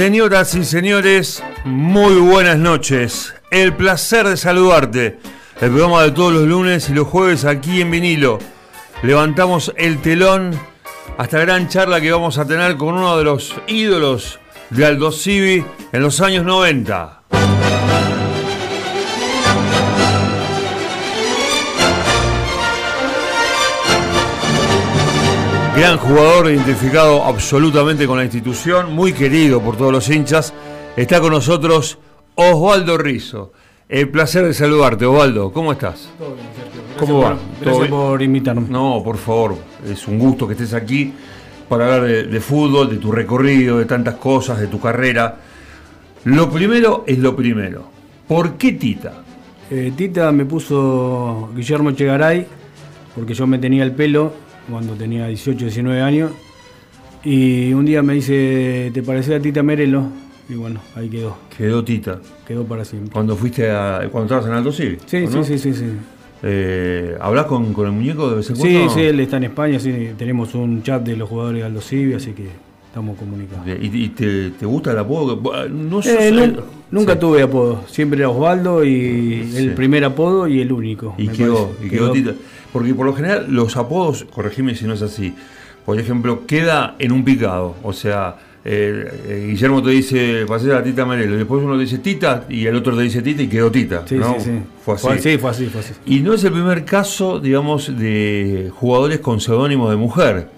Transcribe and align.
Señoras 0.00 0.54
y 0.54 0.64
señores, 0.64 1.42
muy 1.66 2.14
buenas 2.14 2.56
noches. 2.56 3.34
El 3.50 3.74
placer 3.74 4.26
de 4.26 4.38
saludarte. 4.38 5.18
El 5.60 5.70
programa 5.72 6.04
de 6.04 6.12
todos 6.12 6.32
los 6.32 6.44
lunes 6.44 6.88
y 6.88 6.94
los 6.94 7.06
jueves 7.06 7.44
aquí 7.44 7.82
en 7.82 7.90
vinilo. 7.90 8.38
Levantamos 9.02 9.74
el 9.76 10.00
telón 10.00 10.58
a 11.18 11.24
esta 11.24 11.40
gran 11.40 11.68
charla 11.68 12.00
que 12.00 12.10
vamos 12.10 12.38
a 12.38 12.46
tener 12.46 12.78
con 12.78 12.94
uno 12.94 13.18
de 13.18 13.24
los 13.24 13.54
ídolos 13.66 14.40
de 14.70 14.86
Aldo 14.86 15.12
Civi 15.12 15.66
en 15.92 16.02
los 16.02 16.22
años 16.22 16.46
90. 16.46 17.19
Gran 25.80 25.96
jugador, 25.96 26.50
identificado 26.50 27.24
absolutamente 27.24 28.06
con 28.06 28.18
la 28.18 28.24
institución, 28.24 28.94
muy 28.94 29.14
querido 29.14 29.62
por 29.62 29.78
todos 29.78 29.90
los 29.90 30.10
hinchas. 30.10 30.52
Está 30.94 31.22
con 31.22 31.32
nosotros 31.32 31.96
Osvaldo 32.34 32.98
Rizo. 32.98 33.52
El 33.88 34.10
placer 34.10 34.44
de 34.44 34.52
saludarte, 34.52 35.06
Osvaldo. 35.06 35.50
¿Cómo 35.50 35.72
estás? 35.72 36.10
Todo 36.18 36.34
bien, 36.34 36.46
Sergio. 36.54 36.82
Gracias 36.82 36.98
¿Cómo 36.98 37.20
va? 37.22 37.30
por- 37.30 37.38
¿Todo 37.38 37.64
Gracias 37.78 37.88
por 37.88 38.22
invitarme. 38.22 38.66
No, 38.68 39.00
por 39.02 39.16
favor, 39.16 39.56
es 39.90 40.06
un 40.06 40.18
gusto 40.18 40.46
que 40.46 40.52
estés 40.52 40.74
aquí 40.74 41.14
para 41.66 41.86
hablar 41.86 42.02
de, 42.02 42.24
de 42.24 42.40
fútbol, 42.40 42.90
de 42.90 42.96
tu 42.98 43.10
recorrido, 43.10 43.78
de 43.78 43.86
tantas 43.86 44.16
cosas, 44.16 44.60
de 44.60 44.66
tu 44.66 44.78
carrera. 44.78 45.38
Lo 46.24 46.50
primero 46.50 47.04
es 47.06 47.18
lo 47.18 47.34
primero. 47.34 47.84
¿Por 48.28 48.58
qué 48.58 48.72
Tita? 48.72 49.14
Eh, 49.70 49.94
Tita 49.96 50.30
me 50.30 50.44
puso 50.44 51.48
Guillermo 51.56 51.88
Echegaray 51.88 52.46
porque 53.14 53.32
yo 53.32 53.46
me 53.46 53.58
tenía 53.58 53.82
el 53.82 53.92
pelo 53.92 54.49
cuando 54.70 54.94
tenía 54.94 55.26
18, 55.26 55.64
19 55.66 56.00
años. 56.00 56.30
Y 57.22 57.72
un 57.74 57.84
día 57.84 58.02
me 58.02 58.14
dice, 58.14 58.90
¿te 58.94 59.02
parecía 59.02 59.36
a 59.36 59.40
Tita 59.40 59.62
Merelo? 59.62 60.04
Y 60.48 60.54
bueno, 60.54 60.80
ahí 60.96 61.08
quedó. 61.08 61.36
Quedó 61.56 61.84
Tita. 61.84 62.18
Quedó 62.46 62.64
para 62.64 62.84
siempre. 62.84 63.12
Cuando 63.12 63.36
fuiste 63.36 63.70
a. 63.70 64.08
cuando 64.10 64.24
estabas 64.34 64.46
en 64.46 64.52
Alto 64.52 64.72
Civi. 64.72 64.96
Sí, 65.06 65.26
sí, 65.26 65.44
sí, 65.44 65.58
sí, 65.58 65.74
sí. 65.74 65.84
Eh, 66.42 67.16
¿Hablás 67.20 67.44
con, 67.46 67.74
con 67.74 67.86
el 67.86 67.92
muñeco 67.92 68.30
de 68.30 68.36
vez 68.36 68.48
en 68.50 68.56
Sí, 68.56 68.62
cuando? 68.62 68.94
sí, 68.94 69.00
él 69.02 69.20
está 69.20 69.36
en 69.36 69.44
España, 69.44 69.78
sí, 69.78 70.10
tenemos 70.16 70.54
un 70.54 70.82
chat 70.82 71.02
de 71.02 71.14
los 71.14 71.28
jugadores 71.28 71.60
de 71.60 71.66
Aldo 71.66 71.82
Civi, 71.82 72.14
así 72.14 72.32
que 72.32 72.46
estamos 72.86 73.18
comunicados. 73.18 73.66
¿Y, 73.68 74.04
y 74.04 74.08
te, 74.08 74.50
te 74.52 74.64
gusta 74.64 74.92
el 74.92 74.98
apodo? 74.98 75.68
No 75.68 76.00
sé. 76.00 76.28
Eh, 76.30 76.56
nunca 76.90 77.14
Sí. 77.14 77.18
tuve 77.20 77.42
apodo, 77.42 77.84
siempre 77.88 78.18
era 78.20 78.28
Osvaldo 78.30 78.84
y 78.84 79.48
Sí. 79.50 79.56
el 79.58 79.74
primer 79.74 80.04
apodo 80.04 80.46
y 80.48 80.60
el 80.60 80.72
único. 80.72 81.14
Y 81.18 81.28
quedó, 81.28 81.72
y 81.84 81.88
quedó 81.88 82.10
Tita. 82.12 82.32
Porque 82.72 82.94
por 82.94 83.06
lo 83.06 83.14
general 83.14 83.46
los 83.48 83.76
apodos, 83.76 84.24
corregime 84.32 84.74
si 84.74 84.84
no 84.86 84.94
es 84.94 85.02
así, 85.02 85.34
por 85.84 85.98
ejemplo, 85.98 86.46
queda 86.46 86.94
en 86.98 87.10
un 87.12 87.24
picado. 87.24 87.74
O 87.82 87.92
sea, 87.92 88.36
eh, 88.64 89.46
Guillermo 89.48 89.82
te 89.82 89.90
dice, 89.90 90.44
pasé 90.46 90.70
a 90.70 90.74
la 90.76 90.82
Tita 90.84 91.04
Merelo, 91.06 91.36
después 91.36 91.62
uno 91.64 91.74
le 91.74 91.82
dice 91.84 91.98
Tita 91.98 92.44
y 92.48 92.66
el 92.66 92.76
otro 92.76 92.94
te 92.96 93.02
dice 93.02 93.22
Tita 93.22 93.42
y 93.42 93.48
quedó 93.48 93.70
Tita. 93.70 94.04
Sí, 94.06 94.16
¿no? 94.16 94.34
sí, 94.38 94.44
sí. 94.44 94.50
Fue 94.84 94.94
así. 94.94 95.08
sí, 95.20 95.38
fue 95.38 95.50
así, 95.50 95.66
fue 95.66 95.80
así. 95.80 95.94
Y 96.06 96.20
no 96.20 96.34
es 96.34 96.44
el 96.44 96.52
primer 96.52 96.84
caso, 96.84 97.40
digamos, 97.40 97.98
de 97.98 98.70
jugadores 98.74 99.18
con 99.20 99.40
seudónimo 99.40 99.90
de 99.90 99.96
mujer. 99.96 100.48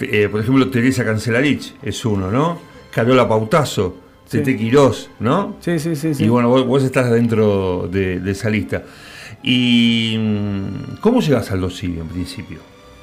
Eh, 0.00 0.28
por 0.30 0.40
ejemplo, 0.40 0.68
Teresa 0.68 1.04
Cancelarich 1.04 1.74
es 1.82 2.04
uno, 2.04 2.30
¿no? 2.30 2.58
Carola 2.92 3.28
Pautazo. 3.28 3.96
Tete 4.38 4.56
Quirós, 4.56 5.10
¿no? 5.20 5.56
Sí, 5.60 5.78
sí, 5.78 5.94
sí. 5.96 6.14
sí. 6.14 6.24
Y 6.24 6.28
bueno, 6.28 6.48
vos, 6.48 6.66
vos 6.66 6.82
estás 6.82 7.10
dentro 7.10 7.88
de, 7.90 8.20
de 8.20 8.30
esa 8.32 8.50
lista. 8.50 8.82
¿Y 9.42 10.16
mm, 10.18 10.96
cómo 11.00 11.20
llegas 11.20 11.50
al 11.50 11.60
Dosivi 11.60 11.98
en 11.98 12.08
principio? 12.08 12.58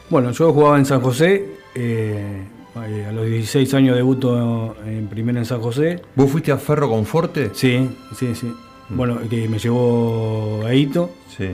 Bueno, 0.10 0.32
yo 0.32 0.52
jugaba 0.54 0.78
en 0.78 0.86
San 0.86 1.02
José. 1.02 1.46
eh, 1.76 2.44
a 2.76 3.12
los 3.12 3.26
16 3.26 3.74
años 3.74 3.96
debuto 3.96 4.76
en 4.86 5.08
primera 5.08 5.40
en 5.40 5.46
San 5.46 5.60
José. 5.62 6.02
¿Vos 6.16 6.32
fuiste 6.32 6.52
a 6.52 6.58
Ferro 6.58 6.90
Conforte? 6.90 7.50
Sí, 7.54 7.90
sí, 8.16 8.34
sí. 8.36 8.54
Bueno, 8.90 9.20
que 9.30 9.48
me 9.50 9.60
llevó 9.60 10.64
a 10.66 10.74
Hito. 10.74 11.10
Sí. 11.36 11.50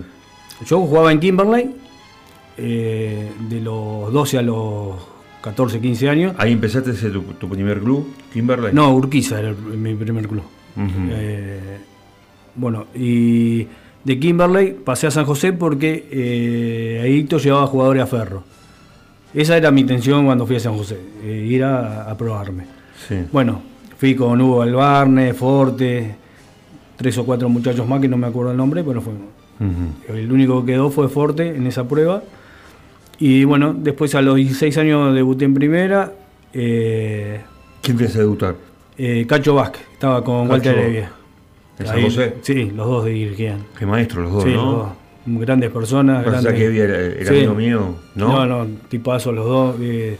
Yo 0.65 0.79
jugaba 0.81 1.11
en 1.11 1.19
Kimberley 1.19 1.75
eh, 2.57 3.31
de 3.49 3.59
los 3.61 4.13
12 4.13 4.37
a 4.37 4.41
los 4.41 4.95
14, 5.45 5.79
15 5.79 6.09
años. 6.09 6.35
Ahí 6.37 6.51
empezaste 6.51 6.91
ese 6.91 7.09
tu, 7.09 7.21
tu 7.21 7.47
primer 7.47 7.79
club, 7.79 8.05
Kimberley. 8.33 8.73
No, 8.73 8.93
Urquiza 8.93 9.39
era 9.39 9.49
el- 9.49 9.55
mi 9.55 9.93
primer 9.95 10.27
club. 10.27 10.43
Eh, 10.77 11.77
bueno, 12.55 12.87
y 12.95 13.65
de 14.03 14.19
Kimberley 14.19 14.73
pasé 14.83 15.07
a 15.07 15.11
San 15.11 15.23
José 15.25 15.53
porque 15.53 16.07
eh, 16.11 16.99
a 17.03 17.07
Hito 17.07 17.37
llevaba 17.37 17.67
jugadores 17.67 18.03
a 18.03 18.07
Ferro. 18.07 18.43
Esa 19.33 19.55
era 19.57 19.71
mi 19.71 19.81
intención 19.81 20.25
cuando 20.25 20.45
fui 20.47 20.55
a 20.55 20.59
San 20.59 20.75
José, 20.77 20.97
eh, 21.23 21.45
ir 21.49 21.63
a, 21.63 22.09
a 22.09 22.17
probarme. 22.17 22.65
Sí. 23.07 23.15
Bueno, 23.31 23.61
fui 23.97 24.15
con 24.15 24.39
Hugo 24.41 24.61
Albarne, 24.63 25.33
Forte, 25.33 26.15
tres 26.95 27.17
o 27.17 27.25
cuatro 27.25 27.47
muchachos 27.49 27.87
más 27.87 27.99
que 28.01 28.07
no 28.07 28.17
me 28.17 28.27
acuerdo 28.27 28.51
el 28.51 28.57
nombre, 28.57 28.83
pero 28.83 29.01
fuimos. 29.01 29.23
Ujú. 29.59 30.13
El 30.17 30.31
único 30.31 30.65
que 30.65 30.73
quedó 30.73 30.89
fue 30.89 31.07
Forte 31.07 31.55
en 31.55 31.67
esa 31.67 31.87
prueba. 31.87 32.23
Y 33.19 33.43
bueno, 33.45 33.73
después 33.77 34.13
a 34.15 34.21
los 34.21 34.35
16 34.35 34.77
años 34.77 35.13
debuté 35.15 35.45
en 35.45 35.53
primera. 35.53 36.11
eh, 36.53 37.41
¿Quién 37.81 37.97
te 37.97 38.05
hace 38.05 38.19
debutar? 38.19 38.55
eh, 38.97 39.25
Cacho 39.27 39.55
Vázquez, 39.55 39.83
estaba 39.93 40.23
con 40.23 40.47
Cacho, 40.47 40.51
Walter 40.69 40.79
Evia. 40.79 41.11
¿En 41.79 41.85
San 41.87 42.01
José? 42.01 42.33
Sí, 42.41 42.71
los 42.75 42.87
dos 42.87 43.05
dirigían. 43.05 43.59
Qué 43.77 43.85
maestro 43.85 44.21
los 44.23 44.31
dos, 44.31 44.43
sí, 44.43 44.49
¿no? 44.51 44.55
los 44.55 44.75
dos. 44.77 44.89
Grandes 45.27 45.71
personas. 45.71 46.23
Grandes... 46.25 46.53
que 46.53 46.65
Evia 46.65 46.83
era, 46.85 46.97
era 46.99 47.25
Sí. 47.29 47.35
amigo 47.37 47.55
mío, 47.55 47.95
¿no? 48.15 48.45
No, 48.45 48.65
no, 48.65 48.67
tipazos 48.89 49.33
los 49.33 49.45
dos. 49.45 49.75
eh, 49.81 50.17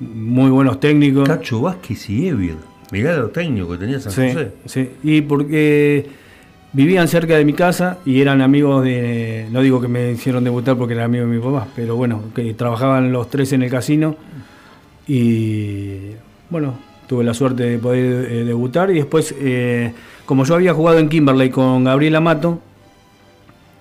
muy 0.00 0.50
buenos 0.50 0.80
técnicos. 0.80 1.28
Cacho 1.28 1.60
Vázquez 1.60 2.10
y 2.10 2.28
Evia. 2.28 2.54
Mirá 2.90 3.16
lo 3.16 3.28
técnico 3.30 3.70
que 3.72 3.78
tenía 3.78 4.00
San 4.00 4.12
Sí, 4.12 4.32
José. 4.32 4.52
sí. 4.66 4.90
Y 5.04 5.20
porque 5.22 6.06
vivían 6.72 7.06
cerca 7.08 7.36
de 7.36 7.44
mi 7.44 7.52
casa 7.52 7.98
y 8.04 8.20
eran 8.20 8.40
amigos 8.40 8.84
de. 8.84 9.46
No 9.50 9.60
digo 9.60 9.80
que 9.80 9.88
me 9.88 10.12
hicieron 10.12 10.44
debutar 10.44 10.76
porque 10.76 10.94
eran 10.94 11.06
amigos 11.06 11.28
de 11.30 11.36
mi 11.36 11.42
papá, 11.42 11.66
pero 11.76 11.96
bueno, 11.96 12.22
que 12.34 12.54
trabajaban 12.54 13.12
los 13.12 13.28
tres 13.30 13.52
en 13.52 13.62
el 13.62 13.70
casino. 13.70 14.16
Y 15.06 16.12
bueno, 16.50 16.74
tuve 17.06 17.24
la 17.24 17.34
suerte 17.34 17.64
de 17.64 17.78
poder 17.78 18.30
eh, 18.30 18.44
debutar. 18.44 18.90
Y 18.90 18.94
después, 18.94 19.34
eh, 19.38 19.92
como 20.24 20.44
yo 20.44 20.54
había 20.54 20.74
jugado 20.74 20.98
en 20.98 21.08
Kimberley 21.08 21.50
con 21.50 21.84
Gabriel 21.84 22.14
Amato 22.16 22.60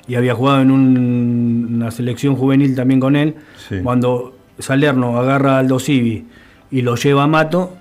y 0.08 0.16
había 0.16 0.34
jugado 0.34 0.62
en 0.62 0.72
un- 0.72 1.70
una 1.76 1.92
selección 1.92 2.36
juvenil 2.36 2.76
también 2.76 3.00
con 3.00 3.16
él, 3.16 3.36
Sí. 3.70 3.76
cuando 3.84 4.36
Salerno 4.60 5.18
agarra 5.20 5.60
al 5.60 5.80
Civi 5.80 6.26
y 6.72 6.82
lo 6.82 6.96
lleva 6.96 7.24
a 7.24 7.28
Mato, 7.28 7.74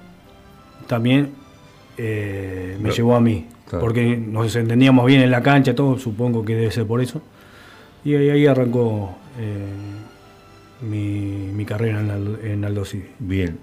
también 0.87 1.31
eh, 2.03 2.77
me 2.81 2.91
llevó 2.91 3.15
a 3.17 3.21
mí. 3.21 3.47
Claro. 3.71 3.81
Porque 3.85 4.17
nos 4.17 4.55
entendíamos 4.57 5.07
bien 5.07 5.21
en 5.23 5.31
la 5.31 5.43
cancha, 5.43 5.75
todo, 5.77 5.97
supongo 5.99 6.45
que 6.45 6.57
debe 6.57 6.71
ser 6.73 6.87
por 6.87 7.01
eso. 7.01 7.23
Y 8.05 8.15
ahí, 8.17 8.29
ahí 8.31 8.47
arrancó 8.47 9.17
eh, 9.39 10.87
mi, 10.89 11.51
mi 11.55 11.65
carrera 11.65 12.01
en, 12.01 12.11
Aldo- 12.11 12.39
en 12.43 12.65
Aldo 12.65 12.85
Civi. 12.85 13.05
Bien. 13.21 13.59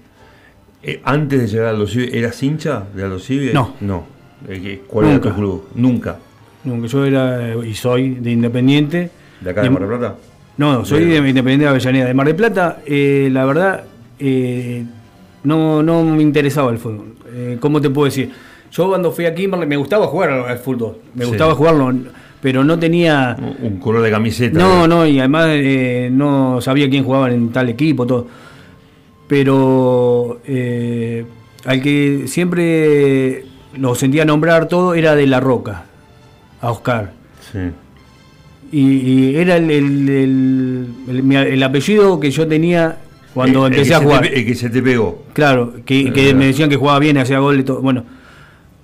Eh, 0.84 1.02
antes 1.04 1.42
de 1.42 1.48
llegar 1.48 1.68
a 1.68 1.70
Aldo 1.72 1.88
Civi, 1.88 2.10
¿eras 2.18 2.42
hincha 2.42 2.86
de 2.96 3.04
Aldo 3.04 3.20
Civi? 3.20 3.52
No. 3.54 3.74
No. 3.82 4.06
Eh, 4.48 4.60
¿qué- 4.64 4.82
¿Cuál 4.88 5.08
era 5.08 5.16
Nunca. 5.16 5.30
tu 5.30 5.36
club? 5.36 5.68
Nunca. 5.76 6.18
Aunque 6.66 6.88
yo 6.88 7.06
era 7.06 7.56
y 7.66 7.74
soy 7.74 8.16
de 8.16 8.32
Independiente. 8.32 9.10
¿De 9.42 9.50
acá 9.50 9.62
de 9.62 9.70
Mar 9.70 9.82
del 9.82 9.90
Plata? 9.98 10.16
No, 10.58 10.86
soy 10.86 11.06
de 11.06 11.18
Independiente 11.18 11.64
de 11.66 11.70
Avellaneda. 11.70 12.06
De 12.06 12.14
Mar 12.14 12.28
del 12.28 12.36
Plata, 12.36 12.82
eh, 12.86 13.30
la 13.32 13.46
verdad, 13.46 13.84
no, 15.44 15.84
no 15.84 16.04
me 16.04 16.22
interesaba 16.22 16.72
el 16.72 16.78
fútbol. 16.78 17.16
¿Cómo 17.60 17.80
te 17.82 17.90
puedo 17.90 18.06
decir? 18.06 18.32
Yo 18.72 18.88
cuando 18.90 19.12
fui 19.12 19.26
a 19.26 19.34
Kimberley 19.34 19.68
me 19.68 19.78
gustaba 19.78 20.08
jugar 20.08 20.30
al 20.32 20.58
fútbol. 20.60 20.98
Me 21.16 21.24
Sí. 21.24 21.30
gustaba 21.30 21.56
jugarlo, 21.56 21.94
pero 22.42 22.64
no 22.64 22.78
tenía... 22.78 23.36
Un 23.62 23.78
color 23.80 24.02
de 24.04 24.12
camiseta. 24.12 24.60
No, 24.60 24.86
¿eh? 24.86 24.88
no, 24.88 25.08
y 25.08 25.20
además 25.20 25.48
eh, 25.52 26.10
no 26.12 26.60
sabía 26.62 26.90
quién 26.90 27.04
jugaba 27.04 27.32
en 27.32 27.50
tal 27.52 27.70
equipo, 27.70 28.06
todo. 28.06 28.28
Pero 29.28 30.40
eh, 30.46 31.26
al 31.66 31.82
que 31.82 32.24
siempre 32.28 33.44
lo 33.78 33.94
sentía 33.96 34.26
nombrar 34.26 34.68
todo 34.68 34.94
era 34.96 35.16
de 35.16 35.28
La 35.28 35.40
Roca, 35.40 35.84
a 36.62 36.72
Oscar. 36.72 37.12
Sí. 37.52 37.60
Y, 38.72 38.82
y 39.32 39.36
era 39.36 39.58
el, 39.58 39.70
el- 39.72 40.88
el- 41.30 41.64
apellido 41.64 42.20
que 42.20 42.32
yo 42.32 42.48
tenía 42.48 42.98
cuando 43.34 43.68
El- 43.68 43.74
el 43.74 43.80
empecé 43.80 43.96
a 43.96 44.00
jugar. 44.00 44.22
te 44.24 44.40
el 44.40 44.46
que 44.46 44.56
se 44.56 44.70
te 44.70 44.82
pegó. 44.82 45.24
Claro, 45.34 45.74
que, 45.86 46.12
que 46.12 46.30
Eh. 46.30 46.34
me 46.34 46.48
decían 46.48 46.70
que 46.70 46.76
jugaba 46.76 47.00
bien, 47.00 47.18
hacía 47.18 47.40
gol 47.40 47.60
y 47.60 47.64
todo. 47.64 47.82
Bueno, 47.82 48.04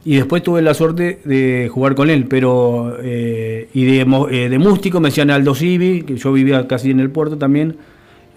y 0.05 0.15
después 0.17 0.43
tuve 0.43 0.61
la 0.61 0.73
suerte 0.73 1.19
de 1.25 1.69
jugar 1.71 1.95
con 1.95 2.09
él, 2.09 2.25
pero. 2.27 2.97
eh, 3.01 3.67
y 3.73 3.85
de, 3.85 4.01
eh, 4.31 4.49
de 4.49 4.59
mústico 4.59 4.99
me 4.99 5.09
decían 5.09 5.29
Aldo 5.31 5.55
Civi, 5.55 6.01
que 6.03 6.15
yo 6.17 6.31
vivía 6.33 6.67
casi 6.67 6.91
en 6.91 6.99
el 6.99 7.09
puerto 7.09 7.37
también, 7.37 7.77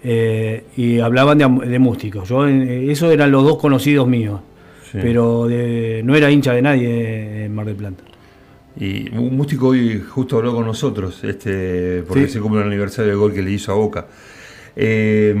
eh, 0.03 0.63
y 0.77 0.99
hablaban 0.99 1.37
de, 1.37 1.47
de 1.67 1.79
mústico. 1.79 2.23
Yo, 2.23 2.47
esos 2.47 3.11
eran 3.11 3.31
los 3.31 3.43
dos 3.43 3.57
conocidos 3.57 4.07
míos, 4.07 4.39
Sí. 4.91 4.99
pero 5.01 5.47
de- 5.47 6.01
no 6.05 6.15
era 6.15 6.31
hincha 6.31 6.53
de 6.53 6.61
nadie 6.61 7.45
en 7.45 7.53
Mar 7.53 7.65
del 7.65 7.75
Plata. 7.75 8.03
Y 8.79 9.09
un 9.17 9.35
músico 9.35 9.69
hoy 9.69 9.99
justo 10.07 10.37
habló 10.37 10.53
con 10.53 10.65
nosotros, 10.65 11.23
este, 11.23 12.03
porque 12.07 12.27
Sí. 12.27 12.33
se 12.33 12.39
cumple 12.39 12.61
el 12.61 12.67
aniversario 12.67 13.09
del 13.11 13.19
gol 13.19 13.33
que 13.33 13.41
le 13.41 13.51
hizo 13.51 13.71
a 13.73 13.75
Boca. 13.75 14.07
Eh, 14.75 15.35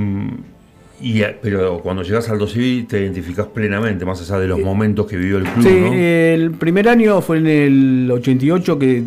Y, 0.99 1.21
eh, 1.21 1.37
pero 1.41 1.79
cuando 1.79 2.01
llegas 2.01 2.27
al 2.29 2.39
12 2.39 2.85
te 2.89 3.01
identificás 3.01 3.45
plenamente, 3.47 4.03
más 4.05 4.19
allá 4.21 4.39
de 4.39 4.47
los 4.47 4.59
momentos 4.59 5.05
que 5.05 5.15
vivió 5.17 5.37
el 5.37 5.43
club. 5.43 5.63
Sí, 5.67 5.79
¿no? 5.79 5.93
el 5.93 6.51
primer 6.51 6.89
año 6.89 7.21
fue 7.21 7.37
en 7.37 7.47
el 7.47 8.09
88 8.11 8.79
que 8.79 9.03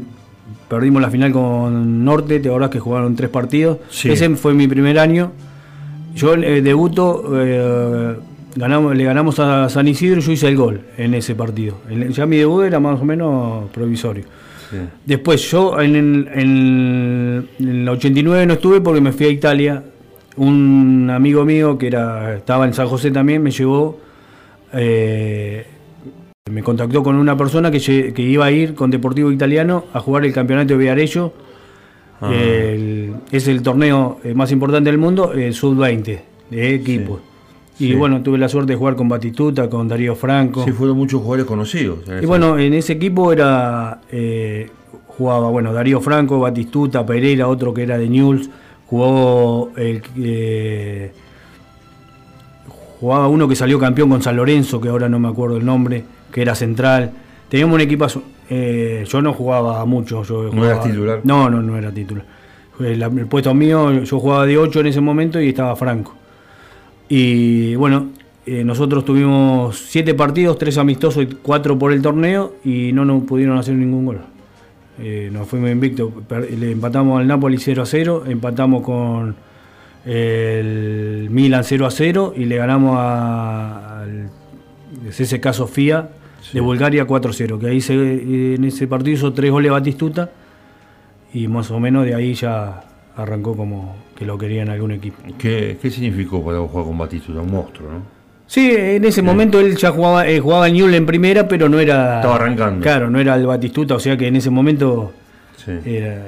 perdimos 0.68 1.02
la 1.02 1.10
final 1.10 1.32
con 1.32 2.04
Norte, 2.04 2.38
te 2.38 2.48
acordás 2.48 2.70
que 2.70 2.78
jugaron 2.78 3.16
tres 3.16 3.28
partidos. 3.30 3.78
Sí. 3.88 4.10
Ese 4.10 4.28
fue 4.36 4.54
mi 4.54 4.68
primer 4.68 4.98
año. 5.00 5.32
Yo 6.14 6.34
eh, 6.34 6.62
debuto, 6.62 7.24
eh, 7.42 8.14
ganamos, 8.54 8.96
le 8.96 9.04
ganamos 9.04 9.38
a 9.40 9.68
San 9.68 9.88
Isidro 9.88 10.20
y 10.20 10.22
yo 10.22 10.32
hice 10.32 10.46
el 10.48 10.56
gol 10.56 10.80
en 10.96 11.14
ese 11.14 11.34
partido. 11.34 11.78
El- 11.88 12.12
ya 12.12 12.24
mi 12.26 12.36
debut 12.36 12.64
era 12.64 12.78
más 12.78 13.00
o 13.00 13.04
menos 13.04 13.68
provisorio. 13.70 14.24
Sí. 14.70 14.76
Después 15.04 15.42
yo 15.50 15.80
en 15.80 15.96
el, 15.96 16.28
en 16.34 17.48
el 17.58 17.88
89 17.88 18.46
no 18.46 18.52
estuve 18.54 18.80
porque 18.80 19.00
me 19.00 19.10
fui 19.10 19.26
a 19.26 19.30
Italia. 19.30 19.82
Un 20.36 21.10
amigo 21.12 21.44
mío 21.44 21.76
que 21.76 21.88
era 21.88 22.36
estaba 22.36 22.64
en 22.66 22.72
San 22.74 22.86
José 22.88 23.10
también 23.10 23.42
me 23.42 23.50
llevó, 23.50 23.98
eh, 24.72 25.66
me 26.50 26.62
contactó 26.62 27.02
con 27.02 27.16
una 27.16 27.36
persona 27.36 27.70
que, 27.70 28.12
iba 28.22 28.44
a 28.44 28.50
ir 28.50 28.74
con 28.74 28.90
Deportivo 28.90 29.30
Italiano 29.32 29.84
a 29.92 30.00
jugar 30.00 30.24
el 30.24 30.32
campeonato 30.32 30.74
de 30.74 30.78
Viareggio. 30.78 31.32
Ah. 32.20 32.32
El- 32.32 33.14
es 33.32 33.48
el 33.48 33.62
torneo 33.62 34.18
eh, 34.24 34.34
más 34.34 34.52
importante 34.52 34.90
del 34.90 34.98
mundo, 34.98 35.32
el 35.32 35.54
sub-20 35.54 36.20
de 36.50 36.74
equipos. 36.74 37.20
Y 37.78 37.88
Sí. 37.88 37.94
bueno, 37.94 38.22
tuve 38.22 38.36
la 38.36 38.48
suerte 38.48 38.72
de 38.72 38.76
jugar 38.78 38.94
con 38.94 39.08
Batistuta, 39.08 39.70
con 39.70 39.88
Darío 39.88 40.14
Franco. 40.14 40.64
Sí, 40.64 40.72
fueron 40.72 40.98
muchos 40.98 41.20
jugadores 41.22 41.46
conocidos. 41.46 42.00
Y 42.22 42.26
bueno, 42.26 42.58
en 42.58 42.74
ese 42.74 42.92
equipo 42.92 43.32
era 43.32 44.02
eh, 44.12 44.68
jugaba 45.06 45.48
bueno 45.50 45.72
Darío 45.72 46.00
Franco, 46.00 46.38
Batistuta, 46.40 47.06
Pereira, 47.06 47.48
otro 47.48 47.72
que 47.72 47.82
era 47.84 47.96
de 47.96 48.08
Newell's, 48.08 48.50
jugó 48.90 49.70
el 49.76 50.02
eh, 50.18 51.12
jugaba 53.00 53.28
uno 53.28 53.48
que 53.48 53.56
salió 53.56 53.78
campeón 53.78 54.10
con 54.10 54.22
San 54.22 54.36
Lorenzo, 54.36 54.80
que 54.80 54.88
ahora 54.88 55.08
no 55.08 55.18
me 55.18 55.28
acuerdo 55.28 55.56
el 55.56 55.64
nombre, 55.64 56.04
que 56.32 56.42
era 56.42 56.54
central. 56.54 57.10
Teníamos 57.48 57.74
un 57.76 57.80
equipazo. 57.80 58.22
eh, 58.50 59.04
yo 59.08 59.22
no 59.22 59.32
jugaba 59.32 59.84
mucho. 59.86 60.22
Yo 60.24 60.42
¿No 60.44 60.50
jugaba- 60.50 60.66
eras 60.72 60.84
titular? 60.84 61.20
No, 61.24 61.48
no, 61.48 61.62
no 61.62 61.78
era 61.78 61.90
titular. 61.92 62.24
El, 62.80 63.02
el 63.02 63.26
puesto 63.26 63.54
mío, 63.54 64.02
yo 64.02 64.18
jugaba 64.20 64.44
de 64.46 64.56
8 64.58 64.80
en 64.80 64.86
ese 64.88 65.00
momento 65.00 65.40
y 65.40 65.48
estaba 65.50 65.76
Franco. 65.76 66.14
Y 67.08 67.74
bueno, 67.76 68.08
eh, 68.46 68.64
nosotros 68.64 69.04
tuvimos 69.04 69.78
siete 69.78 70.14
partidos, 70.14 70.58
tres 70.58 70.78
amistosos 70.78 71.22
y 71.24 71.26
cuatro 71.26 71.78
por 71.78 71.92
el 71.92 72.00
torneo 72.02 72.54
y 72.64 72.90
no 72.92 73.04
nos 73.04 73.22
pudieron 73.24 73.58
hacer 73.58 73.74
ningún 73.74 74.06
gol. 74.06 74.20
Eh, 75.00 75.30
nos 75.32 75.48
fuimos 75.48 75.70
invictos, 75.70 76.12
le 76.58 76.72
empatamos 76.72 77.20
al 77.20 77.26
Napoli 77.26 77.56
0 77.58 77.82
a 77.82 77.86
0, 77.86 78.24
empatamos 78.28 78.82
con 78.82 79.34
el 80.04 81.28
Milan 81.30 81.64
0 81.64 81.86
a 81.86 81.90
0 81.90 82.34
y 82.36 82.44
le 82.44 82.56
ganamos 82.56 82.96
a- 82.98 84.00
al 84.02 84.30
CSK 85.10 85.52
Sofía 85.52 86.10
de 86.52 86.60
Bulgaria 86.60 87.04
4 87.06 87.30
a 87.30 87.34
0, 87.34 87.58
que 87.58 87.66
ahí 87.68 87.80
se, 87.80 87.94
en 88.54 88.64
ese 88.64 88.86
partido 88.86 89.14
hizo 89.16 89.32
tres 89.32 89.50
goles 89.50 89.70
Batistuta 89.70 90.30
y 91.32 91.48
más 91.48 91.70
o 91.70 91.78
menos 91.80 92.04
de 92.04 92.14
ahí 92.14 92.34
ya 92.34 92.82
arrancó 93.16 93.56
como 93.56 93.96
que 94.16 94.24
lo 94.26 94.36
querían 94.36 94.68
algún 94.68 94.92
equipo. 94.92 95.18
¿Qué, 95.38 95.78
qué 95.80 95.90
significó 95.90 96.44
para 96.44 96.58
vos 96.58 96.70
jugar 96.70 96.86
con 96.86 96.98
Batistuta? 96.98 97.40
Un 97.40 97.50
monstruo, 97.50 97.90
¿no? 97.90 98.19
Sí, 98.50 98.68
en 98.74 99.04
ese 99.04 99.22
momento 99.22 99.60
él 99.60 99.76
ya 99.76 99.92
jugaba, 99.92 100.26
eh, 100.28 100.40
jugaba 100.40 100.68
Newell 100.68 100.94
en 100.96 101.06
primera, 101.06 101.46
pero 101.46 101.68
no 101.68 101.78
era. 101.78 102.16
Estaba 102.16 102.34
arrancando. 102.34 102.82
Claro, 102.82 103.08
no 103.08 103.20
era 103.20 103.36
el 103.36 103.46
Batistuta, 103.46 103.94
o 103.94 104.00
sea 104.00 104.16
que 104.16 104.26
en 104.26 104.34
ese 104.34 104.50
momento 104.50 105.12
Sí. 105.64 105.70
era- 105.84 106.20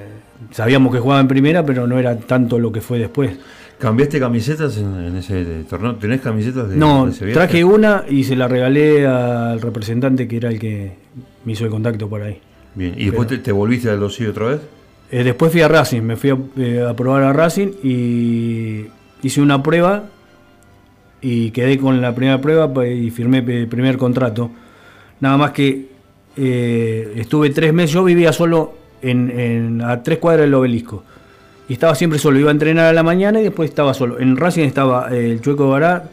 sabíamos 0.53 0.93
que 0.93 1.01
jugaba 1.01 1.21
en 1.21 1.27
primera, 1.27 1.67
pero 1.67 1.85
no 1.89 1.99
era 1.99 2.17
tanto 2.17 2.61
lo 2.61 2.71
que 2.71 2.81
fue 2.81 3.01
después. 3.01 3.33
¿Cambiaste 3.77 4.21
camisetas 4.21 4.77
en, 4.79 4.95
en 5.05 5.17
ese 5.17 5.65
torneo? 5.69 5.97
¿Tenés 5.97 6.21
camisetas 6.21 6.69
de, 6.69 6.77
No, 6.77 7.07
de 7.07 7.11
ese 7.11 7.25
viaje? 7.25 7.41
traje 7.41 7.65
una 7.65 8.05
y 8.09 8.23
se 8.23 8.37
la 8.37 8.47
regalé 8.47 9.05
al 9.05 9.61
representante 9.61 10.29
que 10.29 10.37
era 10.37 10.49
el 10.51 10.61
que 10.61 10.93
me 11.45 11.53
hizo 11.55 11.65
el 11.65 11.71
contacto 11.73 12.09
por 12.09 12.23
ahí. 12.23 12.39
Bien, 12.77 12.95
¿y 12.97 13.07
después 13.07 13.27
te, 13.27 13.39
te 13.39 13.51
volviste 13.51 13.91
al 13.91 13.99
Dosí 13.99 14.25
otra 14.27 14.47
vez? 14.47 14.61
Eh, 15.11 15.25
después 15.25 15.51
fui 15.51 15.61
a 15.63 15.67
Racing, 15.67 16.03
me 16.03 16.15
fui 16.15 16.31
a, 16.31 16.37
eh, 16.57 16.87
a 16.89 16.95
probar 16.95 17.25
a 17.25 17.33
Racing 17.33 17.71
y 17.83 18.87
hice 19.25 19.41
una 19.43 19.61
prueba 19.61 20.05
y 21.23 21.51
quedé 21.53 21.79
con 21.79 22.01
la 22.01 22.15
primera 22.15 22.41
prueba 22.41 22.87
y 22.87 23.11
firmé 23.11 23.39
el 23.39 23.69
primer 23.69 23.97
contrato. 23.97 24.51
Nada 25.21 25.37
más 25.37 25.53
que 25.53 25.87
eh, 26.37 27.13
estuve 27.17 27.51
tres 27.51 27.73
meses, 27.73 27.93
yo 27.93 28.03
vivía 28.05 28.33
solo 28.33 28.75
en, 29.03 29.31
en- 29.31 29.83
a 29.83 30.03
tres 30.03 30.19
cuadras 30.19 30.43
del 30.47 30.55
obelisco. 30.55 31.05
Y 31.69 31.75
estaba 31.75 31.95
siempre 31.95 32.19
solo, 32.19 32.39
iba 32.39 32.51
a 32.51 32.53
entrenar 32.53 32.87
a 32.87 32.93
la 32.93 33.03
mañana 33.03 33.41
y 33.41 33.45
después 33.45 33.69
estaba 33.71 33.95
solo. 33.95 34.19
En 34.19 34.37
Racing 34.37 34.65
estaba 34.65 35.09
eh, 35.15 35.31
el 35.31 35.41
Chueco 35.41 35.69
Bará, 35.71 36.05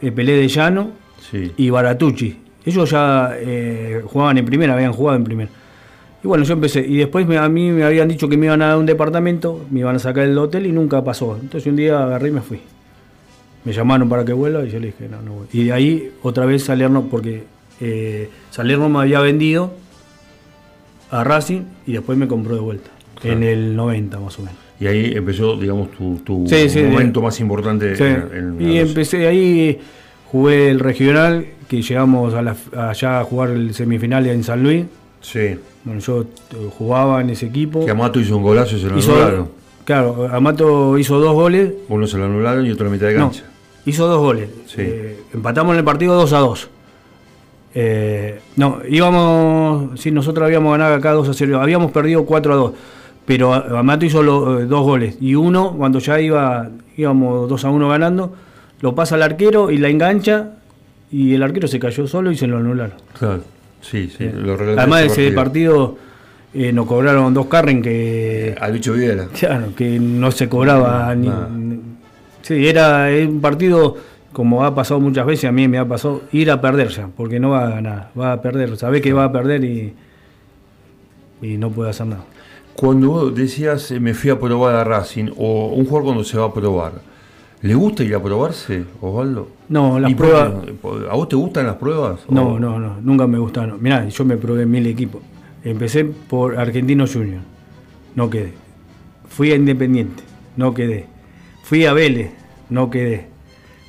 eh, 0.00 0.10
Pelé 0.10 0.32
de 0.32 0.48
Llano 0.48 0.90
Sí. 1.30 1.52
y 1.56 1.70
Baratucci. 1.70 2.36
Ellos 2.64 2.90
ya 2.90 3.32
eh, 3.38 4.00
jugaban 4.04 4.38
en 4.38 4.44
primera, 4.44 4.74
habían 4.74 4.92
jugado 4.92 5.16
en 5.18 5.24
primera. 5.24 5.50
Y 6.24 6.26
bueno, 6.26 6.44
yo 6.44 6.54
empecé. 6.54 6.80
Y 6.80 6.96
después 6.96 7.26
me- 7.26 7.36
a 7.36 7.48
mí 7.48 7.70
me 7.70 7.84
habían 7.84 8.08
dicho 8.08 8.28
que 8.28 8.36
me 8.36 8.46
iban 8.46 8.62
a 8.62 8.68
dar 8.68 8.78
un 8.78 8.86
departamento, 8.86 9.64
me 9.70 9.80
iban 9.80 9.96
a 9.96 9.98
sacar 9.98 10.26
del 10.26 10.38
hotel 10.38 10.66
y 10.66 10.72
nunca 10.72 11.04
pasó. 11.04 11.36
Entonces 11.40 11.68
un 11.70 11.76
día 11.76 12.02
agarré 12.02 12.28
y 12.28 12.32
me 12.32 12.40
fui. 12.40 12.60
Me 13.66 13.72
llamaron 13.72 14.08
para 14.08 14.24
que 14.24 14.32
vuelva 14.32 14.64
y 14.64 14.70
yo 14.70 14.78
le 14.80 14.86
dije, 14.86 15.08
no, 15.10 15.20
no 15.20 15.32
voy. 15.32 15.46
Y 15.52 15.64
de 15.64 15.72
ahí 15.72 16.10
otra 16.22 16.46
vez 16.46 16.64
Salerno, 16.64 17.08
porque 17.10 17.42
eh, 17.80 18.30
Salerno 18.50 18.88
me 18.88 19.00
había 19.00 19.20
vendido 19.20 19.74
a 21.10 21.24
Racing 21.24 21.62
y 21.86 21.92
después 21.92 22.16
me 22.16 22.28
compró 22.28 22.54
de 22.54 22.60
vuelta. 22.60 22.90
Claro. 23.20 23.36
En 23.36 23.42
el 23.42 23.76
90 23.76 24.18
más 24.20 24.38
o 24.38 24.42
menos. 24.42 24.56
Y 24.78 24.86
ahí 24.86 25.12
empezó, 25.14 25.56
digamos, 25.56 25.90
tu, 25.92 26.16
tu 26.18 26.44
Sí, 26.46 26.68
sí, 26.68 26.82
momento 26.82 27.20
más 27.22 27.40
importante 27.40 27.96
Sí. 27.96 28.04
en, 28.04 28.56
en 28.60 28.60
y 28.60 28.78
empecé 28.78 29.26
ahí, 29.26 29.78
jugué 30.30 30.70
el 30.70 30.80
regional, 30.80 31.46
que 31.68 31.80
llegamos 31.82 32.34
a 32.34 32.42
la- 32.42 32.56
allá 32.90 33.20
a 33.20 33.24
jugar 33.24 33.50
el 33.50 33.74
semifinal 33.74 34.26
en 34.26 34.44
San 34.44 34.62
Luis. 34.62 34.84
Sí. 35.22 35.56
Bueno, 35.84 36.00
yo 36.00 36.22
eh, 36.22 36.26
jugaba 36.78 37.20
en 37.22 37.30
ese 37.30 37.46
equipo. 37.46 37.84
Que 37.84 37.90
Amato 37.90 38.20
hizo 38.20 38.36
un 38.36 38.42
golazo 38.42 38.76
y 38.76 38.80
se 38.80 38.88
lo 38.88 38.98
Hizo- 38.98 39.12
anularon. 39.16 39.48
claro, 39.84 40.28
Amato 40.30 40.98
hizo 40.98 41.18
dos 41.18 41.32
goles. 41.32 41.72
Uno 41.88 42.06
se 42.06 42.18
lo 42.18 42.26
anularon 42.26 42.66
y 42.66 42.70
otro 42.70 42.86
a 42.86 42.88
la 42.90 42.92
mitad 42.94 43.06
de 43.08 43.14
No, 43.14 43.20
cancha. 43.30 43.44
Hizo 43.86 44.06
dos 44.06 44.18
goles. 44.20 44.50
Sí. 44.66 44.76
Eh, 44.80 45.18
empatamos 45.32 45.72
en 45.72 45.78
el 45.78 45.84
partido 45.84 46.14
2 46.14 46.32
a 46.34 46.38
2. 46.40 46.68
Eh, 47.74 48.40
no, 48.56 48.78
íbamos. 48.88 50.00
Sí, 50.00 50.10
nosotros 50.10 50.44
habíamos 50.46 50.72
ganado 50.72 50.94
acá 50.94 51.12
2 51.12 51.28
a 51.28 51.34
0. 51.34 51.60
Habíamos 51.60 51.92
perdido 51.92 52.24
4 52.24 52.52
a 52.52 52.56
2. 52.56 52.72
Pero 53.26 53.52
Amato 53.52 54.06
hizo 54.06 54.22
lo- 54.22 54.60
eh, 54.60 54.66
dos 54.66 54.82
goles. 54.84 55.16
Y 55.20 55.34
uno, 55.34 55.74
cuando 55.76 55.98
ya 55.98 56.20
iba 56.20 56.68
íbamos 56.96 57.48
2 57.48 57.64
a 57.64 57.70
1 57.70 57.88
ganando, 57.88 58.32
lo 58.80 58.94
pasa 58.94 59.16
al 59.16 59.22
arquero 59.22 59.70
y 59.70 59.78
la 59.78 59.88
engancha. 59.88 60.50
Y 61.10 61.34
el 61.34 61.42
arquero 61.42 61.68
se 61.68 61.78
cayó 61.78 62.06
solo 62.06 62.30
y 62.30 62.36
se 62.36 62.46
lo 62.46 62.56
anularon. 62.58 62.94
Claro. 63.18 63.42
Sí, 63.80 64.10
sí. 64.16 64.28
Lo 64.32 64.56
relaté 64.56 64.80
Además, 64.80 65.00
de 65.00 65.06
ese 65.06 65.26
ese 65.28 65.36
partido 65.36 65.96
eh, 66.54 66.72
nos 66.72 66.86
cobraron 66.86 67.34
dos 67.34 67.46
Carren 67.46 67.82
que. 67.82 68.56
Al 68.60 68.72
bicho 68.72 68.92
Videla. 68.94 69.26
Claro, 69.38 69.66
que 69.76 69.98
no 70.00 70.30
se 70.30 70.48
cobraba 70.48 71.14
ni, 71.14 71.28
Nada. 71.28 71.48
Sí, 72.46 72.68
era 72.68 73.08
un 73.28 73.40
partido, 73.40 73.96
como 74.32 74.64
ha 74.64 74.72
pasado 74.72 75.00
muchas 75.00 75.26
veces, 75.26 75.46
a 75.46 75.52
mí 75.52 75.66
me 75.66 75.78
ha 75.78 75.84
pasado, 75.84 76.22
ir 76.30 76.48
a 76.52 76.60
perder 76.60 76.90
ya, 76.90 77.08
porque 77.08 77.40
no 77.40 77.50
va 77.50 77.66
a 77.66 77.70
ganar, 77.70 78.10
va 78.16 78.34
a 78.34 78.40
perder, 78.40 78.76
sabe 78.76 79.00
que 79.00 79.12
va 79.12 79.24
a 79.24 79.32
perder 79.32 79.64
y, 79.64 79.92
y 81.42 81.56
no 81.56 81.70
puede 81.70 81.90
hacer 81.90 82.06
nada. 82.06 82.22
Cuando 82.76 83.30
decías 83.32 83.90
eh, 83.90 83.98
me 83.98 84.14
fui 84.14 84.30
a 84.30 84.38
probar 84.38 84.76
a 84.76 84.84
Racing, 84.84 85.30
o 85.36 85.72
un 85.74 85.86
jugador 85.86 86.04
cuando 86.04 86.22
se 86.22 86.38
va 86.38 86.44
a 86.46 86.54
probar, 86.54 86.92
¿le 87.62 87.74
gusta 87.74 88.04
ir 88.04 88.14
a 88.14 88.22
probarse, 88.22 88.84
Osvaldo? 89.00 89.48
No, 89.68 89.98
las 89.98 90.12
¿Y 90.12 90.14
por 90.14 90.26
pruebas? 90.28 90.54
¿A 91.10 91.16
vos 91.16 91.28
te 91.28 91.34
gustan 91.34 91.66
las 91.66 91.74
pruebas? 91.76 92.20
no, 92.28 92.50
O- 92.52 92.60
no, 92.60 92.78
no, 92.78 93.00
nunca 93.02 93.26
me 93.26 93.38
gustaron. 93.38 93.82
Mirá, 93.82 94.06
yo 94.08 94.24
me 94.24 94.36
probé 94.36 94.62
en 94.62 94.70
mil 94.70 94.86
equipos. 94.86 95.20
Empecé 95.64 96.04
por 96.04 96.56
Argentino 96.60 97.06
Junior, 97.12 97.40
no 98.14 98.30
quedé. 98.30 98.52
Fui 99.28 99.50
a 99.50 99.56
Independiente, 99.56 100.22
no 100.56 100.72
quedé. 100.72 101.06
Fui 101.66 101.84
a 101.84 101.92
Vélez, 101.92 102.30
no 102.70 102.90
quedé. 102.90 103.26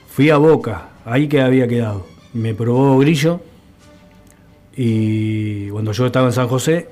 Fui 0.10 0.32
a 0.32 0.38
Boca, 0.38 0.90
ahí 1.06 1.28
que 1.28 1.42
había 1.42 1.68
quedado. 1.68 2.08
Me 2.34 2.56
probó 2.56 2.98
Grillo 2.98 3.40
y 4.76 5.70
cuando 5.70 5.92
yo 5.92 6.08
estaba 6.08 6.26
en 6.26 6.34
San 6.34 6.48
José 6.48 6.90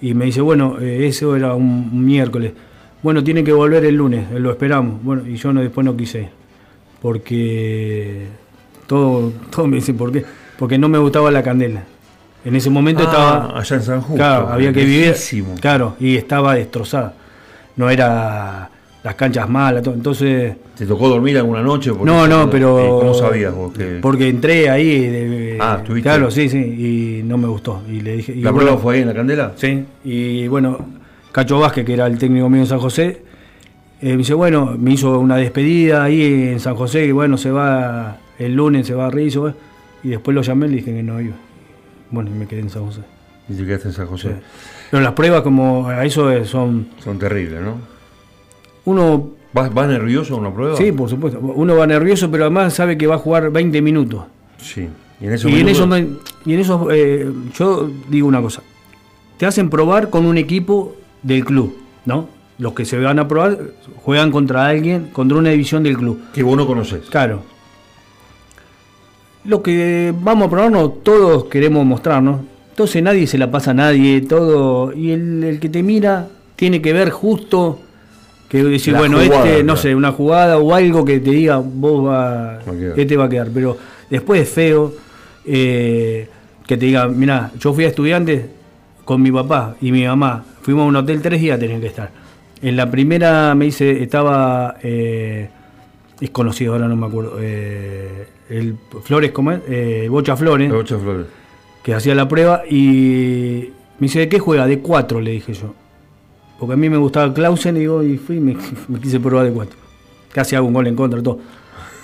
y 0.00 0.14
me 0.14 0.24
dice, 0.24 0.40
bueno, 0.40 0.80
eh, 0.80 1.06
eso 1.06 1.36
era 1.36 1.54
un, 1.54 2.04
miércoles. 2.04 2.54
Bueno, 3.04 3.22
tiene 3.22 3.44
que 3.44 3.52
volver 3.52 3.84
el 3.84 3.94
lunes, 3.94 4.26
eh, 4.32 4.40
lo 4.40 4.50
esperamos. 4.50 5.00
Bueno, 5.04 5.24
y 5.28 5.36
yo 5.36 5.52
no, 5.52 5.60
después 5.60 5.84
no 5.84 5.96
quise 5.96 6.28
porque 7.00 8.26
todo, 8.88 9.32
todo 9.50 9.68
me 9.68 9.76
dice, 9.76 9.94
¿por 9.94 10.10
qué? 10.10 10.24
Porque 10.58 10.76
no 10.76 10.88
me 10.88 10.98
gustaba 10.98 11.30
la 11.30 11.44
candela. 11.44 11.84
En 12.44 12.56
ese 12.56 12.68
momento 12.68 13.04
Ah, 13.06 13.06
estaba... 13.06 13.60
allá 13.60 13.76
en 13.76 13.82
San 13.82 14.00
Justo. 14.00 14.16
Claro, 14.16 14.48
había 14.48 14.72
que 14.72 14.84
vivir. 14.84 15.14
Claro, 15.60 15.94
y 16.00 16.16
estaba 16.16 16.56
destrozada. 16.56 17.14
No 17.76 17.88
era 17.90 18.70
las 19.06 19.14
canchas 19.14 19.48
malas, 19.48 19.82
todo. 19.82 19.94
entonces. 19.94 20.56
¿Te 20.76 20.84
tocó 20.84 21.08
dormir 21.08 21.38
alguna 21.38 21.62
noche? 21.62 21.90
Porque- 21.90 22.04
No, 22.04 22.26
no, 22.26 22.50
pero. 22.50 22.78
Eh, 22.80 22.88
¿Cómo 22.88 23.14
sabías 23.14 23.54
vos 23.54 23.72
que 23.72 23.98
Porque 24.02 24.28
entré 24.28 24.68
ahí. 24.68 25.00
de- 25.00 25.58
Ah, 25.60 25.76
¿estuviste? 25.78 26.08
Claro, 26.08 26.30
sí, 26.30 26.48
sí, 26.48 26.58
y 26.58 27.22
no 27.22 27.38
me 27.38 27.46
gustó. 27.46 27.82
Y 27.88 28.00
le 28.00 28.16
dije. 28.16 28.32
y 28.32 28.42
la 28.42 28.50
bueno, 28.50 28.66
prueba 28.66 28.82
fue 28.82 28.94
ahí 28.96 29.00
en 29.02 29.06
la 29.08 29.14
candela? 29.14 29.52
Sí, 29.56 29.84
y 30.04 30.48
bueno, 30.48 30.78
Cacho 31.32 31.58
Vázquez, 31.60 31.84
que 31.86 31.92
era 31.94 32.06
el 32.06 32.18
técnico 32.18 32.50
mío 32.50 32.60
en 32.62 32.66
San 32.66 32.78
José, 32.80 33.22
Eh, 34.02 34.10
me 34.10 34.18
dice, 34.18 34.34
bueno, 34.34 34.76
me 34.78 34.92
hizo 34.92 35.18
una 35.18 35.36
despedida 35.36 36.04
ahí 36.04 36.22
en 36.52 36.60
San 36.60 36.74
José, 36.76 37.06
y 37.06 37.12
bueno, 37.12 37.38
se 37.38 37.50
va 37.50 38.18
el 38.38 38.54
lunes, 38.54 38.86
se 38.86 38.92
va 38.94 39.06
a 39.06 39.10
Rizzo, 39.10 39.54
y 40.02 40.08
después 40.10 40.34
lo 40.34 40.42
llamé 40.42 40.66
y 40.66 40.68
le 40.70 40.76
dije 40.76 40.92
que 40.94 41.02
no 41.02 41.18
iba. 41.18 41.34
Bueno, 42.10 42.28
y 42.30 42.34
me 42.38 42.46
quedé 42.46 42.60
en 42.60 42.68
San 42.68 42.84
José. 42.84 43.00
Y 43.48 43.54
te 43.54 43.64
quedaste 43.64 43.88
en 43.88 43.94
San 43.94 44.06
José. 44.06 44.28
Sí. 44.28 44.34
Pero 44.90 45.02
las 45.02 45.12
pruebas 45.12 45.40
como 45.40 45.88
a 45.88 46.04
eso 46.04 46.30
eh, 46.30 46.44
son... 46.44 46.88
Son 47.02 47.18
terribles, 47.18 47.62
¿no? 47.62 47.78
Uno, 48.86 49.30
¿Vas, 49.52 49.72
vas 49.74 49.88
nervioso 49.88 50.34
a 50.34 50.38
una 50.38 50.52
prueba? 50.54 50.76
sí, 50.76 50.90
por 50.92 51.08
supuesto, 51.10 51.38
uno 51.40 51.76
va 51.76 51.86
nervioso, 51.86 52.30
pero 52.30 52.44
además 52.44 52.72
sabe 52.74 52.96
que 52.96 53.06
va 53.06 53.16
a 53.16 53.18
jugar 53.18 53.50
20 53.50 53.80
minutos. 53.82 54.24
Sí. 54.58 54.88
Y 55.20 55.26
en 55.26 55.32
esos 55.32 55.50
Y 55.50 55.54
en 55.60 55.66
minutos- 55.66 55.98
eso, 55.98 56.20
y 56.44 56.54
en 56.54 56.60
eso 56.60 56.88
eh, 56.90 57.30
yo 57.58 57.90
digo 58.08 58.26
una 58.28 58.40
cosa, 58.42 58.62
te 59.38 59.46
hacen 59.46 59.68
probar 59.70 60.08
con 60.10 60.24
un 60.26 60.38
equipo 60.38 60.94
del 61.22 61.44
club, 61.44 61.76
¿no? 62.06 62.28
Los 62.58 62.72
que 62.72 62.84
se 62.86 62.98
van 62.98 63.18
a 63.18 63.28
probar 63.28 63.58
juegan 64.02 64.30
contra 64.30 64.66
alguien, 64.66 65.08
contra 65.12 65.36
una 65.36 65.50
división 65.50 65.82
del 65.82 65.96
club. 65.98 66.20
que 66.32 66.42
vos 66.42 66.56
no 66.56 66.66
conoces. 66.66 67.02
Claro. 67.10 67.42
Lo 69.44 69.62
que 69.62 70.12
vamos 70.22 70.46
a 70.46 70.50
probarnos, 70.50 71.02
todos 71.02 71.44
queremos 71.44 71.84
mostrarnos. 71.86 72.40
Entonces 72.70 73.02
nadie 73.02 73.26
se 73.26 73.38
la 73.38 73.50
pasa 73.50 73.70
a 73.70 73.74
nadie, 73.74 74.20
todo. 74.22 74.92
Y 74.92 75.10
el, 75.12 75.44
el 75.44 75.60
que 75.60 75.68
te 75.68 75.82
mira 75.82 76.28
tiene 76.56 76.82
que 76.82 76.92
ver 76.92 77.10
justo 77.10 77.78
que 78.64 78.70
decir, 78.72 78.92
La 78.92 79.00
bueno, 79.00 79.18
jugada, 79.18 79.46
este, 79.46 79.58
no 79.62 79.74
claro. 79.74 79.80
sé, 79.80 79.94
una 79.94 80.12
jugada 80.12 80.58
o 80.58 80.74
algo 80.74 81.04
que 81.04 81.20
te 81.20 81.30
diga, 81.30 81.58
vos 81.58 82.06
va, 82.06 82.56
a 82.56 82.64
quedar. 82.64 82.98
este 82.98 83.16
va 83.16 83.24
a 83.24 83.28
quedar. 83.28 83.48
Pero 83.52 83.76
después 84.10 84.42
es 84.42 84.48
feo 84.48 84.92
eh, 85.44 86.28
que 86.66 86.76
te 86.76 86.86
diga, 86.86 87.08
mira, 87.08 87.52
yo 87.58 87.72
fui 87.72 87.84
a 87.84 87.88
estudiantes 87.88 88.46
con 89.04 89.22
mi 89.22 89.30
papá 89.30 89.76
y 89.80 89.92
mi 89.92 90.04
mamá. 90.04 90.44
Fuimos 90.62 90.84
a 90.84 90.86
un 90.86 90.96
hotel 90.96 91.22
tres 91.22 91.40
días, 91.40 91.58
tenían 91.58 91.80
que 91.80 91.86
estar. 91.86 92.10
En 92.60 92.76
la 92.76 92.90
primera 92.90 93.54
me 93.54 93.66
dice, 93.66 94.02
estaba, 94.02 94.76
eh, 94.82 95.48
es 96.20 96.30
conocido, 96.30 96.72
ahora 96.72 96.88
no 96.88 96.96
me 96.96 97.06
acuerdo, 97.06 97.36
eh, 97.40 98.26
el 98.48 98.76
Flores, 99.02 99.30
¿cómo 99.32 99.52
es? 99.52 99.60
Eh, 99.68 100.08
Bocha 100.10 100.36
Flores, 100.36 100.72
ocho 100.72 100.98
flores. 100.98 101.26
que 101.82 101.94
hacía 101.94 102.14
la 102.14 102.26
prueba 102.28 102.62
y 102.68 103.70
me 103.98 104.06
dice, 104.06 104.20
¿de 104.20 104.28
qué 104.28 104.38
juega? 104.38 104.66
De 104.66 104.78
cuatro, 104.80 105.20
le 105.20 105.32
dije 105.32 105.52
yo. 105.52 105.74
Porque 106.58 106.74
a 106.74 106.76
mí 106.76 106.88
me 106.88 106.96
gustaba 106.96 107.32
Clausen 107.34 107.76
y, 107.76 107.80
digo, 107.80 108.02
y 108.02 108.16
fui 108.16 108.40
me, 108.40 108.56
me 108.88 108.98
quise 109.00 109.20
probar 109.20 109.46
de 109.46 109.52
cuatro. 109.52 109.76
Casi 110.32 110.54
hago 110.56 110.66
un 110.66 110.74
gol 110.74 110.86
en 110.86 110.96
contra, 110.96 111.22
todo. 111.22 111.38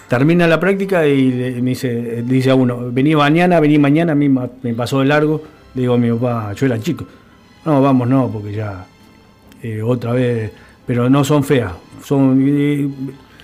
Termina 0.08 0.46
la 0.46 0.60
práctica 0.60 1.06
y 1.06 1.30
le- 1.32 1.62
me 1.62 1.70
dice, 1.70 2.22
dice 2.26 2.50
a 2.50 2.54
uno, 2.54 2.90
vení 2.92 3.14
mañana, 3.14 3.60
vení 3.60 3.78
mañana, 3.78 4.12
a 4.12 4.14
mí 4.14 4.28
me 4.28 4.74
pasó 4.74 5.00
de 5.00 5.06
largo. 5.06 5.42
Le 5.74 5.82
digo 5.82 5.94
a 5.94 5.98
mi 5.98 6.10
papá, 6.12 6.52
yo 6.52 6.66
era 6.66 6.78
chico. 6.78 7.06
No, 7.64 7.80
vamos, 7.80 8.06
no, 8.08 8.28
porque 8.30 8.52
ya 8.52 8.84
eh, 9.62 9.80
otra 9.82 10.12
vez, 10.12 10.50
pero 10.86 11.08
no 11.08 11.24
son 11.24 11.44
feas, 11.44 11.72
son 12.04 12.44
eh, 12.46 12.88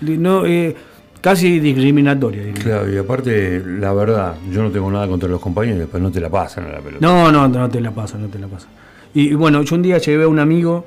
no, 0.01 0.45
eh, 0.45 0.75
casi 1.21 1.59
discriminatorias. 1.59 2.59
Claro, 2.59 2.93
y 2.93 2.97
aparte, 2.97 3.63
la 3.65 3.93
verdad, 3.93 4.35
yo 4.51 4.61
no 4.61 4.69
tengo 4.69 4.91
nada 4.91 5.07
contra 5.07 5.27
los 5.29 5.39
compañeros, 5.41 5.79
después 5.79 6.03
no 6.03 6.11
te 6.11 6.19
la 6.19 6.29
pasan 6.29 6.65
a 6.65 6.73
la 6.73 6.79
pelota. 6.81 7.03
No, 7.05 7.31
no, 7.31 7.47
no 7.47 7.69
te 7.69 7.79
la 7.81 7.91
pasa, 7.91 8.17
no 8.17 8.27
te 8.27 8.37
la 8.37 8.47
pasa. 8.47 8.67
Y, 9.13 9.29
y 9.29 9.33
bueno, 9.33 9.63
yo 9.63 9.75
un 9.75 9.81
día 9.81 9.97
llevé 9.97 10.25
a 10.25 10.27
un 10.27 10.37
amigo, 10.39 10.85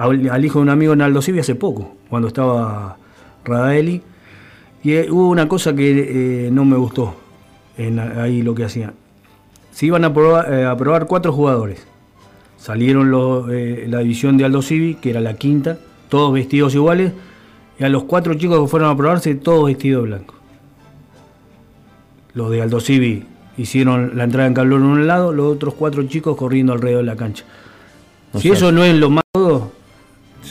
al, 0.00 0.28
al 0.30 0.44
hijo 0.44 0.58
de 0.58 0.62
un 0.62 0.68
amigo 0.70 0.92
en 0.92 1.02
Aldo 1.02 1.22
Civi 1.22 1.38
hace 1.40 1.54
poco, 1.54 1.94
cuando 2.08 2.28
estaba 2.28 2.96
Radaeli, 3.44 4.02
y 4.82 4.92
eh, 4.92 5.08
hubo 5.10 5.28
una 5.28 5.46
cosa 5.48 5.74
que 5.74 6.46
eh, 6.46 6.50
no 6.50 6.64
me 6.64 6.76
gustó 6.76 7.14
en 7.76 7.98
ahí 7.98 8.42
lo 8.42 8.54
que 8.54 8.64
hacían. 8.64 8.94
Se 9.72 9.86
iban 9.86 10.04
a 10.04 10.12
probar, 10.12 10.52
eh, 10.52 10.64
a 10.64 10.76
probar 10.76 11.06
cuatro 11.06 11.32
jugadores. 11.32 11.86
Salieron 12.56 13.10
los, 13.10 13.46
la 13.48 13.98
división 14.00 14.36
de 14.36 14.44
Aldo 14.44 14.60
Civi, 14.62 14.94
que 14.96 15.10
era 15.10 15.20
la 15.20 15.34
quinta, 15.34 15.78
todos 16.08 16.32
vestidos 16.32 16.74
iguales, 16.74 17.12
y 17.78 17.84
a 17.84 17.88
los 17.88 18.04
cuatro 18.04 18.34
chicos 18.34 18.60
que 18.60 18.66
fueron 18.68 18.90
a 18.90 18.96
probarse, 18.96 19.34
todos 19.34 19.66
vestidos 19.66 20.02
de 20.04 20.08
blanco. 20.10 20.34
Los 22.34 22.50
de 22.50 22.62
Aldo 22.62 22.80
Civi 22.80 23.24
hicieron 23.56 24.12
la 24.16 24.24
entrada 24.24 24.46
en 24.46 24.54
calor 24.54 24.80
en 24.80 24.86
un 24.86 25.06
lado, 25.06 25.32
los 25.32 25.52
otros 25.54 25.74
cuatro 25.74 26.02
chicos 26.04 26.36
corriendo 26.36 26.72
alrededor 26.72 27.02
de 27.02 27.06
la 27.06 27.16
cancha. 27.16 27.44
O 28.32 28.38
si 28.40 28.48
sea- 28.48 28.56
eso 28.56 28.72
no 28.72 28.84
es 28.84 28.94
lo 28.94 29.10
más 29.10 29.24
todo, 29.32 29.72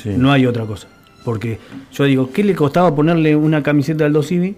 Sí. 0.04 0.10
no 0.18 0.32
hay 0.32 0.46
otra 0.46 0.66
cosa. 0.66 0.88
Porque 1.26 1.60
yo 1.92 2.04
digo, 2.06 2.32
¿qué 2.32 2.44
le 2.44 2.56
costaba 2.56 2.96
ponerle 2.96 3.36
una 3.36 3.62
camiseta 3.62 4.00
de 4.00 4.06
Aldo 4.06 4.24
Civi? 4.24 4.56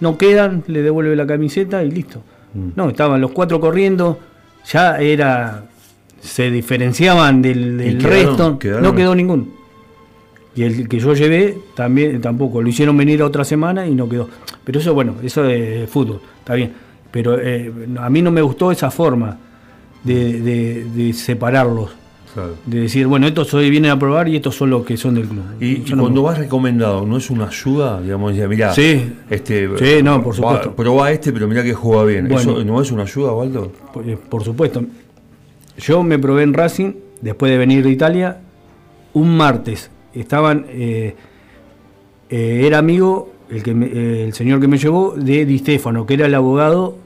No 0.00 0.18
quedan, 0.18 0.64
le 0.66 0.82
devuelve 0.82 1.14
la 1.16 1.26
camiseta 1.26 1.82
y 1.84 1.90
listo. 1.90 2.22
Mm. 2.54 2.68
No, 2.76 2.88
estaban 2.88 3.20
los 3.20 3.30
cuatro 3.32 3.60
corriendo, 3.60 4.18
ya 4.70 4.98
era. 4.98 5.64
se 6.20 6.50
diferenciaban 6.50 7.42
del, 7.42 7.76
del 7.78 7.98
quedaron? 7.98 8.10
resto, 8.28 8.58
¿Quedaron? 8.58 8.82
no 8.82 8.94
quedó 8.94 9.14
ninguno. 9.14 9.46
Y 10.54 10.64
el 10.64 10.86
que 10.88 10.98
yo 10.98 11.14
llevé 11.14 11.56
también 11.74 12.20
tampoco, 12.20 12.60
lo 12.60 12.68
hicieron 12.68 12.96
venir 12.96 13.22
otra 13.22 13.42
semana 13.44 13.86
y 13.86 13.94
no 13.94 14.08
quedó. 14.08 14.28
Pero 14.64 14.80
eso, 14.80 14.92
bueno, 14.94 15.14
eso 15.22 15.44
es 15.46 15.88
fútbol, 15.88 16.20
está 16.38 16.54
bien. 16.54 16.72
Pero 17.10 17.38
eh, 17.40 17.72
a 17.98 18.10
mí 18.10 18.22
no 18.22 18.30
me 18.30 18.42
gustó 18.42 18.70
esa 18.70 18.90
forma 18.90 19.36
de, 20.04 20.40
de- 20.40 20.84
de 20.94 21.12
separarlos. 21.12 21.90
Claro. 22.34 22.54
De 22.64 22.80
decir, 22.80 23.06
bueno, 23.06 23.26
estos 23.26 23.52
hoy 23.52 23.68
vienen 23.68 23.90
a 23.90 23.98
probar 23.98 24.26
y 24.28 24.36
estos 24.36 24.54
son 24.54 24.70
los 24.70 24.84
que 24.86 24.96
son 24.96 25.14
del 25.14 25.26
club. 25.28 25.42
Y, 25.60 25.66
y 25.66 25.84
Yo 25.84 25.96
no- 25.96 26.02
cuando 26.04 26.22
vas 26.22 26.38
recomendado, 26.38 27.04
¿no 27.04 27.18
es 27.18 27.28
una 27.30 27.46
ayuda? 27.48 28.00
Digamos, 28.00 28.32
decir, 28.34 28.48
mirá, 28.48 28.72
Sí. 28.72 29.12
este, 29.28 29.68
Sí, 29.78 30.02
no, 30.02 30.22
por 30.22 30.32
va- 30.32 30.36
supuesto. 30.36 30.74
probá 30.74 31.10
este, 31.12 31.32
pero 31.32 31.46
mirá 31.46 31.62
que 31.62 31.74
juega 31.74 32.04
bien. 32.04 32.28
Bueno. 32.28 32.52
¿Eso 32.52 32.64
no 32.64 32.80
es 32.80 32.90
una 32.90 33.02
ayuda, 33.02 33.32
Waldo? 33.32 33.70
Por, 33.92 34.08
eh, 34.08 34.16
por 34.16 34.42
supuesto. 34.44 34.82
Yo 35.78 36.02
me 36.02 36.18
probé 36.18 36.42
en 36.44 36.54
Racing, 36.54 36.92
después 37.20 37.52
de 37.52 37.58
venir 37.58 37.84
de 37.84 37.90
Italia, 37.90 38.38
un 39.12 39.36
martes. 39.36 39.90
Estaban. 40.14 40.66
eh, 40.70 41.14
eh, 42.30 42.62
era 42.66 42.78
amigo, 42.78 43.32
el, 43.50 43.62
que 43.62 43.74
me- 43.74 43.86
eh, 43.86 44.24
el 44.24 44.32
señor 44.32 44.58
que 44.60 44.68
me 44.68 44.78
llevó, 44.78 45.14
de 45.16 45.44
Di 45.44 45.58
Stefano, 45.58 46.06
que 46.06 46.14
era 46.14 46.24
el 46.26 46.34
abogado. 46.34 46.96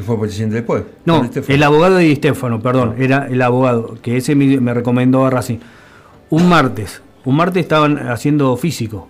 ¿Que 0.00 0.06
fue 0.06 0.18
presidente 0.18 0.54
después? 0.54 0.84
No, 1.04 1.28
el 1.46 1.62
abogado 1.62 1.96
de 1.96 2.04
Di 2.04 2.16
Stefano, 2.16 2.58
perdón, 2.62 2.94
era 2.96 3.26
el 3.26 3.42
abogado, 3.42 3.98
que 4.00 4.16
ese 4.16 4.34
me, 4.34 4.58
me 4.58 4.72
recomendó 4.72 5.26
a 5.26 5.30
Racing. 5.30 5.58
Un 6.30 6.48
martes, 6.48 7.02
un 7.26 7.36
martes 7.36 7.60
estaban 7.60 8.08
haciendo 8.08 8.56
físico. 8.56 9.08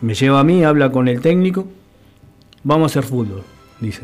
Me 0.00 0.14
lleva 0.14 0.38
a 0.38 0.44
mí, 0.44 0.62
habla 0.62 0.92
con 0.92 1.08
el 1.08 1.20
técnico, 1.20 1.66
vamos 2.62 2.84
a 2.84 3.00
hacer 3.00 3.10
fútbol, 3.10 3.42
dice. 3.80 4.02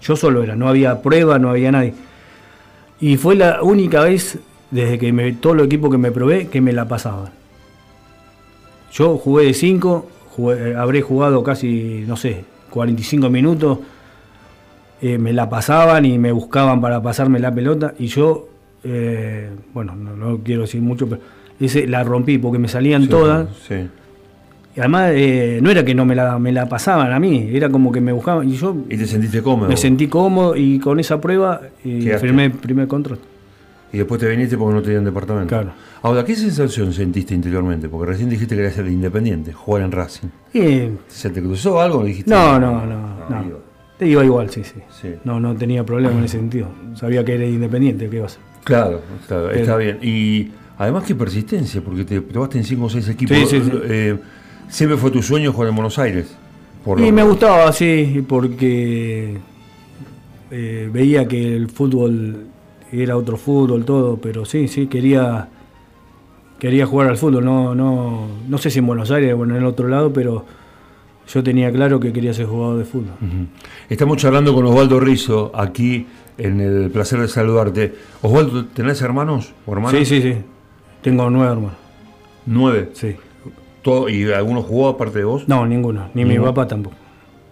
Yo 0.00 0.16
solo 0.16 0.42
era, 0.42 0.56
no 0.56 0.70
había 0.70 1.02
prueba, 1.02 1.38
no 1.38 1.50
había 1.50 1.70
nadie. 1.70 1.92
Y 2.98 3.18
fue 3.18 3.36
la 3.36 3.62
única 3.62 4.00
vez, 4.00 4.38
desde 4.70 4.98
que 4.98 5.12
me, 5.12 5.34
todo 5.34 5.52
el 5.52 5.60
equipo 5.60 5.90
que 5.90 5.98
me 5.98 6.12
probé, 6.12 6.46
que 6.46 6.62
me 6.62 6.72
la 6.72 6.88
pasaban. 6.88 7.30
Yo 8.90 9.18
jugué 9.18 9.44
de 9.44 9.52
5, 9.52 10.08
habré 10.78 11.02
jugado 11.02 11.42
casi, 11.42 12.04
no 12.06 12.16
sé, 12.16 12.46
45 12.70 13.28
minutos. 13.28 13.80
Eh, 15.02 15.18
me 15.18 15.32
la 15.32 15.48
pasaban 15.48 16.04
y 16.04 16.18
me 16.18 16.32
buscaban 16.32 16.80
para 16.80 17.02
pasarme 17.02 17.38
la 17.38 17.54
pelota. 17.54 17.94
Y 17.98 18.06
yo, 18.06 18.48
eh, 18.84 19.50
bueno, 19.72 19.94
no, 19.94 20.16
no 20.16 20.38
quiero 20.42 20.62
decir 20.62 20.80
mucho, 20.82 21.08
pero 21.08 21.22
ese 21.58 21.86
la 21.86 22.02
rompí 22.04 22.38
porque 22.38 22.58
me 22.58 22.68
salían 22.68 23.02
Sí, 23.02 23.08
todas. 23.08 23.48
Sí. 23.68 23.88
Y 24.76 24.80
además, 24.80 25.10
eh, 25.14 25.58
no 25.62 25.70
era 25.70 25.84
que 25.84 25.94
no 25.94 26.04
me 26.04 26.14
la, 26.14 26.38
me 26.38 26.52
la 26.52 26.68
pasaban 26.68 27.12
a 27.12 27.18
mí, 27.18 27.50
era 27.52 27.68
como 27.70 27.90
que 27.90 28.00
me 28.00 28.12
buscaban. 28.12 28.48
Y 28.48 28.52
yo 28.52 28.76
¿Y 28.88 28.96
te 28.96 29.06
sentiste 29.06 29.42
cómodo? 29.42 29.68
me 29.68 29.76
sentí 29.76 30.06
cómodo 30.06 30.54
y 30.56 30.78
con 30.78 31.00
esa 31.00 31.20
prueba 31.20 31.60
firmé 31.82 32.44
el 32.46 32.52
primer 32.52 32.86
contrato. 32.86 33.22
Y 33.92 33.98
después 33.98 34.20
te 34.20 34.28
viniste 34.28 34.56
porque 34.56 34.74
no 34.74 34.82
tenían 34.82 35.04
departamento. 35.04 35.48
Claro. 35.48 35.72
Ahora, 36.02 36.24
¿qué 36.24 36.36
sensación 36.36 36.92
sentiste 36.92 37.34
interiormente? 37.34 37.88
Porque 37.88 38.12
recién 38.12 38.30
dijiste 38.30 38.54
que 38.54 38.62
eras 38.62 38.76
de 38.76 38.90
independiente, 38.90 39.52
jugar 39.52 39.82
en 39.82 39.90
Racing. 39.90 40.28
¿Se 41.08 41.30
te 41.30 41.42
cruzó 41.42 41.80
algo? 41.80 42.04
Dijiste, 42.04 42.30
no, 42.30 42.60
no, 42.60 42.86
no. 42.86 43.69
Te 44.00 44.06
iba 44.06 44.24
igual, 44.24 44.48
sí, 44.48 44.64
sí. 44.64 44.80
Sí. 44.98 45.08
No, 45.24 45.38
no 45.38 45.54
tenía 45.54 45.84
problema 45.84 46.16
en 46.16 46.24
ese 46.24 46.38
sentido. 46.38 46.68
Sabía 46.94 47.22
que 47.22 47.34
era 47.34 47.44
independiente, 47.44 48.08
¿qué 48.08 48.16
iba 48.16 48.24
a 48.24 48.28
hacer? 48.28 48.40
Claro, 48.64 49.02
claro, 49.28 49.48
Pero- 49.48 49.60
está 49.60 49.76
bien. 49.76 49.98
Y 50.00 50.48
además, 50.78 51.04
qué 51.06 51.14
persistencia, 51.14 51.82
porque 51.82 52.04
te 52.06 52.22
probaste 52.22 52.56
en 52.56 52.64
5 52.64 52.86
o 52.86 52.88
6 52.88 53.06
equipos. 53.10 53.36
Sí, 53.36 53.44
sí, 53.46 53.60
sí. 53.62 53.70
Eh, 53.84 54.16
siempre 54.70 54.96
fue 54.96 55.10
tu 55.10 55.22
sueño 55.22 55.52
jugar 55.52 55.68
en 55.68 55.76
Buenos 55.76 55.98
Aires. 55.98 56.34
Por 56.82 56.98
Y 56.98 57.12
me 57.12 57.22
gustaba 57.24 57.68
así, 57.68 58.24
porque 58.26 59.36
eh, 60.50 60.88
veía 60.90 61.28
que 61.28 61.54
el 61.54 61.68
fútbol 61.68 62.46
era 62.90 63.18
otro 63.18 63.36
fútbol, 63.36 63.84
todo, 63.84 64.16
pero 64.16 64.46
sí, 64.46 64.66
sí, 64.66 64.86
quería 64.86 65.46
quería 66.58 66.86
jugar 66.86 67.08
al 67.08 67.18
fútbol, 67.18 67.44
no, 67.44 67.74
no, 67.74 68.28
no 68.48 68.58
sé 68.58 68.70
si 68.70 68.78
en 68.78 68.86
Buenos 68.86 69.10
Aires 69.10 69.34
o 69.38 69.44
en 69.44 69.50
el 69.52 69.64
otro 69.66 69.88
lado, 69.88 70.10
pero 70.10 70.46
yo 71.32 71.42
tenía 71.42 71.70
claro 71.70 72.00
que 72.00 72.12
quería 72.12 72.34
ser 72.34 72.46
jugador 72.46 72.78
de 72.78 72.84
fútbol. 72.84 73.14
Estamos 73.88 74.16
charlando 74.16 74.52
con 74.52 74.66
Osvaldo 74.66 74.98
Rizo 74.98 75.52
aquí 75.54 76.06
en 76.36 76.60
el 76.60 76.90
placer 76.90 77.20
de 77.20 77.28
saludarte. 77.28 77.94
Osvaldo, 78.22 78.66
¿tenés 78.66 79.00
hermanos 79.02 79.52
o 79.66 79.72
hermanas? 79.72 79.98
Sí, 79.98 80.04
sí, 80.04 80.22
sí. 80.22 80.34
Tengo 81.02 81.30
nueve 81.30 81.52
hermanos. 81.52 81.76
Nueve. 82.46 82.90
Sí. 82.94 83.14
Todo- 83.82 84.08
¿Y 84.08 84.30
alguno 84.32 84.62
jugó 84.62 84.88
aparte 84.88 85.18
de 85.18 85.24
vos? 85.24 85.46
No, 85.48 85.64
ninguno. 85.66 86.10
Ni 86.14 86.24
mi 86.24 86.38
papá 86.38 86.66
tampoco. 86.66 86.96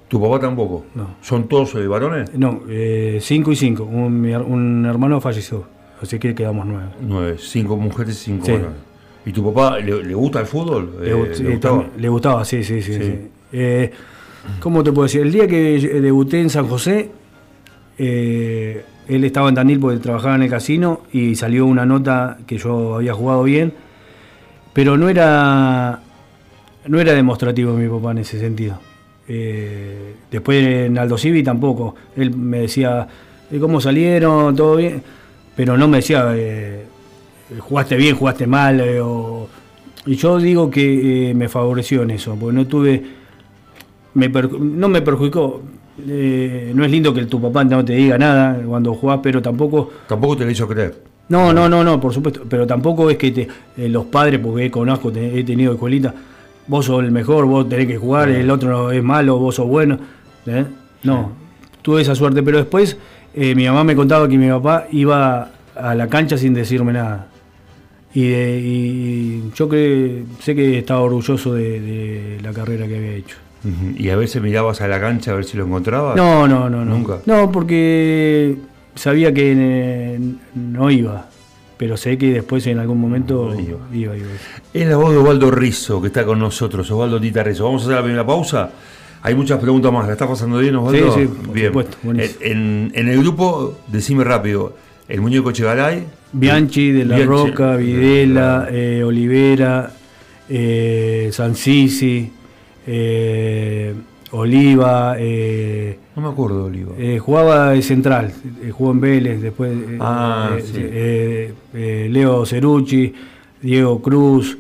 ¿Tu 0.09 0.21
papá 0.21 0.41
tampoco? 0.41 0.87
No. 0.95 1.17
¿Son 1.21 1.47
todos 1.49 1.75
eh, 1.75 1.87
varones? 1.87 2.35
No, 2.35 2.63
eh, 2.69 3.19
cinco 3.21 3.53
y 3.53 3.57
cinco. 3.57 3.85
Un, 3.85 4.87
hermano 4.87 5.21
falleció. 5.21 5.65
Así 6.03 6.19
que 6.19 6.35
quedamos 6.35 6.67
nueve. 6.67 6.89
Nueve. 7.01 7.37
Cinco 7.39 7.77
mujeres 7.77 8.21
y 8.23 8.25
cinco 8.25 8.47
Sí. 8.47 8.53
varones. 8.53 8.79
¿Y 9.27 9.33
tu 9.33 9.53
papá 9.53 9.79
le, 9.79 10.15
gusta 10.15 10.41
el 10.41 10.47
fútbol? 10.47 10.97
Le, 11.03 11.11
eh, 11.11 11.51
gustaba? 11.53 11.85
le, 11.97 12.09
gustaba? 12.09 12.45
sí, 12.45 12.65
sí, 12.65 12.81
sí. 12.81 13.29
Eh, 13.53 13.91
¿Cómo 14.61 14.83
te 14.83 14.93
puedo 14.93 15.05
decir? 15.05 15.23
El 15.23 15.33
día 15.33 15.47
que 15.47 15.79
debuté 16.01 16.41
en 16.41 16.51
San 16.51 16.67
José, 16.69 17.11
él 17.99 18.85
estaba 19.25 19.49
en 19.49 19.55
Tandil 19.55 19.81
porque 19.81 19.99
trabajaba 19.99 20.37
en 20.37 20.43
el 20.43 20.51
casino 20.51 21.03
y 21.13 21.35
salió 21.35 21.67
una 21.67 21.85
nota 21.85 22.39
que 22.47 22.57
yo 22.57 22.97
había 22.97 23.13
jugado 23.13 23.43
bien, 23.43 23.75
pero 24.73 24.97
no 24.97 25.09
era, 25.09 26.01
no 26.87 27.01
era 27.01 27.13
demostrativo 27.13 27.75
mi 27.75 27.89
papá 27.89 28.13
en 28.13 28.19
ese 28.19 28.39
sentido. 28.39 28.79
después 29.27 30.65
en 30.65 30.97
Aldo 30.97 31.19
Civi 31.19 31.43
tampoco. 31.43 31.95
Él 32.17 32.35
me 32.35 32.61
decía, 32.61 33.07
¿cómo 33.61 33.81
salieron? 33.81 34.57
¿Todo 34.57 34.77
bien? 34.77 35.03
Pero 35.57 35.77
no 35.77 35.89
me 35.89 35.99
decía 35.99 36.33
jugaste 37.59 37.97
bien, 37.97 38.17
jugaste 38.17 38.47
mal. 38.47 38.81
Eh, 38.81 39.01
y 40.07 40.17
yo 40.17 40.39
digo 40.39 40.71
que 40.71 41.31
eh, 41.31 41.35
me 41.35 41.49
favoreció 41.49 42.03
en 42.03 42.11
eso, 42.11 42.37
porque 42.39 42.57
no 42.57 42.67
tuve. 42.67 43.18
No 44.15 44.89
me 44.89 45.03
perjudicó. 45.03 45.63
Eh, 46.07 46.73
no 46.75 46.85
es 46.85 46.91
lindo 46.91 47.13
que 47.13 47.25
tu 47.27 47.41
papá 47.41 47.65
no 47.65 47.85
te 47.85 47.95
diga 47.95 48.17
nada 48.17 48.61
cuando 48.65 48.95
jugás, 48.95 49.21
pero 49.23 49.43
tampoco. 49.43 49.91
Tampoco 50.07 50.37
te 50.37 50.45
lo 50.45 50.51
hizo 50.51 50.69
creer. 50.69 51.03
No, 51.29 51.53
no, 51.53 51.69
no, 51.69 51.83
no, 51.85 52.01
por 52.01 52.13
supuesto. 52.13 52.43
Pero 52.49 52.67
tampoco 52.67 53.11
es 53.11 53.17
que 53.17 53.31
te, 53.31 53.49
los 53.89 54.07
padres, 54.07 54.41
porque 54.41 54.71
conozco, 54.71 55.13
he 55.15 55.45
tenido 55.45 55.73
escuelita, 55.73 56.15
vos 56.67 56.87
sos 56.87 57.03
el 57.05 57.11
mejor, 57.11 57.45
vos 57.47 57.69
tenés 57.69 57.87
que 57.87 57.99
jugar, 57.99 58.29
el 58.31 58.51
otro 58.51 58.91
es 58.93 59.03
malo, 59.03 59.39
vos 59.39 59.57
sos 59.57 59.67
bueno. 59.67 59.99
No, 61.03 61.33
tuve 61.83 62.03
esa 62.03 62.15
suerte. 62.15 62.43
Pero 62.43 62.59
después 62.59 62.97
mi 63.35 63.67
mamá 63.67 63.85
me 63.85 63.97
contaba 63.97 64.29
que 64.29 64.39
mi 64.39 64.49
papá 64.49 64.87
iba 64.93 65.51
a 65.75 65.95
la 65.95 66.09
cancha 66.09 66.39
sin 66.39 66.55
decirme 66.55 66.93
nada. 66.93 67.29
Y, 68.15 69.51
yo 69.55 69.69
sé 70.41 70.55
que 70.55 70.79
estaba 70.79 71.01
orgulloso 71.01 71.55
de, 71.55 72.39
la 72.43 72.53
carrera 72.53 72.87
que 72.87 72.97
había 72.97 73.13
hecho. 73.13 73.37
¿Y 73.97 74.09
a 74.11 74.17
veces 74.17 74.43
mirabas 74.43 74.81
a 74.81 74.89
la 74.89 75.01
cancha 75.01 75.33
a 75.33 75.35
ver 75.35 75.45
si 75.45 75.57
lo 75.57 75.65
encontrabas? 75.67 76.17
No, 76.17 76.47
no, 76.49 76.69
no. 76.69 76.85
¿Nunca? 76.85 77.19
No, 77.27 77.51
porque 77.51 78.57
sabía 78.95 79.33
que 79.33 80.19
no 80.55 80.91
iba. 80.91 81.29
Pero 81.77 81.97
sé 81.97 82.19
que 82.19 82.33
después 82.33 82.67
en 82.67 82.79
algún 82.81 83.01
momento 83.01 83.55
iba. 83.55 83.79
iba, 83.95 84.15
Es 84.75 84.87
la 84.89 84.97
voz 84.97 85.13
de 85.13 85.19
Osvaldo 85.19 85.51
Rizzo 85.51 86.01
que 86.01 86.09
está 86.09 86.25
con 86.25 86.39
nosotros, 86.41 86.91
Osvaldo 86.91 87.21
Tita 87.21 87.43
Rizzo. 87.45 87.65
Vamos 87.65 87.83
a 87.83 87.85
hacer 87.85 87.97
la 87.97 88.03
primera 88.03 88.27
pausa. 88.27 88.71
Hay 89.23 89.35
muchas 89.35 89.61
preguntas 89.61 89.93
más. 89.93 90.07
¿La 90.07 90.13
está 90.15 90.27
pasando 90.29 90.59
bien, 90.59 90.75
Osvaldo? 90.75 91.15
Sí, 91.15 91.21
sí, 91.23 91.27
por 91.29 91.55
bien. 91.55 91.69
supuesto. 91.69 91.97
En, 92.41 92.91
en, 92.95 93.09
el 93.09 93.19
grupo, 93.21 93.79
decime 93.87 94.25
rápido, 94.25 94.75
el 95.09 95.21
muñeco 95.21 95.53
Chegalay. 95.53 96.05
Bianchi, 96.33 96.91
De 96.91 97.05
la 97.05 97.19
Roca, 97.19 97.77
Videla, 97.77 98.69
eh, 98.71 99.03
Olivera, 99.05 99.93
eh, 100.49 101.31
Sansisi, 101.33 102.31
eh, 102.89 103.95
Oliva. 104.33 105.17
Eh, 105.19 105.99
no 106.17 106.23
me 106.23 106.29
acuerdo 106.29 106.59
de 106.59 106.65
Oliva. 106.65 106.93
Eh, 106.99 107.19
jugaba 107.19 107.71
de 107.71 107.83
central, 107.83 108.33
jugó 108.73 108.93
en 108.93 109.01
Vélez, 109.01 109.41
después 109.43 109.73
ah, 110.01 110.57
Leo 111.73 112.47
Cerucci, 112.47 113.15
Diego 113.63 114.01
Cruz. 114.03 114.59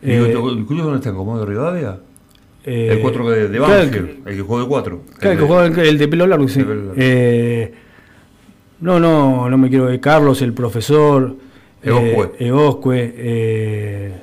¿El 0.00 0.32
Cruz 0.66 0.82
dónde 0.82 0.96
está? 0.96 1.10
¿En 1.10 1.16
Comodo 1.16 1.40
de 1.40 1.46
Rivadavia? 1.46 1.98
el 2.64 3.00
4 3.00 3.30
de, 3.30 3.48
de 3.48 3.58
Banfield, 3.58 4.26
el 4.26 4.36
que 4.36 4.40
jugó 4.40 4.60
de 4.60 4.66
4. 4.66 5.00
Claro, 5.18 5.32
el, 5.32 5.38
que 5.38 5.44
jugó 5.44 5.62
el, 5.62 5.98
de 5.98 6.08
pelo 6.08 6.26
largo, 6.26 6.48
sí. 6.48 6.64
No, 8.80 9.00
no, 9.00 9.48
no 9.48 9.58
me 9.58 9.68
quiero 9.68 9.86
ver. 9.86 10.00
Carlos, 10.00 10.42
el 10.42 10.52
profesor. 10.52 11.36
Eoscue. 11.82 13.04
Eh, 13.04 13.12
eh, 13.16 14.14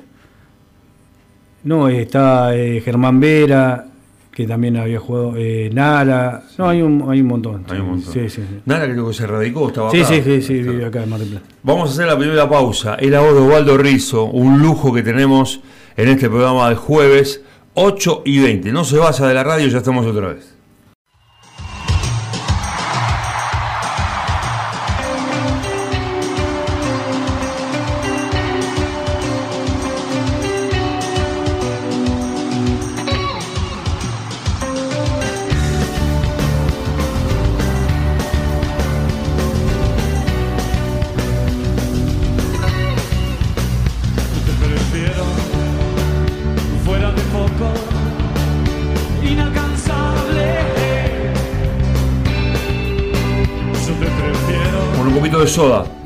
no, 1.64 1.88
está 1.88 2.56
eh, 2.56 2.80
Germán 2.80 3.20
Vera, 3.20 3.86
que 4.32 4.46
también 4.46 4.76
había 4.76 4.98
jugado. 4.98 5.34
Nara. 5.72 6.42
No, 6.58 6.68
hay 6.68 6.82
un, 6.82 7.04
hay 7.08 7.20
un 7.20 7.26
montón. 7.26 7.64
Hay 7.68 7.80
un 7.80 7.90
montón. 7.90 8.12
Sí, 8.12 8.28
sí, 8.28 8.42
Nara 8.64 8.84
creo 8.90 9.08
que 9.08 9.14
se 9.14 9.26
radicó, 9.26 9.68
estaba 9.68 9.90
sí, 9.90 10.00
acá. 10.00 10.08
Sí, 10.08 10.22
sí, 10.22 10.42
sí, 10.42 10.54
vive 10.54 10.84
acá 10.84 11.02
en 11.02 11.10
Mar 11.10 11.20
del 11.20 11.28
Plata. 11.28 11.46
Vamos 11.62 11.90
a 11.90 11.92
hacer 11.92 12.06
la 12.06 12.18
primera 12.18 12.48
pausa. 12.48 12.94
El 12.96 13.10
la 13.10 13.20
voz 13.20 13.34
de 13.34 13.40
Osvaldo 13.40 13.76
Rizo, 13.76 14.24
un 14.24 14.60
lujo 14.60 14.92
que 14.92 15.02
tenemos 15.02 15.60
en 15.96 16.08
este 16.08 16.28
programa 16.28 16.68
de 16.68 16.76
jueves, 16.76 17.42
8 17.74 18.22
y 18.24 18.40
20. 18.40 18.72
No 18.72 18.84
se 18.84 18.98
vaya 18.98 19.26
de 19.26 19.34
la 19.34 19.44
radio, 19.44 19.68
ya 19.68 19.78
estamos 19.78 20.06
otra 20.06 20.28
vez. 20.28 20.51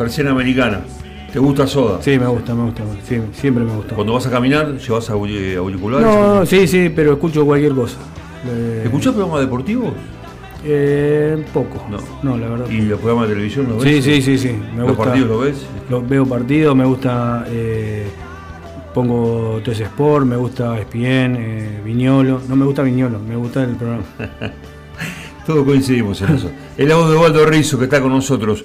Persiana 0.07 0.31
americana. 0.31 0.81
¿Te 1.33 1.41
gusta 1.41 1.67
soda? 1.67 2.01
Sí, 2.01 2.17
me 2.17 2.29
gusta, 2.29 2.55
me 2.55 2.65
gusta. 2.67 2.83
siempre 3.33 3.65
me 3.65 3.75
gusta. 3.75 3.97
Cuando 3.97 4.13
vas 4.13 4.25
a 4.27 4.31
caminar, 4.31 4.79
llevas 4.79 5.11
auriculares. 5.11 6.07
No, 6.07 6.47
sí, 6.47 6.69
sí, 6.69 6.93
pero 6.95 7.15
escucho 7.15 7.45
cualquier 7.45 7.75
cosa. 7.75 7.99
Eh... 8.47 8.83
¿Escuchás 8.85 9.13
programas 9.13 9.41
deportivos? 9.41 9.93
Eh, 10.65 11.45
poco. 11.53 11.85
No. 11.91 11.99
no, 12.23 12.39
la 12.39 12.49
verdad. 12.49 12.71
¿Y 12.71 12.83
los 12.83 13.01
programas 13.01 13.29
de 13.29 13.35
televisión 13.35 13.69
los 13.69 13.83
ves? 13.83 14.05
Sí, 14.05 14.23
sí, 14.23 14.23
sí, 14.23 14.39
sí. 14.39 14.57
Me 14.77 14.87
¿Los 14.87 14.97
partidos 14.97 15.29
los 15.29 15.43
ves? 15.43 15.67
Los 15.91 16.09
veo 16.09 16.25
partidos, 16.25 16.77
me 16.77 16.85
gusta. 16.85 17.45
Eh, 17.49 18.07
pongo 18.95 19.61
TS 19.65 19.81
Sport, 19.81 20.25
me 20.25 20.37
gusta 20.37 20.79
ESPN, 20.79 21.37
eh, 21.37 21.81
Viñolo. 21.85 22.43
No 22.49 22.55
me 22.55 22.65
gusta 22.65 22.83
Viñolo, 22.83 23.19
me 23.19 23.35
gusta 23.35 23.65
el 23.65 23.75
programa. 23.75 24.05
Todos 25.47 25.65
coincidimos 25.65 26.23
en 26.23 26.37
eso. 26.37 26.51
El 26.79 26.93
voz 26.93 27.11
de 27.11 27.17
Waldo 27.17 27.45
Rizzo 27.45 27.77
que 27.77 27.85
está 27.85 28.01
con 28.01 28.13
nosotros. 28.13 28.65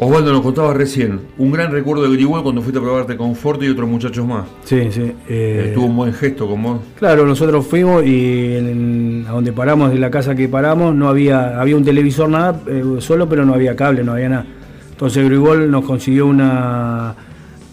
Osvaldo 0.00 0.32
nos 0.32 0.42
contaba 0.42 0.72
recién, 0.72 1.22
un 1.38 1.50
gran 1.50 1.72
recuerdo 1.72 2.04
de 2.04 2.10
Grigol 2.10 2.44
cuando 2.44 2.62
fuiste 2.62 2.78
a 2.78 2.82
probarte 2.82 3.16
con 3.16 3.34
Forte 3.34 3.66
y 3.66 3.68
otros 3.68 3.88
muchachos 3.88 4.24
más. 4.24 4.46
Sí, 4.62 4.92
sí. 4.92 5.12
Eh, 5.28 5.72
Tuvo 5.74 5.86
un 5.86 5.96
buen 5.96 6.12
gesto 6.12 6.46
con 6.46 6.62
vos. 6.62 6.80
Claro, 6.96 7.26
nosotros 7.26 7.66
fuimos 7.66 8.06
y 8.06 9.24
a 9.26 9.32
donde 9.32 9.52
paramos, 9.52 9.90
de 9.90 9.98
la 9.98 10.08
casa 10.08 10.36
que 10.36 10.48
paramos, 10.48 10.94
no 10.94 11.08
había, 11.08 11.60
había 11.60 11.74
un 11.74 11.84
televisor 11.84 12.28
nada, 12.28 12.60
eh, 12.68 12.84
solo, 13.00 13.28
pero 13.28 13.44
no 13.44 13.54
había 13.54 13.74
cable, 13.74 14.04
no 14.04 14.12
había 14.12 14.28
nada. 14.28 14.46
Entonces 14.88 15.24
Grigol 15.24 15.68
nos 15.68 15.84
consiguió 15.84 16.26
una 16.26 17.16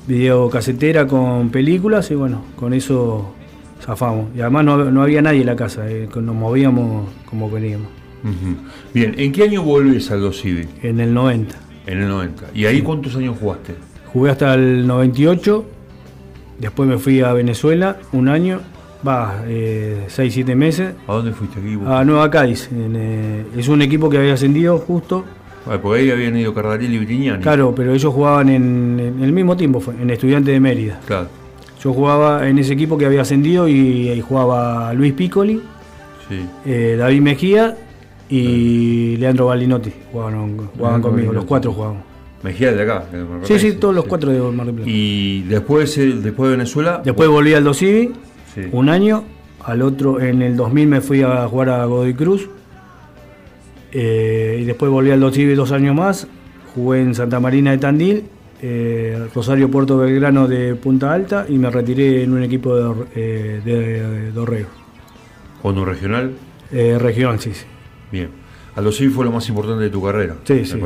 videocasetera 0.07 1.05
con 1.05 1.49
películas 1.49 2.09
y 2.09 2.15
bueno, 2.15 2.41
con 2.55 2.73
eso 2.73 3.35
zafamos. 3.79 4.29
Y 4.35 4.41
además 4.41 4.65
no, 4.65 5.03
había 5.03 5.21
nadie 5.21 5.41
en 5.41 5.45
la 5.45 5.55
casa, 5.55 5.87
eh, 5.87 6.09
nos 6.15 6.35
movíamos 6.35 7.07
como 7.29 7.51
veníamos. 7.51 7.89
Bien, 8.95 9.13
¿en 9.15 9.31
qué 9.31 9.43
año 9.43 9.61
volvés 9.61 10.09
al 10.09 10.21
Dosivi? 10.21 10.65
En 10.81 10.99
el 10.99 11.13
90. 11.13 11.64
En 11.87 12.01
el 12.01 12.07
90. 12.07 12.47
¿Y 12.53 12.65
ahí 12.65 12.81
cuántos 12.81 13.15
años 13.15 13.37
jugaste? 13.39 13.75
Jugué 14.11 14.31
hasta 14.31 14.53
el 14.53 14.87
98, 14.87 15.65
después 16.59 16.89
me 16.89 16.97
fui 16.97 17.21
a 17.21 17.33
Venezuela 17.33 17.97
un 18.13 18.29
año, 18.29 18.61
va, 19.05 19.43
6, 19.45 19.49
eh, 19.49 20.29
7 20.31 20.55
meses. 20.55 20.93
¿A 21.07 21.13
dónde 21.13 21.31
fuiste 21.33 21.59
aquí? 21.59 21.77
A 21.85 22.03
Nueva 22.03 22.29
Cádiz. 22.29 22.69
Eh, 22.73 23.45
es 23.57 23.67
un 23.67 23.81
equipo 23.81 24.09
que 24.09 24.17
había 24.17 24.33
ascendido 24.33 24.77
justo. 24.79 25.25
Bueno, 25.65 25.81
porque 25.81 26.01
ahí 26.01 26.11
habían 26.11 26.37
ido 26.37 26.53
Cardariel 26.53 26.93
y 26.93 26.97
Vitiñani. 26.99 27.41
Claro, 27.41 27.73
pero 27.75 27.93
ellos 27.93 28.13
jugaban 28.13 28.49
en, 28.49 29.17
el 29.21 29.31
mismo 29.33 29.57
tiempo, 29.57 29.79
fue, 29.79 29.95
en 29.95 30.09
Estudiante 30.09 30.51
de 30.51 30.59
Mérida. 30.59 30.99
Claro. 31.05 31.27
Yo 31.83 31.93
jugaba 31.93 32.47
en 32.47 32.57
ese 32.57 32.73
equipo 32.73 32.97
que 32.97 33.05
había 33.05 33.21
ascendido 33.21 33.67
y 33.67 34.09
ahí 34.09 34.21
jugaba 34.21 34.93
Luis 34.93 35.13
Piccoli, 35.13 35.61
eh, 36.65 36.95
David 36.97 37.21
Mejía 37.21 37.77
y 38.29 39.17
Leandro 39.17 39.47
Balinotti 39.47 39.91
jugaban, 40.11 40.57
jugaban 40.57 41.01
conmigo, 41.01 41.33
los 41.33 41.45
cuatro 41.45 41.71
jugaban. 41.71 42.15
Mejía 42.45 42.71
de 42.71 42.83
acá. 42.83 43.05
Sí, 43.43 43.57
sí, 43.57 43.73
todos 43.73 43.95
los 43.95 44.05
cuatro 44.05 44.31
de 44.31 44.39
Mar 44.55 44.67
del 44.67 44.75
Plata. 44.75 44.89
Y 44.89 45.41
después, 45.43 45.97
eh, 45.97 46.13
después 46.21 46.51
de 46.51 46.57
Venezuela. 46.57 47.01
Después 47.03 47.27
volví 47.27 47.55
al 47.55 47.63
Dosivi, 47.63 48.11
un 48.71 48.89
año. 48.89 49.23
Al 49.63 49.81
otro, 49.81 50.21
en 50.21 50.43
el 50.43 50.55
2000 50.55 50.87
me 50.87 51.01
fui 51.01 51.23
a 51.23 51.47
jugar 51.47 51.69
a 51.69 51.85
Godoy 51.85 52.13
Cruz. 52.13 52.47
Eh, 53.91 54.59
y 54.61 54.63
después 54.65 54.91
volví 54.91 55.09
al 55.09 55.19
Dosivi 55.19 55.55
dos 55.55 55.71
años 55.71 55.95
más. 55.95 56.27
Jugué 56.75 57.01
en 57.01 57.15
Santa 57.15 57.39
Marina 57.39 57.71
de 57.71 57.79
Tandil, 57.79 58.25
eh, 58.61 59.27
Rosario 59.33 59.71
Puerto 59.71 59.97
Belgrano 59.97 60.47
de 60.47 60.75
Punta 60.75 61.13
Alta 61.13 61.47
y 61.49 61.57
me 61.57 61.71
retiré 61.71 62.21
en 62.21 62.33
un 62.33 62.43
equipo 62.43 62.75
de, 62.75 63.61
de, 63.61 64.31
Dorrego. 64.31 64.69
¿Cuándo 65.63 65.83
regional? 65.83 66.33
regional, 66.71 67.39
sí, 67.39 67.53
sí. 67.53 67.65
Bien. 68.11 68.29
Aldo 68.75 68.91
Civi 68.91 69.11
fue 69.11 69.25
lo 69.25 69.31
más 69.31 69.47
importante 69.47 69.83
de 69.83 69.89
tu 69.89 70.03
carrera. 70.03 70.35
Sí, 70.43 70.65
sí, 70.65 70.79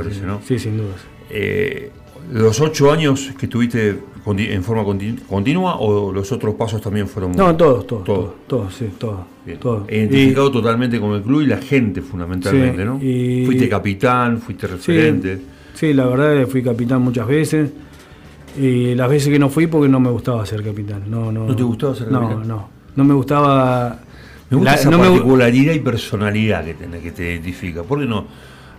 sí, 0.46 0.60
sin 0.60 0.78
duda. 0.78 0.94
Eh, 1.30 1.92
los 2.32 2.60
ocho 2.62 2.92
años 2.92 3.32
que 3.38 3.48
estuviste 3.48 3.98
en 4.26 4.64
forma 4.64 4.84
continua 5.28 5.78
o 5.80 6.12
los 6.12 6.32
otros 6.32 6.54
pasos 6.56 6.82
también 6.82 7.08
fueron 7.08 7.32
No, 7.32 7.56
todos, 7.56 7.88
todos, 7.88 8.04
todos, 8.04 8.32
todos, 8.48 8.76
sí, 8.76 8.90
todos. 8.98 9.22
Identificado 9.90 10.52
totalmente 10.52 11.00
con 11.00 11.14
el 11.14 11.22
club 11.24 11.42
y 11.42 11.48
la 11.48 11.58
gente 11.58 12.02
fundamentalmente, 12.02 12.86
¿no? 12.86 13.00
fuiste 13.00 13.68
capitán, 13.68 14.40
fuiste 14.40 14.68
referente. 14.68 15.40
Sí, 15.74 15.94
la 15.94 16.06
verdad 16.06 16.46
fui 16.48 16.62
capitán 16.62 17.02
muchas 17.02 17.28
veces. 17.28 17.72
Y 18.58 18.96
las 18.96 19.10
veces 19.10 19.30
que 19.30 19.40
no 19.40 19.50
fui 19.50 19.68
porque 19.68 19.88
no 19.88 20.00
me 20.00 20.10
gustaba 20.10 20.46
ser 20.46 20.64
capitán. 20.64 21.04
No, 21.08 21.32
no, 21.32 21.46
¿No 21.46 21.56
te 21.56 21.64
gustaba 21.64 21.96
ser 21.96 22.10
capitán? 22.10 22.40
No, 22.40 22.46
no. 22.46 22.70
No 22.96 23.04
me 23.04 23.14
gustaba. 23.14 24.00
Me 24.50 24.58
gusta 24.58 24.74
esa 24.76 24.92
particularidad 24.92 25.74
y 25.74 25.80
personalidad 25.80 26.66
que, 26.66 26.76
que 26.76 27.12
te 27.12 27.24
identifica. 27.24 27.84
¿Por 27.84 28.00
qué 28.00 28.06
no? 28.06 28.26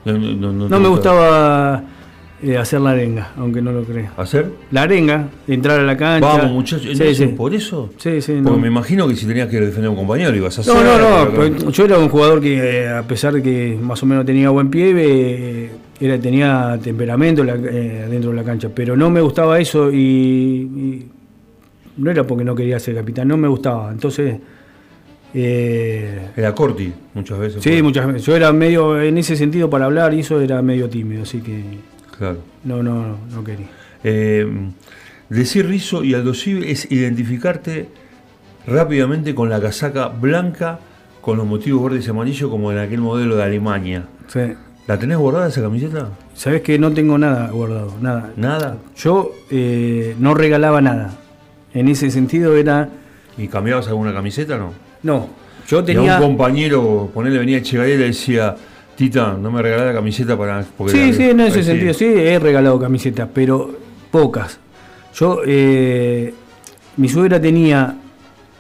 No, 0.04 0.80
me 0.80 0.88
gustaba 0.88 1.82
eh, 2.42 2.56
hacer 2.56 2.80
la 2.80 2.92
arenga, 2.92 3.32
aunque 3.36 3.60
no 3.60 3.70
lo 3.70 3.84
creas. 3.84 4.12
¿Hacer? 4.16 4.50
La 4.70 4.82
arenga, 4.82 5.28
entrar 5.46 5.78
a 5.78 5.82
la 5.82 5.96
cancha. 5.96 6.26
Vamos, 6.26 6.52
muchachos. 6.52 6.98
¿Por 7.36 7.54
eso? 7.54 7.90
Sí, 7.98 8.20
sí. 8.22 8.40
Porque 8.42 8.60
me 8.60 8.68
imagino 8.68 9.06
que 9.06 9.14
si 9.14 9.26
tenías 9.26 9.48
que 9.48 9.60
defender 9.60 9.88
a 9.88 9.90
un 9.90 9.96
compañero 9.96 10.34
ibas 10.34 10.56
a 10.58 10.62
hacer. 10.62 10.74
No, 10.74 10.82
no, 10.82 11.24
no. 11.24 11.30
Pues, 11.32 11.72
yo 11.72 11.84
era 11.84 11.98
un 11.98 12.08
jugador 12.08 12.40
que, 12.40 12.56
eh, 12.56 12.88
a 12.88 13.02
pesar 13.02 13.34
de 13.34 13.42
que 13.42 13.78
más 13.80 14.02
o 14.02 14.06
menos 14.06 14.24
tenía 14.24 14.48
buen 14.48 14.70
pie, 14.70 14.94
eh, 14.96 15.70
era, 16.00 16.18
tenía 16.18 16.78
temperamento 16.82 17.44
dentro 17.44 18.30
de 18.30 18.36
la 18.36 18.44
cancha. 18.44 18.70
Pero 18.74 18.96
no 18.96 19.10
me 19.10 19.20
gustaba 19.20 19.58
eso 19.58 19.92
y, 19.92 21.06
no 21.98 22.10
era 22.10 22.24
porque 22.24 22.44
no 22.44 22.54
quería 22.54 22.78
ser 22.78 22.94
capitán, 22.94 23.28
no 23.28 23.36
me 23.36 23.48
gustaba. 23.48 23.92
Entonces. 23.92 24.36
Era 25.32 26.54
Corti, 26.54 26.92
muchas 27.14 27.38
veces. 27.38 27.62
Sí, 27.62 27.82
muchas 27.82 28.06
veces. 28.06 28.24
Yo 28.24 28.36
era 28.36 28.52
medio, 28.52 29.00
en 29.00 29.18
ese 29.18 29.36
sentido, 29.36 29.70
para 29.70 29.86
hablar 29.86 30.12
y 30.14 30.20
eso 30.20 30.40
era 30.40 30.60
medio 30.62 30.88
tímido, 30.88 31.22
así 31.22 31.40
que. 31.40 31.62
No, 32.64 32.82
no, 32.82 33.16
no 33.30 33.44
quería. 33.44 33.68
Eh, 34.04 34.46
decir 35.28 35.66
Rizo 35.66 36.04
y 36.04 36.14
Aldo 36.14 36.32
es 36.32 36.90
identificarte 36.90 37.88
rápidamente 38.66 39.34
con 39.34 39.48
la 39.48 39.60
casaca 39.60 40.08
blanca 40.08 40.80
con 41.20 41.36
los 41.36 41.46
motivos 41.46 41.84
verdes 41.84 42.06
y 42.06 42.10
amarillos 42.10 42.50
como 42.50 42.72
en 42.72 42.78
aquel 42.78 43.00
modelo 43.00 43.36
de 43.36 43.42
Alemania. 43.42 44.06
Sí. 44.28 44.40
¿La 44.86 44.98
tenés 44.98 45.18
guardada 45.18 45.48
esa 45.48 45.62
camiseta? 45.62 46.08
Sabes 46.34 46.62
que 46.62 46.78
no 46.78 46.92
tengo 46.92 47.18
nada 47.18 47.50
guardado, 47.50 47.94
nada. 48.00 48.32
¿Nada? 48.36 48.78
Yo 48.96 49.32
eh, 49.50 50.16
no 50.18 50.34
regalaba 50.34 50.80
nada. 50.80 51.16
En 51.74 51.88
ese 51.88 52.10
sentido 52.10 52.56
era... 52.56 52.88
¿Y 53.38 53.48
cambiabas 53.48 53.88
alguna 53.88 54.12
camiseta 54.12 54.56
no? 54.56 54.72
No, 55.02 55.28
yo 55.68 55.82
tenía... 55.84 56.16
un 56.16 56.22
compañero, 56.22 57.10
ponele, 57.12 57.38
venía 57.38 57.58
Echegaray 57.58 57.92
y 57.92 57.96
le 57.96 58.04
decía, 58.06 58.56
Tita, 58.96 59.36
no 59.40 59.50
me 59.50 59.62
regalás 59.62 59.86
la 59.86 59.94
camiseta 59.94 60.36
para. 60.36 60.62
sí, 60.62 61.12
sí, 61.14 61.30
en 61.30 61.40
ese 61.40 61.62
sentido, 61.62 61.94
sí, 61.94 62.04
he 62.04 62.38
regalado 62.38 62.78
camisetas, 62.78 63.28
pero 63.32 63.74
pocas. 64.10 64.58
Yo, 65.14 65.40
eh, 65.46 66.34
mi 66.96 67.08
suegra 67.08 67.40
tenía 67.40 67.96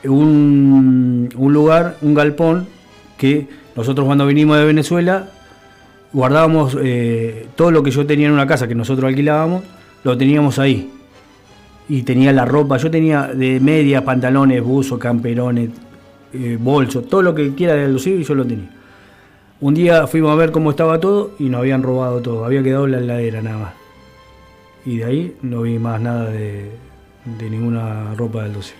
un, 0.04 1.28
un, 1.34 1.52
lugar, 1.52 1.96
un 2.00 2.14
galpón, 2.14 2.66
que 3.18 3.48
nosotros 3.76 4.06
cuando 4.06 4.26
vinimos 4.26 4.56
de 4.56 4.64
Venezuela 4.64 5.28
guardábamos 6.12 6.76
eh, 6.82 7.46
todo 7.54 7.70
lo 7.70 7.82
que 7.82 7.90
yo 7.90 8.06
tenía 8.06 8.26
en 8.26 8.32
una 8.32 8.46
casa 8.46 8.66
que 8.66 8.74
nosotros 8.74 9.08
alquilábamos, 9.08 9.62
lo 10.04 10.16
teníamos 10.16 10.58
ahí. 10.58 10.90
Y 11.88 12.02
tenía 12.02 12.32
la 12.32 12.44
ropa, 12.44 12.76
yo 12.76 12.90
tenía 12.90 13.26
de 13.26 13.60
media, 13.60 14.04
pantalones, 14.04 14.62
buzos, 14.62 14.98
camperones, 14.98 15.70
eh, 16.32 16.58
bolsos, 16.60 17.08
todo 17.08 17.22
lo 17.22 17.34
que 17.34 17.54
quiera 17.54 17.74
de 17.74 17.92
y 17.92 18.24
yo 18.24 18.34
lo 18.34 18.44
tenía. 18.44 18.70
Un 19.60 19.74
día 19.74 20.06
fuimos 20.06 20.30
a 20.30 20.36
ver 20.36 20.52
cómo 20.52 20.70
estaba 20.70 20.98
todo 21.00 21.32
y 21.38 21.48
nos 21.48 21.60
habían 21.60 21.82
robado 21.82 22.20
todo, 22.20 22.44
había 22.44 22.62
quedado 22.62 22.86
la 22.86 22.98
heladera 22.98 23.42
nada 23.42 23.58
más. 23.58 23.72
Y 24.86 24.98
de 24.98 25.04
ahí 25.04 25.36
no 25.42 25.62
vi 25.62 25.78
más 25.78 26.00
nada 26.00 26.30
de, 26.30 26.70
ninguna 27.50 28.14
ropa 28.14 28.44
del 28.44 28.54
12. 28.54 28.74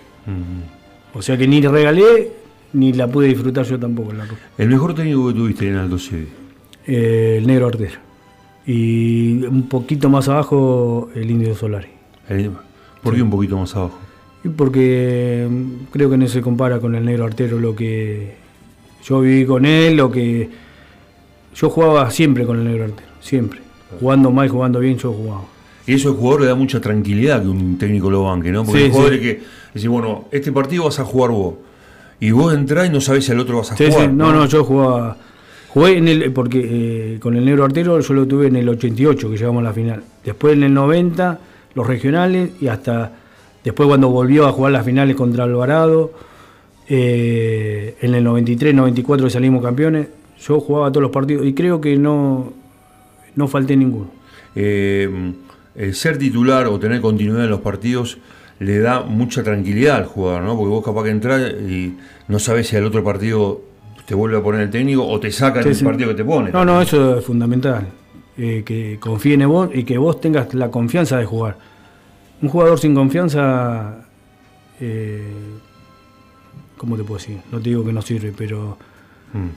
O 1.13 1.23
sea 1.23 1.37
que 1.37 1.47
ni 1.47 1.61
regalé 1.61 2.33
ni 2.73 2.93
la 2.93 3.09
pude 3.09 3.29
disfrutar 3.29 3.65
yo 3.67 3.79
tampoco 3.79 4.13
la 4.13 4.25
ropa. 4.25 4.41
¿El 4.57 4.69
mejor 4.69 4.95
técnico 4.95 5.29
que 5.29 5.35
tuviste 5.35 5.69
en 5.69 5.77
el 5.77 5.91
12? 5.91 6.27
Eh, 6.87 7.37
el 7.39 7.47
negro 7.47 7.67
artero. 7.67 7.99
Y 8.67 9.45
un 9.45 9.69
poquito 9.69 10.09
más 10.09 10.29
abajo 10.29 11.11
el 11.15 11.31
indio 11.31 11.55
Solari. 11.55 11.89
¿Por 13.03 13.15
qué 13.15 13.23
un 13.23 13.31
poquito 13.31 13.57
más 13.57 13.75
abajo? 13.75 13.99
Y 14.45 14.49
porque 14.49 15.47
mm, 15.49 15.93
creo 15.93 16.11
que 16.11 16.17
no 16.17 16.29
se 16.29 16.41
compara 16.41 16.79
con 16.79 16.95
el 16.95 17.05
negro 17.05 17.25
artero 17.25 17.59
lo 17.59 17.75
que 17.75 18.35
yo 19.05 19.21
viví 19.21 19.45
con 19.45 19.67
él, 19.67 19.97
lo 19.97 20.11
que 20.11 20.49
yo 21.55 21.71
jugaba 21.71 22.11
siempre 22.11 22.47
con 22.47 22.59
el 22.59 22.65
negro 22.65 22.85
artero, 22.85 23.11
siempre. 23.21 23.61
Jugando 23.99 24.31
mal, 24.31 24.49
jugando 24.49 24.79
bien, 24.81 24.99
yo 24.99 25.13
jugaba. 25.13 25.43
Y 25.87 25.95
eso 25.95 26.11
al 26.11 26.15
jugador 26.15 26.43
le 26.43 26.47
da 26.47 26.55
mucha 26.55 26.81
tranquilidad 26.81 27.43
que 27.43 27.49
un 27.49 27.77
técnico 27.77 28.11
lo 28.11 28.25
banque, 28.25 28.53
¿no? 28.53 28.65
Porque 28.65 28.87
el 28.87 28.93
jugador 28.93 29.19
que 29.19 29.43
dice, 29.75 29.89
bueno, 29.89 30.27
este 30.31 30.53
partido 30.53 30.85
vas 30.85 31.01
a 31.01 31.05
jugar 31.05 31.31
vos. 31.31 31.55
Y 32.21 32.31
vos 32.33 32.55
entrás 32.55 32.87
y 32.87 32.91
no 32.91 33.01
sabés 33.01 33.25
si 33.25 33.33
al 33.33 33.41
otro 33.41 33.59
vas 33.59 33.73
a 33.73 33.77
jugar. 33.77 34.13
No, 34.13 34.33
no, 34.33 34.47
yo 34.47 34.63
jugaba. 34.63 35.17
Jugué 35.69 35.97
en 35.97 36.09
el. 36.09 36.33
Porque 36.33 36.61
eh, 36.63 37.19
con 37.19 37.35
el 37.35 37.45
negro 37.45 37.65
artero 37.65 37.99
yo 38.01 38.15
lo 38.15 38.27
tuve 38.27 38.49
en 38.49 38.57
el 38.57 38.69
88, 38.69 39.31
que 39.31 39.37
llegamos 39.37 39.61
a 39.63 39.65
la 39.65 39.73
final. 39.73 40.03
Después 40.25 40.53
en 40.53 40.65
el 40.65 40.75
90, 40.75 41.41
los 41.75 41.87
regionales 41.87 42.51
y 42.61 42.69
hasta. 42.69 43.13
Después 43.65 43.87
cuando 43.87 44.09
volvió 44.09 44.47
a 44.47 44.53
jugar 44.53 44.73
las 44.73 44.85
finales 44.85 45.17
contra 45.17 45.45
Alvarado. 45.45 46.13
Eh, 46.89 47.95
en 48.01 48.15
el 48.15 48.25
93, 48.25 48.75
94 48.75 49.31
salimos 49.31 49.63
campeones 49.63 50.09
yo 50.47 50.61
jugaba 50.61 50.91
todos 50.91 51.03
los 51.03 51.11
partidos 51.11 51.47
y 51.47 51.53
creo 51.53 51.81
que 51.81 51.97
no, 51.97 52.53
no 53.37 53.49
falté 53.49 53.77
ninguno. 53.77 54.11
Eh, 54.55 55.09
el 55.77 55.95
ser 55.95 56.19
titular 56.19 56.67
o 56.67 56.79
tener 56.79 57.01
continuidad 57.01 57.45
en 57.45 57.51
los 57.51 57.61
partidos 57.61 58.19
le 58.59 58.79
da 58.79 59.03
mucha 59.03 59.43
tranquilidad 59.43 59.97
al 59.97 60.07
jugador, 60.07 60.43
¿no? 60.43 60.57
Porque 60.57 60.71
vos 60.71 60.85
capaz 60.85 61.05
que 61.05 61.11
entras 61.11 61.53
y 61.53 61.97
no 62.29 62.39
sabes 62.39 62.69
si 62.69 62.77
al 62.77 62.85
otro 62.85 63.05
partido 63.05 63.63
te 64.07 64.15
vuelve 64.15 64.39
a 64.39 64.43
poner 64.43 64.63
el 64.63 64.71
técnico 64.71 65.07
o 65.07 65.21
te 65.21 65.31
sacan 65.31 65.67
el 65.67 65.79
partido 65.79 66.09
que 66.11 66.17
te 66.17 66.25
pone. 66.25 66.51
No, 66.51 66.65
no, 66.65 66.81
eso 66.83 67.19
es 67.19 67.25
fundamental. 67.25 67.87
Eh, 68.37 68.63
que 68.65 68.99
confíen 68.99 69.43
en 69.43 69.49
vos 69.49 69.71
y 69.73 69.85
que 69.85 69.99
vos 69.99 70.21
tengas 70.21 70.53
la 70.55 70.71
confianza 70.71 71.19
de 71.19 71.27
jugar. 71.27 71.59
Un 72.43 72.49
jugador 72.49 72.79
sin 72.79 72.95
confianza, 72.95 73.97
eh, 74.81 75.33
¿cómo 76.77 76.97
te 76.97 77.05
puedo 77.05 77.19
decir? 77.19 77.39
No 77.53 77.59
te 77.59 77.69
digo 77.69 77.85
que 77.85 77.93
no 77.93 78.01
sirve, 78.01 78.33
pero 78.37 78.79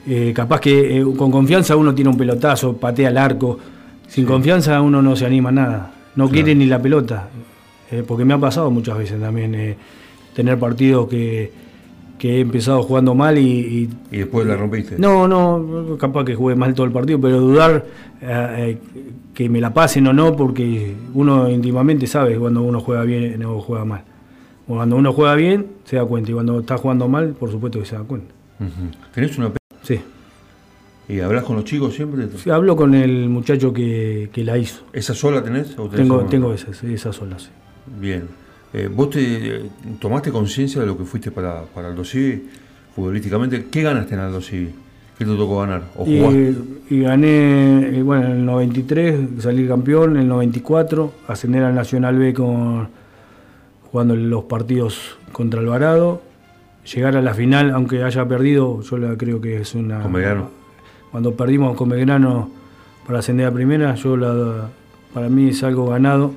eh, 0.06 0.32
capaz 0.34 0.60
que 0.60 0.98
eh, 0.98 1.04
con 1.16 1.30
confianza 1.30 1.76
uno 1.76 1.94
tiene 1.94 2.10
un 2.10 2.16
pelotazo, 2.16 2.76
patea 2.76 3.08
el 3.08 3.16
arco. 3.16 3.58
Sin 4.06 4.26
confianza 4.26 4.80
uno 4.82 5.00
no 5.00 5.16
se 5.16 5.24
anima 5.24 5.48
a 5.48 5.52
nada. 5.52 5.94
No 6.16 6.28
quiere 6.28 6.54
ni 6.54 6.66
la 6.66 6.80
pelota. 6.80 7.28
Porque 8.06 8.24
me 8.24 8.34
ha 8.34 8.38
pasado 8.38 8.70
muchas 8.70 8.98
veces 8.98 9.20
también 9.20 9.76
tener 10.34 10.58
partidos 10.58 11.08
que, 11.08 11.52
he 12.20 12.40
empezado 12.40 12.82
jugando 12.82 13.14
mal 13.14 13.38
y, 13.38 13.90
y, 14.10 14.16
después 14.16 14.46
la 14.46 14.56
rompiste. 14.56 14.96
No, 14.98 15.28
no, 15.28 15.96
capaz 15.98 16.24
que 16.24 16.34
jugué 16.34 16.54
mal 16.54 16.74
todo 16.74 16.86
el 16.86 16.92
partido, 16.92 17.20
pero 17.20 17.40
dudar 17.40 17.84
que 19.34 19.48
me 19.48 19.60
la 19.60 19.74
pasen 19.74 20.06
o 20.06 20.12
no, 20.12 20.34
porque 20.36 20.94
uno 21.12 21.50
íntimamente 21.50 22.06
sabe 22.06 22.38
cuando 22.38 22.62
uno 22.62 22.80
juega 22.80 23.02
bien 23.02 23.42
o 23.44 23.60
juega 23.60 23.84
mal. 23.84 24.02
cuando 24.66 24.96
uno 24.96 25.12
juega 25.12 25.34
bien, 25.34 25.66
se 25.84 25.96
da 25.96 26.04
cuenta, 26.04 26.30
y 26.30 26.34
cuando 26.34 26.60
está 26.60 26.78
jugando 26.78 27.08
mal, 27.08 27.34
por 27.38 27.50
supuesto 27.50 27.80
que 27.80 27.86
se 27.86 27.96
da 27.96 28.02
cuenta. 28.02 28.32
¿Tenés 29.12 29.36
una 29.38 29.52
Sí. 29.82 30.00
¿Y 31.06 31.20
hablas 31.20 31.44
con 31.44 31.56
los 31.56 31.66
chicos 31.66 31.94
siempre? 31.94 32.26
Sí, 32.38 32.48
hablo 32.48 32.76
con 32.76 32.94
el 32.94 33.28
muchacho 33.28 33.72
que, 33.72 34.30
la 34.36 34.56
hizo. 34.56 34.84
¿Esa 34.92 35.14
sola 35.14 35.42
tenés? 35.42 35.76
tengo 35.94 36.24
tengo 36.24 36.54
esa, 36.54 36.70
esa 36.86 37.12
sola, 37.12 37.38
sí. 37.38 37.50
Bien. 38.00 38.43
Eh, 38.74 38.90
¿Vos 38.92 39.10
te 39.10 39.70
tomaste 40.00 40.32
conciencia 40.32 40.80
de 40.80 40.86
lo 40.86 40.98
que 40.98 41.04
fuiste 41.04 41.30
para, 41.30 41.62
para 41.62 41.88
el 41.88 42.04
Civi 42.04 42.42
futbolísticamente? 42.94 43.66
¿Qué 43.70 43.82
ganaste 43.82 44.14
en 44.14 44.20
el 44.20 44.42
Civi? 44.42 44.74
¿Qué 45.16 45.24
te 45.24 45.36
tocó 45.36 45.60
ganar? 45.60 45.84
¿O 45.96 46.04
y, 46.04 46.56
y, 46.90 47.00
gané, 47.02 47.98
eh, 47.98 48.02
bueno, 48.02 48.26
en 48.26 48.32
el 48.32 48.44
93 48.44 49.20
salí 49.38 49.68
campeón, 49.68 50.16
en 50.16 50.22
el 50.22 50.28
94 50.28 51.12
ascender 51.28 51.62
al 51.62 51.74
Nacional 51.76 52.18
B 52.18 52.34
con, 52.34 52.88
jugando 53.92 54.16
los 54.16 54.44
partidos 54.44 55.18
contra 55.32 55.60
Alvarado 55.60 56.20
llegar 56.92 57.16
a 57.16 57.22
la 57.22 57.34
final, 57.34 57.70
aunque 57.70 58.02
haya 58.02 58.26
perdido, 58.26 58.82
yo 58.82 58.98
la 58.98 59.16
creo 59.16 59.40
que 59.40 59.60
es 59.60 59.74
una. 59.74 60.02
Con 60.02 60.14
Cuando 61.10 61.34
perdimos 61.34 61.76
con 61.76 61.88
Belgrano 61.88 62.50
para 63.06 63.20
ascender 63.20 63.46
a 63.46 63.52
primera, 63.52 63.94
yo 63.94 64.16
la, 64.16 64.68
para 65.12 65.28
mí 65.28 65.48
es 65.48 65.62
algo 65.62 65.88
ganado, 65.88 66.32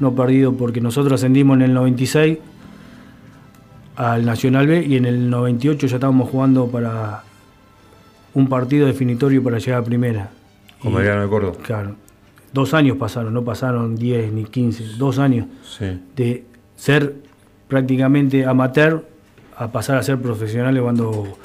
no 0.00 0.14
perdido, 0.14 0.54
porque 0.54 0.80
nosotros 0.80 1.20
ascendimos 1.20 1.56
en 1.56 1.62
el 1.62 1.74
96 1.74 2.38
al 3.96 4.24
Nacional 4.24 4.66
B 4.66 4.84
y 4.86 4.96
en 4.96 5.04
el 5.04 5.28
98 5.28 5.86
ya 5.86 5.96
estábamos 5.96 6.30
jugando 6.30 6.66
para 6.68 7.22
un 8.34 8.48
partido 8.48 8.86
definitorio 8.86 9.42
para 9.42 9.58
llegar 9.58 9.80
a 9.80 9.84
primera. 9.84 10.30
Con 10.80 10.94
Belgrano 10.94 11.22
de 11.22 11.28
Córdoba. 11.28 11.56
Claro. 11.62 11.96
Dos 12.52 12.74
años 12.74 12.96
pasaron, 12.96 13.34
no 13.34 13.44
pasaron 13.44 13.96
10 13.96 14.32
ni 14.32 14.44
15, 14.44 14.96
dos 14.98 15.18
años 15.18 15.46
de 16.16 16.44
ser 16.76 17.14
prácticamente 17.68 18.44
amateur 18.44 19.04
a 19.56 19.70
pasar 19.70 19.98
a 19.98 20.02
ser 20.02 20.18
profesionales 20.18 20.82
cuando 20.82 21.36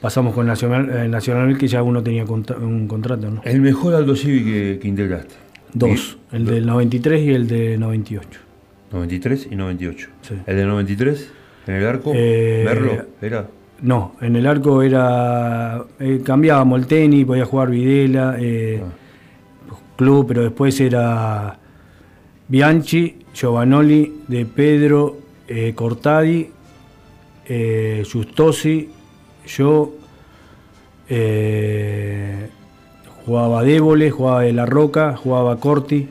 pasamos 0.00 0.34
con 0.34 0.46
Nacional, 0.46 0.90
eh, 0.90 1.08
Nacional 1.08 1.56
que 1.58 1.68
ya 1.68 1.82
uno 1.82 2.02
tenía 2.02 2.24
un 2.24 2.88
contrato. 2.88 3.30
¿no? 3.30 3.42
¿El 3.44 3.60
mejor 3.60 3.94
Aldo 3.94 4.16
Civi 4.16 4.78
que, 4.80 4.88
integraste? 4.88 5.34
Dos, 5.74 6.18
el 6.32 6.44
del 6.46 6.66
93 6.66 7.22
y 7.22 7.30
el 7.34 7.46
del 7.48 7.80
98. 7.80 8.40
93 8.92 9.48
y 9.50 9.56
98. 9.56 10.08
Sí. 10.22 10.34
¿El 10.46 10.56
de 10.56 10.64
93? 10.64 11.30
¿En 11.66 11.74
el 11.74 11.86
arco? 11.86 12.12
Eh, 12.14 12.62
¿Verlo? 12.64 12.92
¿Era? 13.20 13.46
No, 13.82 14.16
en 14.20 14.34
el 14.36 14.46
arco 14.46 14.82
era. 14.82 15.84
eh, 16.00 16.20
cambiábamos 16.24 16.80
el 16.80 16.86
tenis, 16.86 17.24
podía 17.26 17.44
jugar 17.44 17.70
Videla, 17.70 18.36
eh, 18.40 18.82
club, 19.96 20.26
pero 20.26 20.42
después 20.42 20.80
era 20.80 21.58
Bianchi, 22.48 23.18
Giovanoli, 23.34 24.22
De 24.26 24.46
Pedro, 24.46 25.18
eh, 25.46 25.72
Cortadi, 25.74 26.48
eh, 27.46 28.02
Justosi, 28.10 28.88
yo. 29.46 29.94
eh, 31.10 32.27
jugaba 33.28 33.62
Débole, 33.62 34.10
jugaba 34.10 34.40
De 34.40 34.54
La 34.54 34.64
Roca, 34.64 35.14
jugaba 35.14 35.60
Corti. 35.60 36.08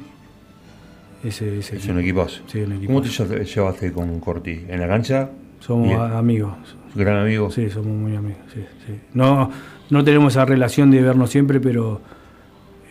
Ese, 1.24 1.58
ese 1.58 1.76
Es 1.78 1.84
equipo. 1.84 1.94
un 1.94 2.00
equipazo. 2.00 2.42
Sí, 2.46 2.60
un 2.60 2.86
¿Cómo 2.86 3.02
te 3.02 3.10
llevaste 3.44 3.92
con 3.92 4.20
Corti? 4.20 4.66
¿En 4.70 4.80
la 4.80 4.88
cancha? 4.88 5.32
Somos 5.60 5.88
Bien. 5.88 6.00
amigos. 6.00 6.54
¿Gran 6.94 7.18
amigo? 7.18 7.50
Sí, 7.50 7.70
somos 7.72 7.88
muy 7.98 8.16
amigos. 8.16 8.38
sí, 8.54 8.62
sí. 8.86 8.94
No, 9.16 9.50
no 9.90 10.04
tenemos 10.04 10.34
esa 10.34 10.46
relación 10.46 10.92
de 10.92 11.02
vernos 11.02 11.32
siempre, 11.32 11.60
pero 11.60 12.02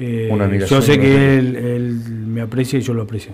eh, 0.00 0.28
Una 0.32 0.52
yo 0.56 0.82
sé 0.82 0.98
que 0.98 1.38
él, 1.38 1.54
él 1.56 1.92
me 2.26 2.40
aprecia 2.40 2.80
y 2.80 2.82
yo 2.82 2.94
lo 2.94 3.02
aprecio. 3.02 3.32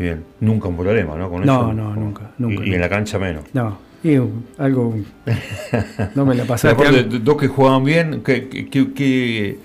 Bien. 0.00 0.24
Nunca 0.40 0.66
un 0.66 0.76
problema, 0.76 1.16
¿no? 1.16 1.30
Con 1.30 1.46
No, 1.46 1.60
eso. 1.66 1.72
no, 1.74 1.94
nunca, 1.94 2.32
Y- 2.38 2.42
nunca. 2.42 2.66
Y, 2.66 2.74
en 2.74 2.80
la 2.80 2.88
cancha 2.88 3.20
menos. 3.20 3.44
No, 3.52 3.78
y 4.02 4.16
algo. 4.58 4.96
No 6.16 6.26
me 6.26 6.34
la 6.34 6.44
pasaste. 6.44 6.74
aparte, 6.76 7.04
dos 7.20 7.36
que 7.36 7.46
jugaban 7.46 7.84
bien, 7.84 8.22
que- 8.24 8.48
que- 8.48 9.58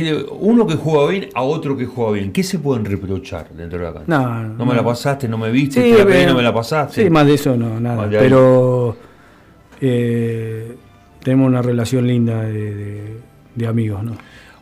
que- 0.00 0.26
uno 0.40 0.66
que 0.66 0.74
juega 0.74 1.08
bien 1.10 1.28
a 1.34 1.42
otro 1.42 1.76
que 1.76 1.86
juega 1.86 2.12
bien, 2.12 2.32
¿qué 2.32 2.42
se 2.42 2.58
pueden 2.58 2.84
reprochar 2.84 3.48
dentro 3.50 3.78
de 3.78 3.84
la 3.84 3.92
cancha? 3.92 4.06
No, 4.08 4.42
no 4.56 4.66
me 4.66 4.74
la 4.74 4.84
pasaste, 4.84 5.28
no 5.28 5.36
me 5.38 5.50
viste, 5.50 5.82
Sí, 5.82 5.92
te 5.92 5.98
la 5.98 6.06
pedí, 6.06 6.26
no 6.26 6.34
me 6.34 6.42
la 6.42 6.52
pasaste. 6.54 7.04
Sí, 7.04 7.10
más 7.10 7.26
de 7.26 7.34
eso 7.34 7.56
no, 7.56 7.78
nada. 7.80 8.08
Pero 8.10 8.96
eh, 9.80 10.74
tenemos 11.22 11.48
una 11.48 11.62
relación 11.62 12.06
linda 12.06 12.42
de, 12.42 12.74
de- 12.74 13.16
de 13.54 13.66
amigos, 13.66 14.02
¿no? 14.02 14.12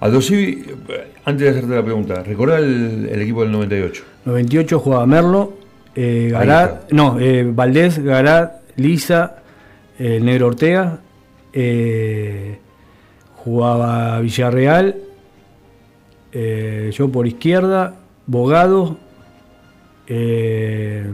Aldo 0.00 0.20
Civi, 0.22 0.64
eh, 0.88 1.12
antes 1.24 1.44
de 1.44 1.50
hacerte 1.50 1.74
la 1.76 1.82
pregunta, 1.84 2.22
¿recordá 2.22 2.58
el, 2.58 3.08
el 3.12 3.20
equipo 3.22 3.42
del 3.42 3.52
98? 3.52 4.02
98 4.24 4.78
jugaba 4.80 5.06
Merlo, 5.06 5.52
eh, 5.94 6.28
Garat, 6.32 6.90
no, 6.92 7.18
eh, 7.20 7.44
Valdés, 7.52 7.98
Garat, 8.02 8.62
Lisa, 8.76 9.36
eh, 9.98 10.18
Negro 10.20 10.48
Ortega, 10.48 11.00
jugaba 13.36 14.20
Villarreal, 14.20 14.96
eh, 16.32 16.90
yo 16.92 17.08
por 17.10 17.26
izquierda, 17.26 17.96
Bogado, 18.26 18.96
eh, 20.06 21.04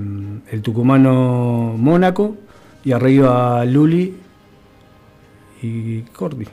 el 0.51 0.63
tucumano 0.63 1.75
Mónaco 1.79 2.37
y 2.85 2.93
arriba 2.93 3.65
Luli 3.65 4.15
y 5.63 6.01
Corti. 6.03 6.47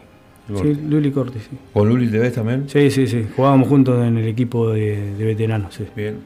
Sí, 0.62 0.74
Luli 0.90 1.12
Corti, 1.12 1.40
sí. 1.40 1.58
¿Con 1.72 1.88
Luli 1.88 2.08
te 2.10 2.20
ves 2.20 2.34
también? 2.34 2.70
Sí, 2.70 2.92
sí, 2.92 3.08
sí. 3.08 3.26
Jugábamos 3.36 3.68
juntos 3.70 4.06
en 4.06 4.18
el 4.18 4.28
equipo 4.28 4.70
de, 4.72 5.16
de 5.16 5.26
veteranos, 5.26 5.74
sí. 5.74 5.86
Bien. 5.96 6.18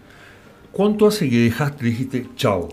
¿Cuánto 0.72 1.08
hace 1.08 1.30
que 1.30 1.38
dejaste, 1.40 1.86
dijiste, 1.86 2.28
chao? 2.36 2.70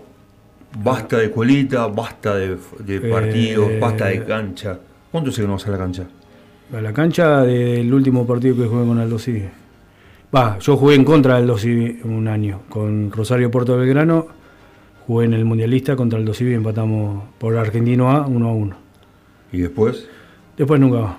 Basta 0.83 1.17
de 1.17 1.25
escuelita, 1.25 1.87
basta 1.87 2.35
de, 2.35 2.57
de 2.85 2.95
Eh, 2.95 2.99
partidos, 3.01 3.71
basta 3.79 4.05
de 4.05 4.23
cancha. 4.25 4.79
¿Cuánto 5.11 5.29
hace 5.29 5.41
que 5.41 5.47
no 5.47 5.53
vas 5.53 5.67
a 5.67 5.71
la 5.71 5.77
cancha? 5.77 6.03
A 6.73 6.81
la 6.81 6.91
cancha 6.93 7.43
del 7.43 7.93
último 7.93 8.25
partido 8.25 8.55
que 8.55 8.65
jugué 8.65 8.85
con 8.85 8.97
Aldo 8.99 9.19
Civi. 9.19 9.43
Va, 10.35 10.57
yo 10.59 10.75
jugué 10.77 10.95
en 10.95 11.05
contra 11.05 11.35
de 11.35 11.41
Aldo 11.41 11.57
Civi 11.57 11.99
un 12.03 12.27
año. 12.27 12.61
Con 12.69 13.11
Rosario 13.11 13.49
Puerto 13.51 13.77
Belgrano 13.77 14.27
jugué 15.07 15.25
en 15.25 15.33
el 15.33 15.45
Mundialista 15.45 15.95
contra 15.95 16.17
Aldo 16.19 16.33
Civi 16.33 16.51
y 16.51 16.55
empatamos 16.55 17.23
por 17.37 17.55
Argentino 17.57 18.09
A 18.11 18.25
1 18.27 18.47
a 18.49 18.53
1. 18.53 18.75
¿Y 19.53 19.59
después? 19.59 20.07
Después 20.57 20.79
nunca 20.81 20.99
más. 20.99 21.15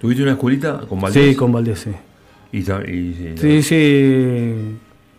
¿Tuviste 0.00 0.22
una 0.22 0.32
escuelita 0.32 0.80
con 0.88 1.00
Valdés? 1.00 1.28
Sí, 1.30 1.34
con 1.36 1.52
Valdés, 1.52 1.78
sí. 1.80 1.90
Y, 2.52 2.58
y- 2.58 3.32
y- 3.34 3.34
Sí, 3.36 3.62
sí. 3.62 3.76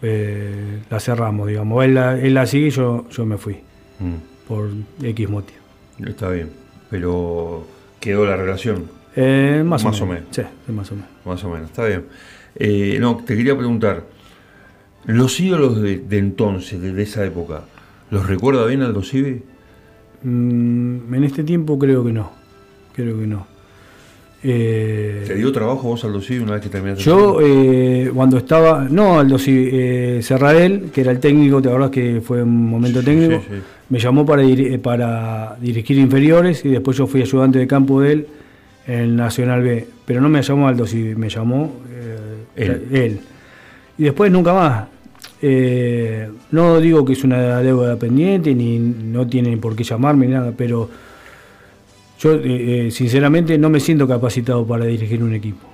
eh, 0.02 0.80
la 0.89 1.00
cerramos, 1.00 1.47
digamos. 1.47 1.86
Él 1.86 1.93
la, 1.95 2.19
él 2.19 2.34
la 2.34 2.45
sigue 2.47 2.67
y 2.67 2.71
yo, 2.71 3.06
yo 3.10 3.26
me 3.26 3.38
fui. 3.38 3.58
Mm, 4.00 4.47
Por 4.47 4.69
X 5.04 5.30
motivo. 5.30 5.60
está 6.06 6.30
bien. 6.30 6.50
Pero 6.89 7.65
quedó 8.00 8.26
la 8.26 8.36
relación, 8.36 8.86
Eh, 9.15 9.62
más, 9.65 9.84
Más 9.84 10.00
o 10.02 10.04
o 10.04 10.08
menos. 10.08 10.24
menos. 10.24 10.36
Sí, 10.67 10.71
más 10.71 10.91
o 10.91 10.95
menos. 10.95 11.10
más 11.26 11.43
o 11.43 11.50
menos. 11.50 11.69
Está 11.69 11.86
bien. 11.86 12.06
Eh, 12.56 12.97
no, 13.00 13.17
te 13.26 13.36
quería 13.36 13.58
preguntar. 13.58 14.04
Los 15.06 15.39
ídolos 15.39 15.82
de, 15.82 15.97
de 15.97 16.17
entonces, 16.19 16.80
de, 16.82 16.93
de 16.93 17.04
esa 17.04 17.26
época, 17.26 17.63
¿los 18.12 18.28
recuerda 18.28 18.65
bien 18.67 18.82
Aldo 18.84 19.02
Civi? 19.04 19.41
Mm, 20.24 21.13
en 21.13 21.24
este 21.24 21.43
tiempo 21.43 21.78
creo 21.80 22.06
que 22.06 22.13
no. 22.13 22.32
Creo 22.95 23.19
que 23.19 23.26
no. 23.28 23.47
Eh, 24.43 25.24
¿Te 25.28 25.36
dio 25.36 25.52
trabajo 25.52 25.84
vos 25.89 26.04
Aldo 26.04 26.19
Civi 26.21 26.39
una 26.43 26.54
vez 26.54 26.62
que 26.62 26.69
terminaste? 26.69 27.04
Yo, 27.04 27.39
eh, 27.41 28.12
cuando 28.13 28.38
estaba, 28.38 28.88
no, 28.89 29.19
Aldo, 29.19 29.38
eh, 29.47 30.19
Serradel, 30.24 30.89
que 30.91 31.02
era 31.02 31.12
el 31.12 31.19
técnico, 31.19 31.62
¿te 31.62 31.69
acordás 31.69 31.91
que 31.91 32.21
fue 32.24 32.41
un 32.43 32.69
momento 32.69 33.00
Sí, 33.00 33.06
técnico? 33.06 33.41
sí, 33.41 33.47
sí. 33.56 33.62
Me 33.89 34.00
llamó 34.00 34.26
para, 34.26 34.43
para 34.82 35.58
dirigir 35.60 35.97
inferiores 35.97 36.63
y 36.65 36.69
después 36.69 36.97
yo 36.97 37.08
fui 37.08 37.21
ayudante 37.21 37.60
de 37.60 37.67
campo 37.67 38.02
de 38.02 38.12
él 38.13 38.28
el 38.91 39.15
Nacional 39.15 39.62
B. 39.62 39.88
Pero 40.06 40.21
no 40.21 40.30
me 40.30 40.41
llamó 40.41 40.67
Aldo, 40.67 40.86
sí, 40.86 41.13
me 41.15 41.30
llamó 41.30 41.71
eh, 42.56 42.88
Él. 42.91 43.19
Y 43.97 44.04
después 44.04 44.32
nunca 44.32 44.54
más. 44.54 44.88
Eh, 45.43 46.30
no 46.51 46.80
digo 46.80 47.04
que 47.04 47.13
es 47.13 47.23
una 47.23 47.60
deuda 47.62 47.95
pendiente, 47.97 48.54
ni 48.54 48.77
no 48.77 49.25
tienen 49.27 49.60
por 49.60 49.75
qué 49.75 49.84
llamarme, 49.84 50.27
ni 50.27 50.34
nada, 50.34 50.54
pero 50.56 50.89
yo 52.19 52.34
eh, 52.36 52.88
eh, 52.88 52.91
sinceramente 52.91 53.58
no 53.58 53.69
me 53.69 53.80
siento 53.80 54.08
capacitado 54.08 54.65
para 54.65 54.86
dirigir 54.86 55.23
un 55.23 55.34
equipo. 55.34 55.67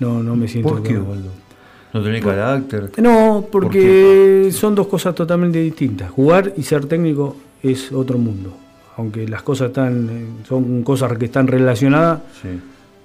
No, 0.00 0.22
no 0.22 0.34
me 0.34 0.48
siento 0.48 0.70
¿Por 0.70 0.82
qué? 0.82 0.94
¿No 0.94 2.02
tenés 2.02 2.24
carácter? 2.24 2.90
No, 3.02 3.46
¿Por 3.52 3.64
porque 3.64 4.48
son 4.50 4.74
dos 4.74 4.86
cosas 4.86 5.14
totalmente 5.14 5.58
distintas. 5.58 6.10
Jugar 6.10 6.54
y 6.56 6.62
ser 6.62 6.86
técnico 6.86 7.36
es 7.62 7.92
otro 7.92 8.16
mundo. 8.16 8.56
Aunque 8.96 9.26
las 9.26 9.42
cosas 9.42 9.68
están, 9.68 10.38
son 10.46 10.82
cosas 10.82 11.16
que 11.16 11.24
están 11.26 11.46
relacionadas, 11.46 12.20
Sí. 12.42 12.48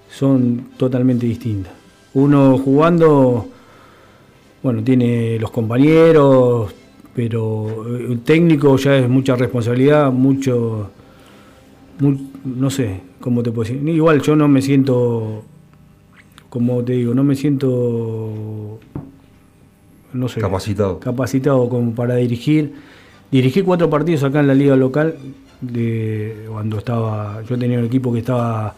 son 0.09 0.67
totalmente 0.77 1.25
distintas. 1.25 1.71
Uno 2.13 2.57
jugando, 2.57 3.47
bueno, 4.63 4.83
tiene 4.83 5.39
los 5.39 5.49
compañeros, 5.51 6.73
pero 7.15 7.85
eh, 7.97 8.07
el 8.09 8.19
técnico 8.19 8.75
ya 8.77 8.97
es 8.97 9.07
mucha 9.09 9.35
responsabilidad, 9.35 10.11
mucho, 10.11 10.89
mu- 11.99 12.17
no 12.43 12.69
sé, 12.69 12.99
cómo 13.21 13.41
te 13.41 13.51
puedo 13.51 13.69
decir. 13.71 13.87
Igual 13.87 14.21
yo 14.21 14.35
no 14.35 14.47
me 14.49 14.61
siento, 14.61 15.43
como 16.49 16.83
te 16.83 16.93
digo, 16.93 17.13
no 17.13 17.23
me 17.23 17.35
siento, 17.35 18.79
no 20.13 20.27
sé, 20.27 20.41
Capacitado. 20.41 20.99
capacitado 20.99 21.69
como 21.69 21.93
para 21.93 22.15
dirigir. 22.15 22.73
Dirigí 23.31 23.61
cuatro 23.61 23.89
partidos 23.89 24.23
acá 24.23 24.39
en 24.41 24.47
la 24.47 24.53
liga 24.53 24.75
local 24.75 25.15
de 25.61 26.45
cuando 26.49 26.77
estaba, 26.77 27.41
yo 27.43 27.57
tenía 27.57 27.79
un 27.79 27.85
equipo 27.85 28.11
que 28.13 28.19
estaba 28.19 28.75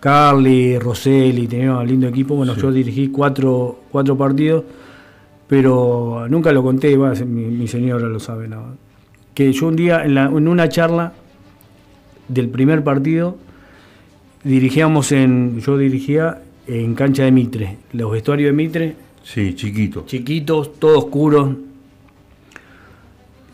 Carly, 0.00 0.78
Rosselli, 0.78 1.46
tenía 1.46 1.76
un 1.78 1.86
lindo 1.86 2.08
equipo. 2.08 2.34
Bueno, 2.34 2.54
Sí. 2.54 2.60
yo 2.60 2.72
dirigí 2.72 3.08
cuatro, 3.08 3.80
cuatro 3.90 4.16
partidos, 4.16 4.64
pero 5.46 6.26
nunca 6.28 6.52
lo 6.52 6.62
conté, 6.62 6.96
va, 6.96 7.12
mi, 7.14 7.44
mi 7.44 7.68
señora 7.68 8.08
lo 8.08 8.18
sabe. 8.20 8.48
¿no? 8.48 8.76
Que 9.34 9.52
yo 9.52 9.68
un 9.68 9.76
día, 9.76 10.04
en, 10.04 10.14
la- 10.14 10.26
en 10.26 10.48
una 10.48 10.68
charla 10.68 11.12
del 12.28 12.48
primer 12.48 12.82
partido, 12.84 13.36
dirigíamos 14.44 15.12
en, 15.12 15.60
yo 15.60 15.78
dirigía 15.78 16.42
en 16.66 16.94
cancha 16.94 17.24
de 17.24 17.32
Mitre, 17.32 17.78
los 17.92 18.10
vestuarios 18.12 18.48
de 18.48 18.52
Mitre, 18.52 18.96
Sí, 19.22 19.54
chiquito. 19.54 20.04
chiquitos, 20.06 20.74
todos 20.78 20.98
oscuros. 21.04 21.50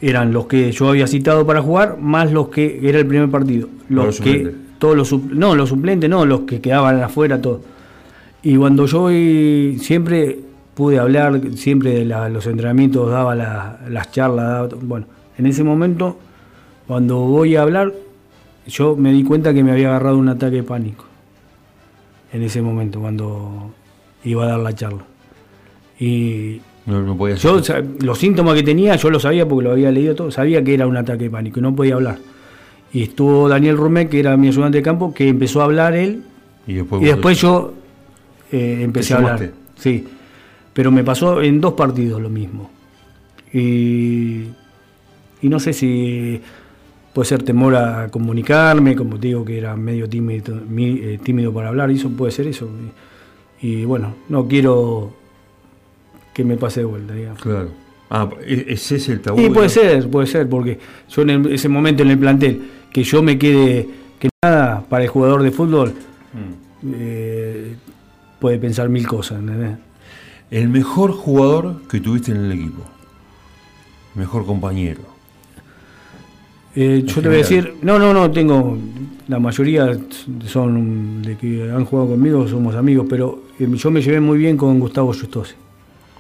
Eran 0.01 0.33
los 0.33 0.47
que 0.47 0.71
yo 0.73 0.89
había 0.91 1.07
citado 1.07 1.45
para 1.47 1.61
jugar, 1.61 1.99
más 2.01 2.31
los 2.33 2.49
que 2.49 2.81
era 2.89 2.99
el 3.01 3.07
primer 3.07 3.29
partido. 3.31 3.69
Los, 3.89 4.07
los 4.07 4.21
que 4.21 4.33
suplentes. 4.37 4.55
todos 4.79 4.97
los 4.97 5.13
no, 5.25 5.55
los 5.57 5.69
suplentes 5.71 6.09
no, 6.09 6.25
los 6.25 6.41
que 6.43 6.61
quedaban 6.61 7.03
afuera 7.03 7.41
todos. 7.41 7.61
Y 8.43 8.57
cuando 8.57 8.87
yo 8.87 9.01
voy, 9.01 9.79
siempre 9.81 10.39
pude 10.75 10.99
hablar, 11.01 11.41
siempre 11.57 11.91
de 11.95 12.05
la- 12.05 12.29
los 12.29 12.47
entrenamientos 12.47 13.11
daba 13.11 13.35
la- 13.35 13.81
las 13.91 14.13
charlas, 14.13 14.47
daba 14.47 14.69
bueno, 14.81 15.07
en 15.37 15.47
ese 15.47 15.65
momento 15.65 16.17
cuando 16.87 17.17
voy 17.19 17.57
a 17.57 17.63
hablar 17.63 17.93
yo 18.69 18.95
me 18.97 19.13
di 19.13 19.25
cuenta 19.25 19.53
que 19.53 19.65
me 19.65 19.73
había 19.73 19.89
agarrado 19.89 20.17
un 20.19 20.29
ataque 20.29 20.57
de 20.57 20.63
pánico. 20.63 21.05
En 22.33 22.43
ese 22.43 22.63
momento 22.63 23.01
cuando 23.01 23.73
iba 24.25 24.45
a 24.45 24.49
dar 24.49 24.61
la 24.61 24.75
charla. 24.75 25.03
Y 25.99 26.61
No, 26.89 27.03
no 27.03 27.17
podía 27.17 27.37
yo, 27.37 27.61
los 28.01 28.19
síntomas 28.19 28.55
que 28.55 28.63
tenía, 28.63 28.97
yo 28.97 29.11
lo 29.11 29.21
sabía 29.21 29.47
porque 29.47 29.65
lo 29.65 29.73
había 29.73 29.91
leído 29.91 30.15
todo, 30.15 30.31
sabía 30.31 30.65
que 30.65 30.75
era 30.75 30.87
un 30.87 30.97
ataque 30.97 31.25
de 31.25 31.31
pánico 31.31 31.61
y 31.61 31.63
no 31.63 31.77
podía 31.77 31.95
hablar. 31.95 32.19
Y 32.93 33.03
estuvo 33.03 33.49
Daniel 33.49 33.77
Rumé, 33.77 34.09
que 34.09 34.19
era 34.21 34.37
mi 34.37 34.49
ayudante 34.49 34.79
de 34.79 34.83
campo, 34.83 35.13
que 35.13 35.29
empezó 35.29 35.61
a 35.61 35.65
hablar 35.65 35.95
él 35.95 36.23
Y 36.67 36.75
después, 36.75 37.03
y 37.03 37.05
vos- 37.05 37.15
después 37.15 37.41
yo 37.41 37.75
eh, 38.51 38.81
empecé 38.83 39.09
¿Te 39.09 39.15
a 39.15 39.17
hablar. 39.19 39.51
Sí, 39.77 40.07
pero 40.73 40.91
me 40.91 41.05
pasó 41.05 41.43
en 41.43 41.61
dos 41.61 41.75
partidos 41.75 42.21
lo 42.23 42.31
mismo. 42.31 42.71
Y 43.53 44.45
y 45.41 45.49
no 45.49 45.61
sé 45.61 45.73
si 45.73 46.41
puede 47.15 47.29
ser 47.29 47.43
temor 47.43 47.77
a 47.77 48.09
comunicarme, 48.11 48.97
como 48.97 49.19
te 49.21 49.29
digo 49.29 49.45
que 49.45 49.59
era 49.59 49.77
medio 49.77 50.09
tímido, 50.09 50.55
mi- 50.69 50.99
eh, 51.01 51.19
tímido 51.23 51.53
para 51.53 51.69
hablar, 51.69 51.91
y 51.91 51.95
eso 51.95 52.11
puede 52.11 52.33
ser 52.33 52.47
eso. 52.49 52.69
Y, 53.63 53.69
y 53.69 53.85
bueno, 53.85 54.15
no 54.29 54.49
quiero 54.49 55.15
que 56.39 56.45
me 56.45 56.57
pase 56.57 56.79
de 56.81 56.87
vuelta, 56.87 57.15
digamos. 57.15 57.43
Claro. 57.43 57.71
Ah, 58.11 58.31
¿e- 58.47 58.67
¿es 58.69 58.93
ese 58.93 59.11
el 59.15 59.21
tabú? 59.21 59.41
Y 59.41 59.51
puede 59.51 59.69
ser, 59.69 60.09
puede 60.09 60.29
ser, 60.29 60.49
porque 60.49 60.79
yo 61.11 61.23
en 61.23 61.31
el- 61.31 61.53
ese 61.53 61.69
momento 61.69 62.05
en 62.05 62.11
el 62.11 62.19
plantel, 62.19 62.63
que 62.93 63.03
yo 63.03 63.25
me 63.25 63.37
quede, 63.37 63.89
que 64.21 64.29
nada, 64.45 64.85
para 64.89 65.03
el 65.03 65.11
jugador 65.11 65.43
de 65.43 65.51
fútbol, 65.51 65.95
Mm. 66.33 66.93
eh, 66.95 67.75
puede 68.39 68.59
pensar 68.59 68.89
mil 68.89 69.05
cosas, 69.05 69.41
¿entendés? 69.41 69.79
El 70.53 70.69
mejor 70.69 71.11
jugador 71.11 71.83
que 71.91 71.99
tuviste 71.99 72.31
en 72.31 72.37
el 72.45 72.53
equipo. 72.53 72.85
Mejor 74.15 74.47
compañero. 74.47 75.01
Eh, 76.77 77.03
yo 77.05 77.21
te 77.21 77.27
voy 77.29 77.35
a 77.35 77.39
decir, 77.39 77.75
no, 77.83 77.99
no, 77.99 78.15
no, 78.15 78.31
tengo, 78.31 78.79
la 79.27 79.41
mayoría 79.41 79.99
son 80.47 81.21
de 81.23 81.37
que 81.37 81.69
han 81.69 81.85
jugado 81.85 82.11
conmigo, 82.11 82.47
somos 82.47 82.77
amigos, 82.77 83.07
pero 83.11 83.43
eh, 83.59 83.67
yo 83.75 83.91
me 83.91 84.01
llevé 84.01 84.21
muy 84.21 84.39
bien 84.39 84.57
con 84.57 84.79
Gustavo 84.79 85.09
Justosi. 85.13 85.55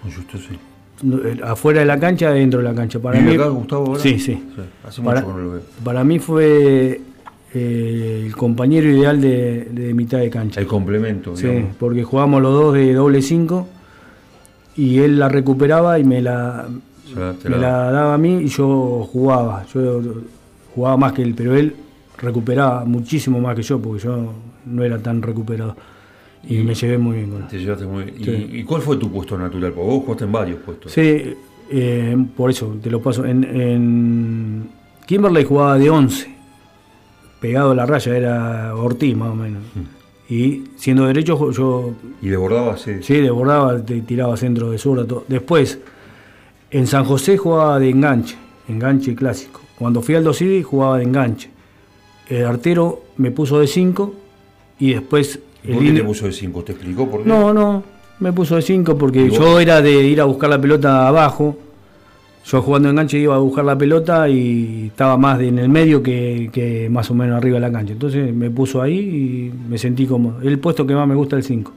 Con 0.03 0.11
justo 0.13 0.39
sí. 0.39 0.59
No, 1.03 1.19
Afuera 1.47 1.81
de 1.81 1.87
la 1.87 1.99
cancha, 1.99 2.31
dentro 2.33 2.59
de 2.61 2.65
la 2.65 2.75
cancha. 2.75 2.99
Para 2.99 3.19
¿Vive 3.21 3.31
mí, 3.31 3.37
acá 3.37 3.49
Gustavo 3.51 3.87
ahora? 3.87 4.01
Sí, 4.01 4.19
sí. 4.19 4.43
Hace 4.87 5.03
Para, 5.03 5.21
mucho 5.21 5.33
que 5.35 5.39
no 5.41 5.47
lo 5.47 5.53
veo. 5.55 5.63
para 5.85 6.03
mí 6.05 6.19
fue 6.19 7.01
eh, 7.55 8.23
el 8.27 8.35
compañero 8.37 8.89
ideal 8.91 9.21
de, 9.21 9.69
de 9.71 9.95
mitad 9.95 10.19
de 10.19 10.29
cancha. 10.31 10.61
El 10.61 10.67
complemento, 10.67 11.37
Sí, 11.37 11.47
digamos. 11.47 11.77
porque 11.79 12.03
jugábamos 12.05 12.43
los 12.43 12.53
dos 12.53 12.75
de 12.75 12.93
doble 12.95 13.23
5 13.23 13.69
y 14.77 14.99
él 14.99 15.19
la 15.19 15.29
recuperaba 15.29 15.99
y 15.99 16.05
me 16.05 16.21
la, 16.21 16.67
O 17.11 17.15
sea, 17.15 17.33
te 17.35 17.49
me 17.49 17.57
la- 17.59 17.85
la 17.85 17.93
daba 17.93 18.15
a 18.15 18.19
mí 18.19 18.39
y 18.43 18.49
yo 18.49 19.07
jugaba. 19.11 19.65
Yo 19.73 20.01
jugaba 20.75 20.97
más 20.97 21.13
que 21.13 21.23
él, 21.23 21.35
pero 21.37 21.55
él 21.57 21.75
recuperaba 22.19 22.85
muchísimo 22.85 23.41
más 23.41 23.55
que 23.55 23.63
yo 23.63 23.81
porque 23.81 24.03
yo 24.03 24.33
no 24.67 24.83
era 24.85 24.99
tan 24.99 25.23
recuperado. 25.23 25.77
Y, 26.47 26.59
me 26.59 26.75
llevé 26.75 26.99
muy 26.99 27.17
bien 27.17 27.31
con 27.31 27.43
él. 27.43 27.49
Te 27.49 27.59
llevaste 27.59 27.87
muy 27.87 28.05
bien. 28.05 28.17
¿Y, 28.21 28.25
Sí. 28.25 28.49
y 28.59 28.65
cuál 28.65 28.83
fue 28.83 28.97
tu 28.97 29.11
puesto 29.11 29.37
natural? 29.37 29.73
Porque 29.73 29.91
vos 29.91 30.03
jugaste 30.05 30.25
en 30.25 30.33
varios 30.33 30.61
puestos. 30.61 30.93
Sí, 30.93 31.35
eh, 31.71 32.17
por 32.37 32.51
eso 32.51 32.77
te 32.83 32.91
lo 32.91 33.03
paso. 33.03 33.25
En, 33.25 33.45
en 33.45 34.69
Kimberley 35.07 35.45
jugaba 35.45 35.79
de 35.79 35.91
11, 35.91 36.35
pegado 37.41 37.73
a 37.73 37.75
la 37.75 37.87
raya, 37.87 38.17
era 38.17 38.75
Ortiz 38.75 39.17
más 39.17 39.31
o 39.31 39.35
menos. 39.35 39.63
Y 40.31 40.65
siendo 40.77 41.07
derecho, 41.07 41.51
yo 41.51 41.95
¿Y 42.21 42.29
desbordabas? 42.29 42.83
Sí. 42.83 42.93
Sí, 43.03 43.15
desbordaba, 43.17 43.83
te 43.85 44.01
tiraba 44.03 44.37
centro 44.37 44.71
de 44.71 44.79
zurda. 44.79 45.07
todo. 45.07 45.25
Después, 45.27 45.79
en 46.71 46.87
San 46.87 47.05
José 47.05 47.39
jugaba 47.39 47.79
de 47.79 47.89
enganche, 47.91 48.37
enganche 48.69 49.15
clásico. 49.15 49.61
Cuando 49.79 50.03
fui 50.03 50.15
al 50.15 50.25
Dosivi 50.25 50.63
jugaba 50.63 50.99
de 50.99 51.05
enganche. 51.05 51.51
El 52.29 52.45
artero 52.45 53.05
me 53.17 53.31
puso 53.31 53.59
de 53.59 53.67
5 53.67 54.15
y 54.81 54.93
después 54.93 55.39
¿Y 55.39 55.39
el 55.39 55.43
¿Por 55.67 55.83
qué 55.83 55.93
te 55.93 56.05
puso 56.05 56.27
de 56.27 56.33
5? 56.33 56.65
¿Te 56.65 56.73
explicó 56.73 57.09
por 57.09 57.23
qué? 57.23 57.29
No, 57.29 57.53
no, 57.53 57.83
me 58.21 58.33
puso 58.33 58.57
de 58.57 58.63
5 58.63 58.97
porque 58.97 59.31
yo 59.31 59.61
era 59.61 59.83
de 59.83 59.93
ir 59.93 60.21
a 60.21 60.25
buscar 60.25 60.51
la 60.51 60.61
pelota 60.61 61.09
abajo. 61.09 61.57
Yo 62.45 62.63
jugando 62.63 62.89
enganche 62.89 63.19
iba 63.19 63.35
a 63.35 63.39
buscar 63.39 63.65
la 63.65 63.77
pelota 63.77 64.27
y 64.29 64.87
estaba 64.87 65.19
más 65.19 65.39
en 65.41 65.59
el 65.59 65.69
medio 65.69 66.03
que, 66.03 66.49
que 66.51 66.89
más 66.89 67.11
o 67.11 67.15
menos 67.15 67.37
arriba 67.37 67.57
de 67.57 67.61
la 67.61 67.71
cancha. 67.71 67.93
Entonces 67.93 68.35
me 68.35 68.51
puso 68.51 68.81
ahí 68.81 68.99
y 68.99 69.69
me 69.69 69.77
sentí 69.77 70.07
como. 70.07 70.41
El 70.41 70.59
puesto 70.59 70.87
que 70.87 70.95
más 70.95 71.07
me 71.07 71.15
gusta 71.15 71.37
es 71.37 71.45
el 71.45 71.57
5. 71.57 71.73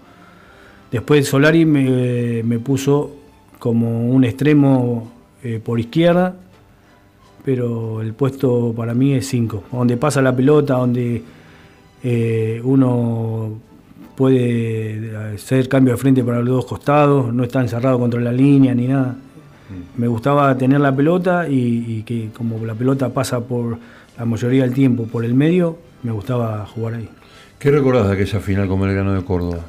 Después 0.92 1.28
Solari 1.28 1.66
me, 1.66 2.44
me 2.44 2.60
puso 2.60 3.12
como 3.60 4.10
un 4.10 4.24
extremo 4.24 5.12
eh, 5.44 5.60
por 5.64 5.80
izquierda, 5.80 6.36
pero 7.44 8.02
el 8.02 8.14
puesto 8.14 8.74
para 8.76 8.94
mí 8.94 9.14
es 9.14 9.28
5. 9.28 9.64
Donde 9.72 9.98
pasa 9.98 10.22
la 10.22 10.36
pelota, 10.36 10.76
donde 10.76 11.22
eh, 12.04 12.62
uno 12.64 13.52
puede 14.22 15.18
hacer 15.34 15.68
cambio 15.68 15.94
de 15.96 15.98
frente 15.98 16.24
para 16.24 16.42
los 16.42 16.50
dos 16.50 16.66
costados, 16.68 17.34
no 17.34 17.44
está 17.44 17.60
encerrado 17.60 17.98
contra 17.98 18.22
la 18.22 18.32
línea 18.32 18.76
ni 18.76 18.88
nada. 18.88 19.16
Me 19.98 20.08
gustaba 20.08 20.56
tener 20.56 20.80
la 20.80 20.96
pelota 20.96 21.48
y, 21.50 21.86
y 21.88 22.04
que 22.04 22.30
como 22.38 22.64
la 22.64 22.76
pelota 22.76 23.10
pasa 23.10 23.40
por 23.40 23.80
la 24.20 24.26
mayoría 24.26 24.62
del 24.62 24.76
tiempo 24.76 25.06
por 25.06 25.26
el 25.26 25.34
medio, 25.34 25.76
me 26.04 26.12
gustaba 26.12 26.68
jugar 26.68 26.94
ahí. 26.94 27.10
¿Qué 27.58 27.72
recordás 27.72 28.10
de 28.10 28.14
aquella 28.14 28.40
final 28.40 28.68
con 28.68 28.80
Belgrano 28.80 29.16
de 29.16 29.24
Córdoba? 29.24 29.62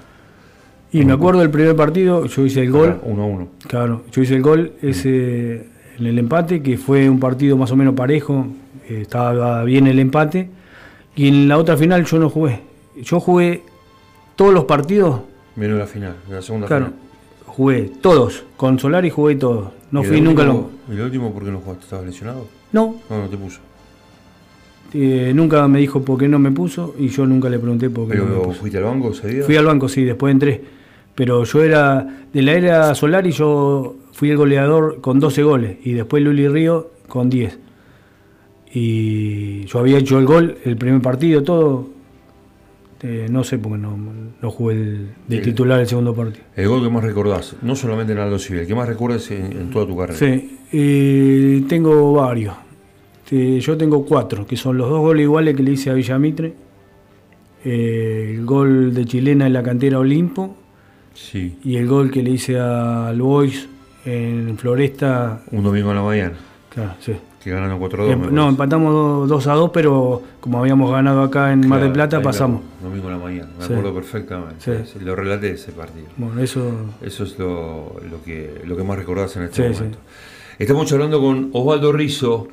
Y 0.93 1.03
me 1.07 1.15
acuerdo 1.15 1.41
del 1.41 1.49
primer 1.49 1.75
partido, 1.75 2.27
yo 2.27 2.45
hice 2.45 2.61
el 2.61 2.71
gol, 2.71 3.01
1 3.05 3.23
a 3.23 3.27
1. 3.27 3.49
claro, 3.69 4.03
yo 4.13 4.21
hice 4.21 4.35
el 4.35 4.43
gol 4.43 4.73
ese 4.83 5.67
en 5.99 6.07
el 6.07 6.19
empate, 6.19 6.63
que 6.63 6.77
fue 6.77 7.09
un 7.09 7.19
partido 7.19 7.57
más 7.57 7.71
o 7.71 7.77
menos 7.77 7.95
parejo, 7.95 8.49
eh, 8.87 8.99
estaba 9.01 9.65
bien 9.65 9.87
el 9.87 9.99
empate, 9.99 10.51
y 11.17 11.29
en 11.29 11.49
la 11.49 11.57
otra 11.57 11.79
final 11.79 12.05
yo 12.05 12.19
no 12.19 12.29
jugué. 12.29 12.61
Yo 13.03 13.19
jugué 13.19 13.63
todos 14.43 14.55
los 14.55 14.65
partidos, 14.65 15.21
Menos 15.55 15.79
la 15.79 15.87
final, 15.87 16.17
la 16.29 16.43
segunda 16.43 16.67
claro, 16.67 16.87
final. 16.87 17.01
jugué 17.47 17.93
todos, 18.01 18.43
con 18.57 18.77
Solari 18.77 19.09
jugué 19.09 19.37
todos. 19.37 19.69
No 19.93 20.01
¿Y 20.01 20.05
el 20.05 20.09
fui 20.11 20.21
nunca 20.21 20.43
último- 20.43 20.71
lo... 20.89 20.93
¿Y 20.95 20.97
el 20.99 21.05
último 21.05 21.33
por 21.33 21.45
qué 21.45 21.51
no 21.53 21.61
jugaste? 21.61 21.85
¿Estabas 21.85 22.07
lesionado? 22.07 22.47
No, 22.73 22.97
No, 23.09 23.19
no 23.19 23.29
te 23.29 23.37
puso. 23.37 23.61
eh, 24.95 25.31
nunca 25.33 25.69
me 25.69 25.79
dijo 25.79 26.03
por 26.03 26.19
qué 26.19 26.27
no 26.27 26.41
me 26.41 26.51
puso 26.51 26.95
y 26.99 27.07
yo 27.09 27.25
nunca 27.25 27.49
le 27.49 27.61
pregunté 27.61 27.89
por 27.89 28.09
qué 28.11 28.17
no 28.17 28.25
me 28.25 28.31
¿Pero 28.31 28.43
puso. 28.43 28.59
fuiste 28.61 28.79
al 28.79 28.85
banco 28.85 29.11
ese 29.13 29.29
día? 29.29 29.45
Fui 29.45 29.55
al 29.57 29.65
banco, 29.67 29.89
sí, 29.89 30.03
después 30.03 30.33
entré. 30.33 30.61
Pero 31.15 31.45
yo 31.45 31.63
era, 31.63 32.25
de 32.33 32.43
la 32.43 32.53
era 32.55 32.95
Solari 32.97 33.31
yo 33.31 33.95
fui 34.13 34.31
el 34.31 34.37
goleador 34.39 35.01
con 35.01 35.21
12 35.21 35.43
goles 35.45 35.77
y 35.85 35.93
después 35.93 36.21
Luli 36.25 36.49
Río 36.49 36.91
con 37.07 37.31
10. 37.31 37.59
Y 38.75 39.65
yo 39.67 39.79
había 39.79 39.99
hecho 39.99 40.19
el 40.19 40.25
gol, 40.27 40.57
el 40.65 40.77
primer 40.77 41.01
partido, 41.01 41.43
todo. 41.45 41.87
Eh, 43.05 43.27
no 43.29 43.43
sé 43.43 43.59
por 43.59 43.73
qué 43.73 43.79
no, 43.79 43.97
no 44.41 44.51
jugué 44.51 44.75
el, 44.75 45.09
de 45.27 45.37
Sí. 45.39 45.43
titular 45.43 45.81
el 45.81 45.87
segundo 45.89 46.15
partido. 46.15 46.45
El 46.55 46.69
gol 46.69 46.83
que 46.85 46.89
más 46.91 47.03
recordás, 47.03 47.57
no 47.63 47.75
solamente 47.75 48.13
en 48.13 48.21
Aldo 48.21 48.39
Civil, 48.39 48.61
el 48.63 48.67
que 48.69 48.75
más 48.77 48.89
recuerdas 48.89 49.29
en, 49.33 49.47
en 49.53 49.71
toda 49.71 49.87
tu 49.87 49.97
carrera. 49.97 50.19
Sí, 50.19 50.59
eh, 50.73 51.65
tengo 51.69 52.13
varios. 52.13 52.55
Eh, 53.33 53.59
yo 53.61 53.77
tengo 53.79 54.05
cuatro, 54.05 54.47
que 54.47 54.57
son 54.57 54.77
los 54.77 54.89
dos 54.91 55.01
goles 55.01 55.23
iguales 55.25 55.57
que 55.57 55.63
le 55.63 55.73
hice 55.73 55.91
a 55.91 55.95
Villamitre. 55.95 56.55
Eh, 57.65 58.35
el 58.37 58.45
gol 58.45 58.93
de 58.95 59.05
Chilena 59.05 59.47
en 59.47 59.53
la 59.53 59.63
cantera 59.63 59.99
Olimpo 60.01 60.57
Sí, 61.15 61.59
y 61.63 61.77
el 61.77 61.87
gol 61.87 62.11
que 62.11 62.23
le 62.23 62.31
hice 62.31 62.59
al 62.59 63.21
Boys 63.21 63.69
en 64.05 64.57
Floresta. 64.59 65.43
un 65.53 65.63
domingo 65.63 65.91
en 65.91 65.97
la 65.97 66.03
mañana, 66.03 66.35
Claro, 66.75 66.95
sí. 67.01 67.13
Que 67.43 67.51
ganaron 67.51 67.79
4 67.79 68.03
a 68.03 68.07
2. 68.07 68.15
Em- 68.15 68.35
no, 68.35 68.49
empatamos 68.49 69.29
2 69.29 69.47
a 69.49 69.55
2, 69.55 69.71
pero 69.73 70.23
como 70.41 70.59
habíamos 70.61 70.91
ganado 70.93 71.23
acá 71.23 71.53
en 71.53 71.67
Mar 71.67 71.81
del 71.83 71.93
Plata, 71.93 72.23
pasamos. 72.23 72.63
Domingo 72.83 73.09
en 73.09 73.13
la 73.19 73.25
mañana, 73.25 73.49
me 73.59 73.67
Sí. 73.67 73.73
acuerdo 73.73 73.95
perfectamente. 73.95 74.85
Sí. 74.87 74.99
Lo 75.01 75.17
relaté 75.17 75.51
ese 75.53 75.73
partido. 75.73 76.07
Bueno, 76.17 76.41
eso. 76.41 76.71
Eso 77.01 77.25
es 77.25 77.39
lo, 77.39 77.97
lo 78.11 78.23
que, 78.25 78.63
lo 78.65 78.77
que 78.77 78.85
más 78.85 78.97
recordás 78.97 79.35
en 79.37 79.43
Sí, 79.53 79.63
este 79.63 79.75
momento. 79.75 79.99
Estamos 80.59 80.93
hablando 80.93 81.21
con 81.21 81.51
Osvaldo 81.53 81.93
Rizzo, 81.93 82.49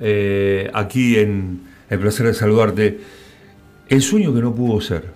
eh, 0.00 0.70
aquí 0.72 1.18
en 1.18 1.60
El 1.90 1.98
placer 1.98 2.26
de 2.26 2.32
saludarte. 2.34 3.00
El 3.88 4.00
sueño 4.00 4.32
que 4.32 4.40
no 4.40 4.54
pudo 4.54 4.80
ser, 4.80 5.10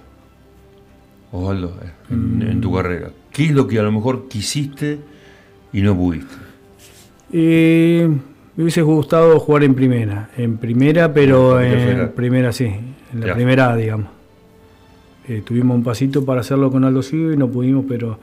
Osvaldo, 1.33 1.79
eh, 1.83 1.91
en, 2.11 2.43
en 2.43 2.61
tu 2.61 2.75
carrera. 2.75 3.11
¿Qué 3.33 3.47
es 3.47 3.53
lo 3.53 3.67
que 3.67 3.79
a 3.79 3.83
lo 3.83 3.93
mejor 3.93 4.29
quisiste 4.29 4.99
y 5.73 5.81
no 5.81 5.97
pudiste? 5.97 6.35
Eh, 7.33 8.09
me 8.57 8.63
hubiese 8.65 8.83
gustado 8.83 9.39
jugar 9.39 9.65
en 9.65 9.75
primera. 9.75 10.31
En 10.37 10.57
primera, 10.59 11.13
pero 11.13 11.61
En 11.61 12.11
primera 12.13 12.53
sí. 12.53 12.65
En 13.13 13.21
la 13.21 13.27
Ya. 13.29 13.35
primera 13.35 13.77
digamos. 13.77 14.09
Eh, 15.29 15.43
tuvimos 15.45 15.77
un 15.77 15.83
pasito 15.85 16.25
para 16.25 16.41
hacerlo 16.41 16.71
con 16.71 16.85
Aldo 16.85 17.03
Civi 17.03 17.35
y 17.35 17.37
no 17.37 17.49
pudimos, 17.49 17.85
pero 17.89 18.19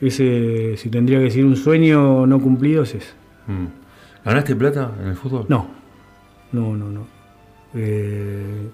ese, 0.00 0.76
si 0.78 0.88
tendría 0.88 1.18
que 1.18 1.24
decir 1.24 1.44
un 1.44 1.56
sueño 1.56 2.26
no 2.26 2.40
cumplido, 2.40 2.82
es 2.84 2.94
ese. 2.94 3.10
Mm. 3.46 3.66
¿Ganaste 4.24 4.56
plata 4.56 4.92
en 5.02 5.08
el 5.08 5.16
fútbol? 5.16 5.44
No, 5.48 5.66
no, 6.52 6.76
no, 6.76 6.90
no. 6.90 7.06
Eh, 7.74 8.68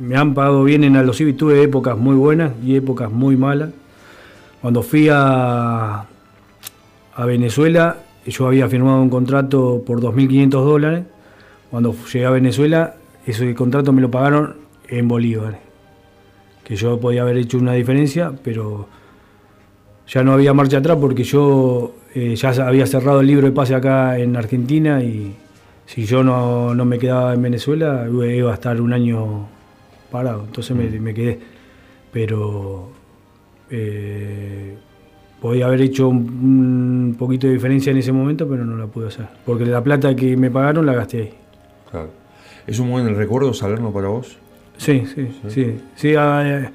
me 0.00 0.16
han 0.16 0.34
pagado 0.34 0.64
bien 0.64 0.82
en 0.84 0.96
Aldo 0.96 1.12
Civi, 1.12 1.32
tuve 1.34 1.62
épocas 1.62 1.96
muy 1.96 2.16
buenas 2.16 2.52
y 2.64 2.74
épocas 2.76 3.10
muy 3.10 3.36
malas. 3.36 3.70
Cuando 4.60 4.82
fui 4.82 5.08
a, 5.10 6.04
a 7.14 7.24
Venezuela, 7.26 7.96
yo 8.30 8.46
había 8.46 8.68
firmado 8.68 9.00
un 9.00 9.10
contrato 9.10 9.82
por 9.86 10.00
2.500 10.00 10.50
dólares. 10.50 11.04
Cuando 11.70 11.94
llegué 12.12 12.26
a 12.26 12.30
Venezuela, 12.30 12.94
ese 13.26 13.54
contrato 13.54 13.92
me 13.92 14.00
lo 14.00 14.10
pagaron 14.10 14.56
en 14.88 15.08
bolívares. 15.08 15.60
Que 16.64 16.76
yo 16.76 16.98
podía 16.98 17.22
haber 17.22 17.36
hecho 17.36 17.58
una 17.58 17.72
diferencia, 17.74 18.32
pero 18.42 18.88
ya 20.06 20.22
no 20.22 20.32
había 20.32 20.54
marcha 20.54 20.78
atrás 20.78 20.96
porque 21.00 21.24
yo 21.24 21.94
eh, 22.14 22.34
ya 22.36 22.50
había 22.66 22.86
cerrado 22.86 23.20
el 23.20 23.26
libro 23.26 23.46
de 23.46 23.52
pase 23.52 23.74
acá 23.74 24.18
en 24.18 24.36
Argentina 24.36 25.02
y 25.02 25.34
si 25.86 26.04
yo 26.04 26.22
no, 26.22 26.74
no 26.74 26.84
me 26.84 26.98
quedaba 26.98 27.34
en 27.34 27.42
Venezuela 27.42 28.06
iba 28.08 28.50
a 28.50 28.54
estar 28.54 28.80
un 28.80 28.92
año 28.92 29.46
parado. 30.10 30.44
Entonces 30.44 30.76
me, 30.76 31.14
quedé. 31.14 31.38
Pero 32.12 32.90
eh, 33.70 34.76
podía 35.40 35.66
haber 35.66 35.80
hecho 35.82 36.08
un, 36.08 37.16
poquito 37.18 37.46
de 37.46 37.54
diferencia 37.54 37.90
en 37.90 37.98
ese 37.98 38.12
momento, 38.12 38.48
pero 38.48 38.64
no 38.64 38.76
la 38.76 38.86
pude 38.86 39.08
hacer. 39.08 39.26
Porque 39.44 39.64
la 39.66 39.82
plata 39.82 40.14
que 40.14 40.36
me 40.36 40.50
pagaron 40.50 40.86
la 40.86 40.94
gasté 40.94 41.18
ahí. 41.18 41.34
Claro. 41.90 42.10
¿Es 42.66 42.78
un 42.78 42.90
buen 42.90 43.14
recuerdo 43.16 43.54
Salerno 43.54 43.92
para 43.92 44.08
vos? 44.08 44.36
Sí, 44.76 45.04
sí, 45.14 45.28
sí. 45.48 45.80
sí, 45.96 46.14
ah, 46.16 46.42
eh, 46.46 46.70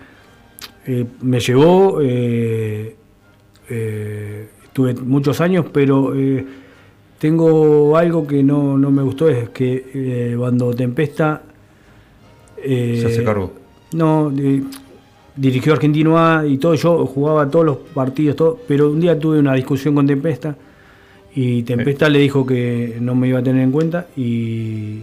eh, 0.85 1.05
me 1.21 1.39
llevó, 1.39 1.99
eh, 2.01 2.95
eh, 3.69 4.47
tuve 4.73 4.93
muchos 4.95 5.39
años, 5.39 5.65
pero 5.71 6.13
eh, 6.13 6.45
tengo 7.19 7.95
algo 7.95 8.27
que 8.27 8.43
no, 8.43 8.77
no 8.77 8.91
me 8.91 9.01
gustó, 9.01 9.29
es 9.29 9.49
que 9.49 10.35
cuando 10.37 10.73
Tempesta... 10.73 11.43
Se 12.61 13.05
hace 13.05 13.23
cargo. 13.23 13.53
No, 13.93 14.31
dirigió 15.35 15.73
Argentino 15.73 16.17
A 16.17 16.45
y 16.45 16.57
todo, 16.57 16.75
yo 16.75 17.05
jugaba 17.05 17.49
todos 17.49 17.65
los 17.65 17.77
partidos, 17.77 18.35
todo, 18.35 18.59
pero 18.67 18.91
un 18.91 18.99
día 18.99 19.17
tuve 19.17 19.39
una 19.39 19.53
discusión 19.53 19.95
con 19.95 20.05
Tempesta 20.05 20.55
y 21.35 21.63
Tempesta 21.63 22.09
le 22.09 22.19
dijo 22.19 22.45
que 22.45 22.97
no 23.01 23.15
me 23.15 23.27
iba 23.27 23.39
a 23.39 23.43
tener 23.43 23.63
en 23.63 23.71
cuenta 23.71 24.07
y 24.15 25.01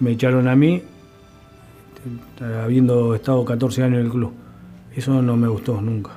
me 0.00 0.12
echaron 0.12 0.48
a 0.48 0.56
mí 0.56 0.82
habiendo 2.62 3.14
estado 3.14 3.44
14 3.44 3.84
años 3.84 4.00
en 4.00 4.06
el 4.06 4.10
club. 4.10 4.32
Eso 4.94 5.22
no 5.22 5.36
me 5.36 5.48
gustó 5.48 5.80
nunca. 5.80 6.10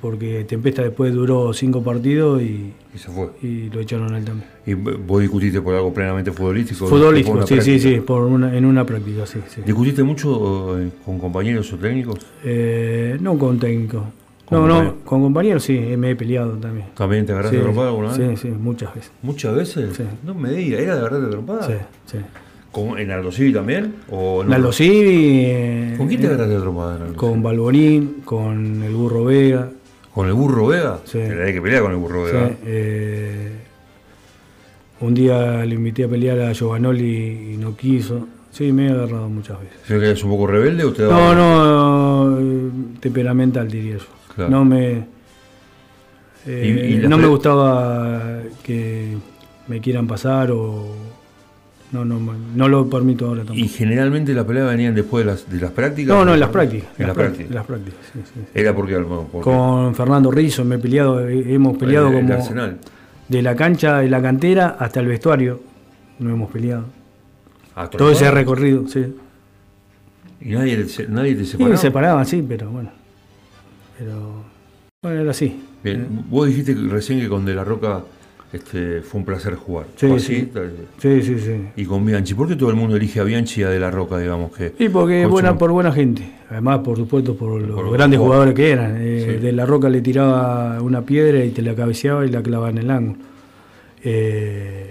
Porque 0.00 0.44
Tempesta 0.44 0.82
después 0.82 1.12
duró 1.12 1.52
cinco 1.52 1.82
partidos 1.82 2.40
y, 2.40 2.72
Y 2.94 2.98
se 2.98 3.10
fue. 3.10 3.28
y 3.42 3.68
lo 3.68 3.80
echaron 3.80 4.14
a 4.14 4.18
él 4.18 4.24
también. 4.24 4.48
¿Y 4.64 4.72
vos 4.74 5.20
discutiste 5.20 5.60
por 5.60 5.74
algo 5.74 5.92
plenamente 5.92 6.32
futbolístico? 6.32 6.86
Futbolístico, 6.86 7.46
sí, 7.46 7.48
sí, 7.48 7.54
práctica? 7.72 7.88
sí, 7.88 8.00
por 8.00 8.22
una, 8.22 8.56
en 8.56 8.64
una 8.64 8.86
práctica, 8.86 9.26
sí. 9.26 9.40
sí. 9.48 9.60
¿Discutiste 9.64 10.02
mucho 10.02 10.80
eh, 10.80 10.88
con 11.04 11.18
compañeros 11.18 11.70
o 11.72 11.76
técnicos? 11.76 12.18
Eh, 12.44 13.18
no 13.20 13.36
con 13.38 13.58
técnico. 13.58 14.04
Con 14.46 14.66
no, 14.66 14.82
no, 14.82 14.94
con 15.04 15.20
compañeros 15.22 15.62
sí, 15.62 15.78
me 15.98 16.10
he 16.10 16.16
peleado 16.16 16.52
también. 16.54 16.86
¿También 16.96 17.24
te 17.26 17.32
agarraste 17.32 17.56
Sí, 17.56 17.58
de 17.58 17.62
trompada 17.64 17.88
alguna 17.90 18.16
vez? 18.16 18.40
Sí, 18.40 18.48
sí, 18.48 18.54
muchas 18.58 18.94
veces. 18.94 19.12
¿Muchas 19.22 19.54
veces? 19.54 19.96
Sí. 19.96 20.02
No 20.24 20.34
me 20.34 20.50
digas, 20.50 20.80
¿era 20.80 20.94
de 20.94 21.00
agarrarte 21.00 21.26
de 21.26 21.30
trompada? 21.30 21.66
Sí, 21.66 21.74
sí. 22.06 22.18
¿Con- 22.72 22.98
¿En 22.98 23.10
Aldo 23.10 23.30
Civi 23.32 23.52
también? 23.52 23.94
¿O 24.10 24.42
en 24.44 24.52
eh, 24.52 25.94
¿Con 25.98 26.06
quién 26.08 26.20
te 26.20 26.26
eh, 26.26 26.30
agarraste 26.30 26.54
de 26.54 26.60
trompada 26.60 27.06
Con? 27.16 27.42
Balbonín, 27.42 28.22
con 28.24 28.82
el 28.82 28.94
Burro 28.94 29.24
Vega. 29.24 29.68
¿Con 30.14 30.26
el 30.26 30.32
burro 30.34 30.66
Vega? 30.66 30.98
Sí. 31.04 31.18
Te 31.18 31.42
hay 31.42 31.52
que 31.52 31.62
pelear 31.62 31.82
con 31.82 31.92
el 31.92 31.98
burro 31.98 32.26
sí, 32.26 32.32
Vega. 32.32 32.50
eh, 32.64 33.52
un 35.00 35.14
día 35.14 35.64
le 35.64 35.74
invité 35.74 36.04
a 36.04 36.08
pelear 36.08 36.40
a 36.40 36.52
Giovanoli 36.52 37.52
y 37.54 37.56
no 37.56 37.76
quiso. 37.76 38.26
Sí, 38.50 38.72
me 38.72 38.88
he 38.88 38.90
agarrado 38.90 39.28
muchas 39.28 39.60
veces. 39.60 39.76
¿Creo 39.86 40.00
que 40.00 40.06
eres 40.06 40.24
un 40.24 40.30
poco 40.30 40.46
rebelde 40.48 40.84
o 40.84 40.92
te 40.92 41.02
No, 41.04 41.08
daba- 41.10 41.34
no, 41.34 42.38
eh, 42.40 42.70
temperamental 43.00 43.70
diría 43.70 43.96
yo. 43.98 44.04
Claro. 44.34 44.50
No 44.50 44.64
me. 44.64 45.04
eh, 46.46 46.86
Y- 46.90 46.94
y 46.94 46.98
la 46.98 47.08
no 47.08 47.18
me 47.18 47.26
gustaba 47.28 48.40
que 48.64 49.16
me 49.68 49.80
quieran 49.80 50.06
pasar 50.08 50.50
o. 50.50 50.86
No, 51.92 52.04
no, 52.04 52.20
no 52.54 52.68
lo 52.68 52.88
permito 52.88 53.26
ahora 53.26 53.40
tampoco. 53.40 53.58
Y 53.58 53.66
generalmente 53.68 54.32
las 54.32 54.44
peleas 54.44 54.68
venían 54.68 54.94
después 54.94 55.24
de 55.24 55.32
las, 55.32 55.50
de 55.50 55.60
las 55.60 55.72
prácticas. 55.72 56.14
No, 56.16 56.24
no, 56.24 56.34
en 56.34 56.40
las 56.40 56.50
prácticas. 56.50 56.88
En 56.98 57.06
las 57.08 57.16
prácticas. 57.16 57.48
En 57.48 57.54
las 57.56 57.66
prácticas, 57.66 57.98
sí, 58.12 58.20
sí. 58.32 58.40
Era 58.54 58.74
porque, 58.76 58.94
porque 58.96 59.40
Con 59.50 59.94
Fernando 59.96 60.30
Rizzo 60.30 60.64
me 60.64 60.76
he 60.76 60.78
peleado, 60.78 61.26
eh, 61.28 61.52
hemos 61.52 61.76
peleado 61.76 62.08
el, 62.08 62.14
el 62.16 62.20
como 62.26 62.34
Arsenal. 62.34 62.78
de 63.28 63.42
la 63.42 63.56
cancha, 63.56 63.98
de 63.98 64.08
la 64.08 64.22
cantera 64.22 64.76
hasta 64.78 65.00
el 65.00 65.06
vestuario. 65.06 65.60
No 66.20 66.30
hemos 66.30 66.50
peleado. 66.50 66.84
Todo 67.96 68.10
ese 68.12 68.30
recorrido, 68.30 68.86
sí. 68.86 69.06
Y 70.42 70.50
nadie, 70.50 70.76
te- 70.84 71.08
nadie 71.08 71.34
te 71.34 71.44
Sí, 71.44 71.50
separaba. 71.52 71.70
me 71.70 71.76
separaban, 71.76 72.26
sí, 72.26 72.44
pero 72.46 72.70
bueno. 72.70 72.90
Pero. 73.98 74.44
Bueno, 75.02 75.20
era 75.22 75.30
así. 75.30 75.60
Bien, 75.82 76.06
vos 76.28 76.46
dijiste 76.46 76.74
recién 76.74 77.20
que 77.20 77.28
con 77.28 77.44
De 77.44 77.54
la 77.54 77.64
Roca 77.64 78.02
este, 78.52 79.00
fue 79.02 79.20
un 79.20 79.24
placer 79.26 79.54
jugar. 79.54 79.86
Sí, 79.96 80.08
¿Fue 80.08 80.18
sí. 80.20 80.48
así? 80.54 80.60
Sí, 80.98 81.22
sí, 81.22 81.38
sí. 81.38 81.52
Y 81.76 81.84
con 81.84 82.04
Bianchi. 82.04 82.34
¿Por 82.34 82.48
qué 82.48 82.56
todo 82.56 82.70
el 82.70 82.76
mundo 82.76 82.96
elige 82.96 83.20
a 83.20 83.24
Bianchi 83.24 83.60
y 83.60 83.64
a 83.64 83.68
De 83.70 83.78
la 83.78 83.90
Roca, 83.90 84.18
digamos? 84.18 84.50
que 84.56 84.72
Sí, 84.76 84.88
porque 84.88 85.22
es 85.22 85.28
buena 85.28 85.56
por 85.56 85.70
buena 85.70 85.92
gente. 85.92 86.22
Además, 86.50 86.80
por 86.80 86.96
supuesto, 86.96 87.36
por 87.36 87.60
los 87.60 87.80
Por 87.80 87.92
grandes 87.92 88.18
jugadores. 88.18 88.54
que 88.54 88.70
eran. 88.70 88.96
Eh, 88.98 89.36
Sí. 89.38 89.44
De 89.44 89.52
la 89.52 89.66
roca 89.66 89.88
le 89.88 90.00
tiraba 90.00 90.82
una 90.82 91.02
piedra 91.02 91.44
y 91.44 91.50
te 91.50 91.62
la 91.62 91.74
cabeceaba 91.76 92.26
y 92.26 92.30
la 92.30 92.42
clavaba 92.42 92.70
en 92.70 92.78
el 92.78 92.90
ángulo. 92.90 93.18
Eh, 94.02 94.90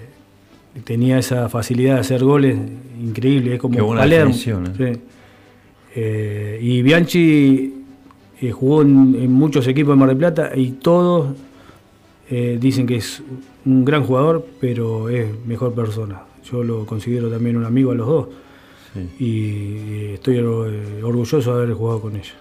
tenía 0.85 1.17
esa 1.19 1.49
facilidad 1.49 1.95
de 1.95 1.99
hacer 2.01 2.23
goles 2.23 2.57
increíble, 3.01 3.55
es 3.55 3.59
como 3.59 3.75
Qué 3.75 3.81
buena 3.81 4.01
Palermo. 4.01 4.33
¿eh? 4.33 4.63
Sí. 4.77 5.01
Eh, 5.95 6.59
y 6.61 6.81
Bianchi 6.81 7.73
jugó 8.53 8.83
en, 8.83 9.15
en 9.19 9.31
muchos 9.33 9.67
equipos 9.67 9.95
de 9.95 9.99
Mar 9.99 10.09
del 10.09 10.17
Plata 10.17 10.51
y 10.55 10.71
todos 10.71 11.35
dicen 12.59 12.85
que 12.85 12.97
es 12.97 13.23
un 13.65 13.85
gran 13.85 14.03
jugador, 14.03 14.45
pero 14.59 15.09
es 15.09 15.27
mejor 15.45 15.73
persona. 15.73 16.21
Yo 16.43 16.63
lo 16.63 16.85
considero 16.85 17.29
también 17.29 17.57
un 17.57 17.65
amigo 17.65 17.91
a 17.91 17.95
los 17.95 18.07
dos 18.07 18.27
Sí, 18.93 19.23
y 19.23 20.13
estoy 20.15 20.37
eh, 20.37 21.03
orgulloso 21.03 21.55
de 21.55 21.63
haber 21.63 21.75
jugado 21.75 22.01
con 22.01 22.15
ellos. 22.15 22.33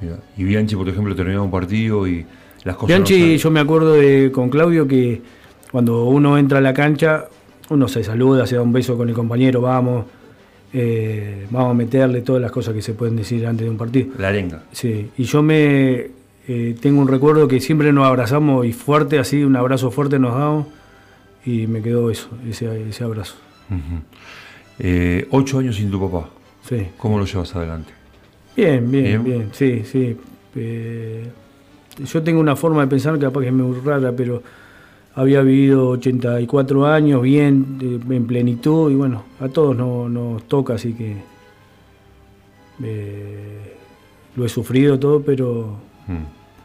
mira. 0.00 0.18
Y 0.36 0.44
Bianchi, 0.44 0.76
por 0.76 0.88
ejemplo, 0.88 1.14
terminaba 1.14 1.44
un 1.44 1.50
partido 1.50 2.06
y 2.08 2.24
las 2.64 2.76
cosas. 2.76 2.88
Bianchi, 2.88 3.32
no 3.32 3.36
yo 3.36 3.50
me 3.50 3.60
acuerdo 3.60 3.92
de, 3.92 4.30
con 4.32 4.48
Claudio 4.48 4.88
que 4.88 5.20
cuando 5.70 6.04
uno 6.06 6.38
entra 6.38 6.58
a 6.58 6.60
la 6.62 6.72
cancha, 6.72 7.26
uno 7.68 7.86
se 7.88 8.02
saluda, 8.02 8.46
se 8.46 8.56
da 8.56 8.62
un 8.62 8.72
beso 8.72 8.96
con 8.96 9.08
el 9.10 9.14
compañero, 9.14 9.60
vamos, 9.60 10.06
eh, 10.72 11.46
vamos 11.50 11.72
a 11.72 11.74
meterle 11.74 12.22
todas 12.22 12.40
las 12.40 12.50
cosas 12.50 12.72
que 12.74 12.80
se 12.80 12.94
pueden 12.94 13.16
decir 13.16 13.46
antes 13.46 13.66
de 13.66 13.70
un 13.70 13.76
partido. 13.76 14.08
La 14.18 14.28
arenga. 14.28 14.62
Sí, 14.72 15.10
y 15.18 15.24
yo 15.24 15.42
me 15.42 16.06
eh, 16.48 16.74
tengo 16.80 17.00
un 17.00 17.08
recuerdo 17.08 17.48
que 17.48 17.60
siempre 17.60 17.92
nos 17.92 18.06
abrazamos 18.06 18.66
y 18.66 18.72
fuerte, 18.72 19.18
así, 19.18 19.42
un 19.44 19.56
abrazo 19.56 19.90
fuerte 19.90 20.18
nos 20.18 20.34
damos 20.36 20.66
y 21.44 21.66
me 21.66 21.80
quedó 21.82 22.10
eso, 22.10 22.28
ese, 22.48 22.88
ese 22.88 23.04
abrazo. 23.04 23.36
Eh, 24.78 25.26
ocho 25.30 25.58
años 25.58 25.76
sin 25.76 25.90
tu 25.90 26.00
papá. 26.00 26.28
Sí. 26.68 26.86
¿Cómo 26.98 27.18
lo 27.18 27.24
llevas 27.24 27.54
adelante? 27.54 27.92
Bien, 28.56 28.90
bien, 28.90 29.04
Bien. 29.04 29.24
bien, 29.24 29.48
sí, 29.52 29.82
sí. 29.84 30.16
Eh, 30.56 31.24
yo 32.04 32.22
tengo 32.22 32.40
una 32.40 32.56
forma 32.56 32.80
de 32.82 32.86
pensar 32.88 33.14
que 33.14 33.20
capaz 33.20 33.40
que 33.42 33.48
es 33.48 33.52
muy 33.52 33.78
rara, 33.80 34.12
pero 34.16 34.42
había 35.14 35.42
vivido 35.42 35.88
84 35.90 36.86
años 36.86 37.22
bien, 37.22 38.00
en 38.10 38.26
plenitud, 38.26 38.90
y 38.90 38.94
bueno, 38.96 39.24
a 39.40 39.48
todos 39.48 39.76
no- 39.76 40.08
nos 40.08 40.42
toca, 40.48 40.74
así 40.74 40.92
que 40.94 41.16
lo 44.36 44.44
he 44.44 44.48
sufrido 44.48 44.98
todo, 44.98 45.22
pero 45.22 45.76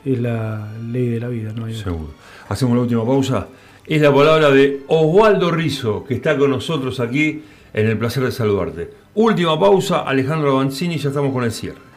Es 0.06 0.20
la 0.20 0.72
ley 0.92 1.08
de 1.10 1.20
la 1.20 1.28
vida, 1.28 1.52
¿no? 1.54 1.72
seguro. 1.74 2.14
Hacemos 2.48 2.76
la 2.76 2.82
última 2.82 3.06
pausa. 3.06 3.48
Es 3.86 4.02
la 4.02 4.14
palabra 4.14 4.52
de 4.52 4.84
Osvaldo 4.88 5.52
Rizo, 5.52 6.04
que 6.06 6.16
está 6.16 6.38
con 6.38 6.52
nosotros 6.52 7.00
aquí 7.00 7.42
en 7.74 7.88
el 7.88 7.98
placer 7.98 8.24
de 8.24 8.32
saludarte. 8.32 8.92
Última 9.16 9.60
pausa, 9.60 10.02
Alejandro 10.02 10.52
Avanzini, 10.52 10.98
ya 10.98 11.10
estamos 11.10 11.34
con 11.34 11.44
el 11.44 11.52
cierre. 11.52 11.89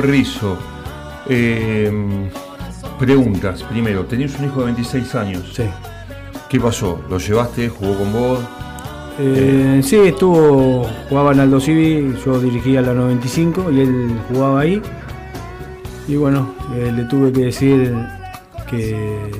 Rizo. 0.00 0.56
Eh, 1.28 1.90
preguntas. 2.98 3.62
Primero, 3.64 4.04
tenías 4.04 4.38
un 4.38 4.46
hijo 4.46 4.60
de 4.60 4.66
26 4.66 5.14
años. 5.14 5.52
Sí. 5.54 5.64
¿Qué 6.48 6.60
pasó? 6.60 7.00
¿Lo 7.10 7.18
llevaste? 7.18 7.68
¿Jugó 7.68 7.98
con 7.98 8.12
vos? 8.12 8.40
Eh, 9.18 9.80
sí, 9.82 9.96
estuvo, 9.96 10.86
jugaba 11.08 11.32
en 11.32 11.40
Aldo 11.40 11.58
Civi, 11.58 12.14
yo 12.24 12.38
dirigía 12.38 12.82
la 12.82 12.92
95 12.92 13.72
y 13.72 13.80
él 13.80 14.10
jugaba 14.28 14.60
ahí. 14.60 14.82
Y 16.06 16.16
bueno, 16.16 16.54
eh, 16.74 16.92
le 16.94 17.04
tuve 17.04 17.32
que 17.32 17.46
decir 17.46 17.94
que 18.70 19.30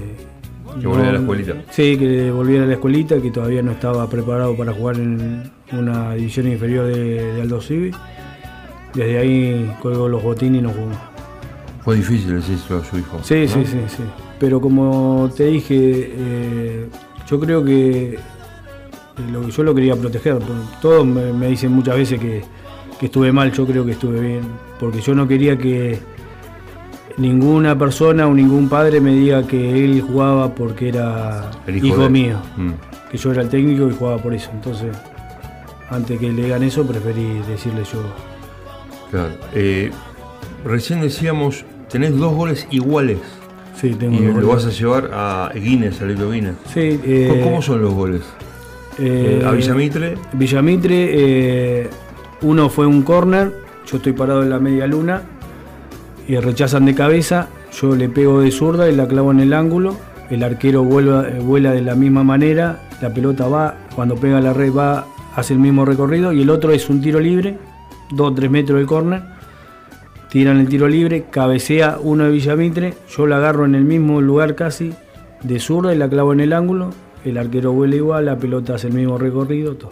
Que 0.80 0.86
volviera 0.86 1.10
a 1.10 1.12
la 1.12 1.18
escuelita. 1.20 1.54
Sí, 1.70 1.96
que 1.98 2.30
volviera 2.30 2.64
a 2.64 2.66
la 2.66 2.72
escuelita, 2.74 3.20
que 3.20 3.30
todavía 3.30 3.62
no 3.62 3.72
estaba 3.72 4.08
preparado 4.08 4.56
para 4.56 4.72
jugar 4.72 4.96
en 4.96 5.52
una 5.72 6.14
división 6.14 6.48
inferior 6.48 6.86
de, 6.86 7.34
de 7.34 7.42
Aldo 7.42 7.60
Civi. 7.60 7.92
Desde 8.96 9.18
ahí 9.18 9.76
colgó 9.82 10.08
los 10.08 10.22
botines 10.22 10.58
y 10.60 10.62
no 10.62 10.70
jugó. 10.70 10.88
Fue 11.84 11.96
difícil 11.96 12.34
decirlo 12.34 12.78
a 12.80 12.84
su 12.84 12.98
hijo. 12.98 13.18
Sí, 13.22 13.42
¿no? 13.42 13.48
sí, 13.48 13.64
sí, 13.66 13.78
sí. 13.88 14.02
Pero 14.40 14.60
como 14.60 15.30
te 15.36 15.44
dije, 15.44 15.76
eh, 16.16 16.86
yo 17.28 17.38
creo 17.38 17.62
que 17.64 18.14
eh, 18.14 18.18
lo- 19.30 19.48
yo 19.48 19.62
lo 19.62 19.74
quería 19.74 19.94
proteger. 19.94 20.38
Todos 20.82 21.06
me, 21.06 21.32
me 21.32 21.46
dicen 21.48 21.70
muchas 21.72 21.94
veces 21.96 22.18
que, 22.18 22.42
que 22.98 23.06
estuve 23.06 23.30
mal, 23.32 23.52
yo 23.52 23.64
creo 23.66 23.84
que 23.84 23.92
estuve 23.92 24.20
bien. 24.20 24.40
Porque 24.80 25.00
yo 25.00 25.14
no 25.14 25.28
quería 25.28 25.56
que 25.56 25.98
ninguna 27.18 27.78
persona 27.78 28.26
o 28.26 28.34
ningún 28.34 28.68
padre 28.68 29.00
me 29.00 29.12
diga 29.14 29.46
que 29.46 29.84
él 29.84 30.02
jugaba 30.02 30.54
porque 30.54 30.88
era 30.88 31.50
El 31.66 31.84
hijo, 31.84 32.08
mío. 32.10 32.36
Mm. 32.56 32.70
Que 33.10 33.16
yo 33.18 33.30
era 33.32 33.42
el 33.42 33.48
técnico 33.48 33.88
y 33.88 33.94
jugaba 33.94 34.18
por 34.18 34.34
eso. 34.34 34.50
Entonces, 34.52 34.94
antes 35.88 36.18
que 36.18 36.32
le 36.32 36.44
digan 36.44 36.62
eso, 36.62 36.84
preferí 36.86 37.40
decirle 37.48 37.84
yo. 37.84 38.00
Claro. 39.10 39.30
Eh, 39.54 39.90
recién 40.64 41.00
decíamos, 41.00 41.64
tenés 41.90 42.16
dos 42.16 42.34
goles 42.34 42.66
iguales. 42.70 43.18
Sí, 43.80 43.90
tengo 43.94 44.16
Y 44.16 44.20
lo 44.40 44.48
vas 44.48 44.64
a 44.66 44.70
llevar 44.70 45.10
a 45.12 45.50
Guinness, 45.54 46.00
a 46.00 46.06
Lito 46.06 46.30
Guinness. 46.30 46.54
Sí, 46.72 46.98
eh, 47.04 47.26
¿Cómo- 47.30 47.44
¿Cómo 47.44 47.62
son 47.62 47.82
los 47.82 47.92
goles? 47.92 48.22
eh, 48.98 49.42
a 49.46 49.50
Villamitre, 49.50 50.14
Villamitre, 50.32 51.90
uno 52.42 52.68
fue 52.70 52.86
un 52.86 53.02
corner, 53.02 53.52
yo 53.86 53.98
estoy 53.98 54.12
parado 54.14 54.42
en 54.42 54.50
la 54.50 54.58
media 54.58 54.86
luna 54.86 55.22
y 56.26 56.36
rechazan 56.36 56.86
de 56.86 56.94
cabeza, 56.94 57.48
yo 57.80 57.94
le 57.94 58.08
pego 58.08 58.40
de 58.40 58.50
zurda 58.50 58.88
y 58.90 58.94
la 58.96 59.06
clavo 59.06 59.32
en 59.32 59.40
el 59.40 59.52
ángulo, 59.52 59.96
el 60.30 60.42
arquero 60.42 60.82
vuela, 60.82 61.26
vuela 61.42 61.72
de 61.72 61.82
la 61.82 61.94
misma 61.94 62.24
manera, 62.24 62.88
la 63.02 63.12
pelota 63.12 63.46
va, 63.48 63.74
cuando 63.94 64.16
pega 64.16 64.40
la 64.40 64.52
red 64.54 64.72
va, 64.72 65.06
hace 65.34 65.52
el 65.52 65.60
mismo 65.60 65.84
recorrido 65.84 66.32
y 66.32 66.42
el 66.42 66.48
otro 66.50 66.72
es 66.72 66.88
un 66.88 67.00
tiro 67.02 67.20
libre, 67.20 67.58
2 68.10 68.30
o 68.30 68.34
3 68.34 68.50
metros 68.50 68.78
del 68.78 68.86
corner, 68.86 69.22
tiran 70.30 70.58
el 70.58 70.68
tiro 70.68 70.88
libre, 70.88 71.26
cabecea 71.30 71.98
uno 72.00 72.24
de 72.24 72.30
Villamitre, 72.30 72.94
yo 73.08 73.26
la 73.26 73.36
agarro 73.38 73.64
en 73.64 73.74
el 73.74 73.84
mismo 73.84 74.20
lugar 74.20 74.54
casi, 74.54 74.92
de 75.42 75.60
zurda 75.60 75.94
y 75.94 75.98
la 75.98 76.08
clavo 76.08 76.32
en 76.32 76.40
el 76.40 76.52
ángulo, 76.52 76.90
el 77.24 77.38
arquero 77.38 77.72
vuela 77.72 77.96
igual, 77.96 78.26
la 78.26 78.36
pelota 78.38 78.74
hace 78.74 78.88
el 78.88 78.94
mismo 78.94 79.18
recorrido, 79.18 79.74
todo. 79.76 79.90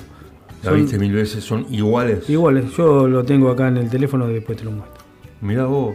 la 0.62 0.70
Son 0.70 0.80
viste 0.80 0.98
mil 0.98 1.12
veces, 1.12 1.44
son 1.44 1.66
iguales. 1.70 2.28
iguales, 2.28 2.72
yo 2.76 3.06
lo 3.08 3.24
tengo 3.24 3.50
acá 3.50 3.68
en 3.68 3.76
el 3.78 3.88
teléfono, 3.90 4.26
después 4.26 4.58
te 4.58 4.64
lo 4.64 4.70
muestro. 4.72 5.02
Mirá 5.40 5.66
vos. 5.66 5.94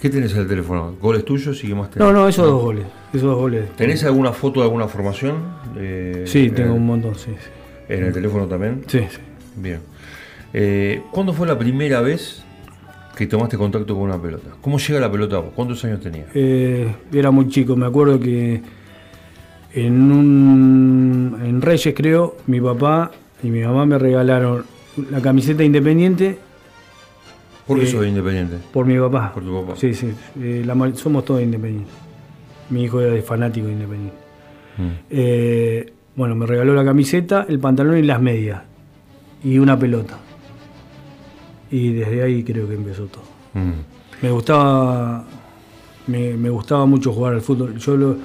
¿Qué 0.00 0.08
tenés 0.08 0.32
en 0.32 0.40
el 0.40 0.48
teléfono? 0.48 0.94
¿Goles 1.00 1.24
tuyos 1.26 1.62
y 1.62 1.68
qué 1.68 1.74
más 1.74 1.90
tenés? 1.90 2.06
No, 2.08 2.12
no, 2.12 2.26
esos 2.26 2.46
dos 2.46 2.62
goles, 2.62 2.86
esos 3.12 3.22
dos 3.22 3.36
goles. 3.36 3.70
¿Tenés 3.76 4.02
alguna 4.04 4.32
foto 4.32 4.60
de 4.60 4.64
alguna 4.66 4.88
formación? 4.88 5.36
Eh, 5.76 6.24
Sí, 6.26 6.46
en 6.46 6.54
tengo 6.54 6.70
el- 6.70 6.76
un 6.78 6.86
montón, 6.86 7.14
sí, 7.16 7.30
sí. 7.38 7.48
¿En 7.88 8.04
el 8.04 8.12
teléfono 8.12 8.46
también? 8.46 8.82
Sí, 8.86 9.00
sí. 9.10 9.18
Bien. 9.56 9.80
Eh, 10.52 11.02
¿Cuándo 11.10 11.32
fue 11.32 11.46
la 11.46 11.58
primera 11.58 12.00
vez 12.00 12.42
que 13.16 13.26
tomaste 13.26 13.56
contacto 13.56 13.94
con 13.94 14.04
una 14.04 14.20
pelota? 14.20 14.50
¿Cómo 14.60 14.78
llega 14.78 15.00
la 15.00 15.10
pelota 15.10 15.36
a 15.36 15.40
vos? 15.40 15.52
¿Cuántos 15.54 15.84
años 15.84 16.00
tenías? 16.00 16.26
Eh, 16.34 16.92
era 17.12 17.30
muy 17.30 17.48
chico, 17.48 17.76
me 17.76 17.86
acuerdo 17.86 18.18
que 18.18 18.62
en 19.72 20.12
un 20.12 21.40
en 21.44 21.62
Reyes 21.62 21.94
creo, 21.94 22.36
mi 22.46 22.60
papá 22.60 23.12
y 23.42 23.50
mi 23.50 23.60
mamá 23.62 23.86
me 23.86 23.98
regalaron 23.98 24.64
la 25.10 25.20
camiseta 25.20 25.62
independiente 25.62 26.38
¿Por 27.66 27.78
qué 27.78 27.84
eh, 27.84 27.88
sos 27.88 28.06
independiente? 28.06 28.56
por 28.72 28.84
mi 28.84 28.98
papá. 28.98 29.32
Por 29.32 29.44
tu 29.44 29.60
papá. 29.60 29.76
Sí, 29.78 29.94
sí, 29.94 30.12
eh, 30.40 30.64
la 30.66 30.74
somos 30.94 31.24
todos 31.24 31.40
independientes. 31.40 31.94
Mi 32.68 32.84
hijo 32.84 33.00
era 33.00 33.12
de 33.12 33.22
fanático 33.22 33.68
de 33.68 33.74
independiente. 33.74 34.16
Mm. 34.78 35.92
Bueno, 36.16 36.34
me 36.34 36.46
regaló 36.46 36.74
la 36.74 36.84
camiseta, 36.84 37.46
el 37.48 37.60
pantalón 37.60 37.96
y 37.98 38.02
las 38.02 38.20
medias. 38.20 38.62
Y 39.44 39.58
una 39.58 39.78
pelota. 39.78 40.18
Y 41.70 41.92
desde 41.92 42.22
ahí 42.22 42.42
creo 42.42 42.68
que 42.68 42.74
empezó 42.74 43.04
todo. 43.06 43.22
Mm. 43.54 44.22
Me 44.22 44.30
gustaba, 44.30 45.24
me, 46.06 46.36
me 46.36 46.50
gustaba 46.50 46.86
mucho 46.86 47.12
jugar 47.12 47.34
al 47.34 47.40
fútbol. 47.40 47.78
Yo 47.78 47.96
lo, 47.96 48.16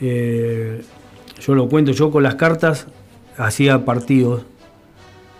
eh, 0.00 0.82
yo 1.40 1.54
lo 1.54 1.68
cuento, 1.68 1.92
yo 1.92 2.10
con 2.10 2.22
las 2.22 2.34
cartas 2.34 2.86
hacía 3.36 3.84
partidos. 3.84 4.42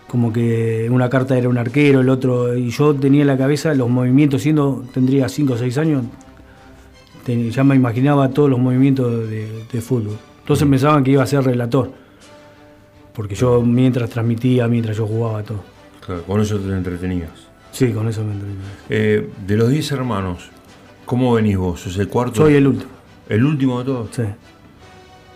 Como 0.08 0.32
que 0.32 0.88
una 0.90 1.10
carta 1.10 1.36
era 1.36 1.48
un 1.48 1.58
arquero, 1.58 2.00
el 2.00 2.08
otro. 2.08 2.56
Y 2.56 2.70
yo 2.70 2.94
tenía 2.94 3.22
en 3.22 3.26
la 3.26 3.38
cabeza 3.38 3.74
los 3.74 3.88
movimientos, 3.88 4.42
siendo, 4.42 4.84
tendría 4.92 5.28
5 5.28 5.54
o 5.54 5.56
6 5.56 5.78
años, 5.78 6.04
ya 7.26 7.64
me 7.64 7.74
imaginaba 7.74 8.28
todos 8.28 8.50
los 8.50 8.58
movimientos 8.58 9.28
de, 9.28 9.64
de 9.72 9.80
fútbol. 9.80 10.18
Entonces 10.40 10.68
pensaban 10.68 11.02
que 11.02 11.12
iba 11.12 11.22
a 11.22 11.26
ser 11.26 11.42
relator. 11.42 11.90
Porque 13.14 13.34
yo 13.34 13.62
mientras 13.62 14.10
transmitía, 14.10 14.68
mientras 14.68 14.96
yo 14.96 15.06
jugaba 15.06 15.42
todo. 15.42 15.73
Claro, 16.04 16.22
con 16.24 16.40
eso 16.40 16.58
te 16.58 16.70
entretenías. 16.72 17.30
Sí, 17.72 17.92
con 17.92 18.08
eso 18.08 18.22
me 18.24 18.32
entretenía. 18.32 18.64
Eh, 18.88 19.30
de 19.46 19.56
los 19.56 19.70
10 19.70 19.92
hermanos, 19.92 20.50
¿cómo 21.04 21.32
venís 21.34 21.56
vos? 21.56 21.80
¿Sos 21.80 21.96
el 21.98 22.08
cuarto? 22.08 22.42
Soy 22.42 22.54
el 22.54 22.66
último. 22.66 22.90
¿El 23.28 23.44
último 23.44 23.78
de 23.78 23.84
todos? 23.86 24.08
Sí. 24.12 24.22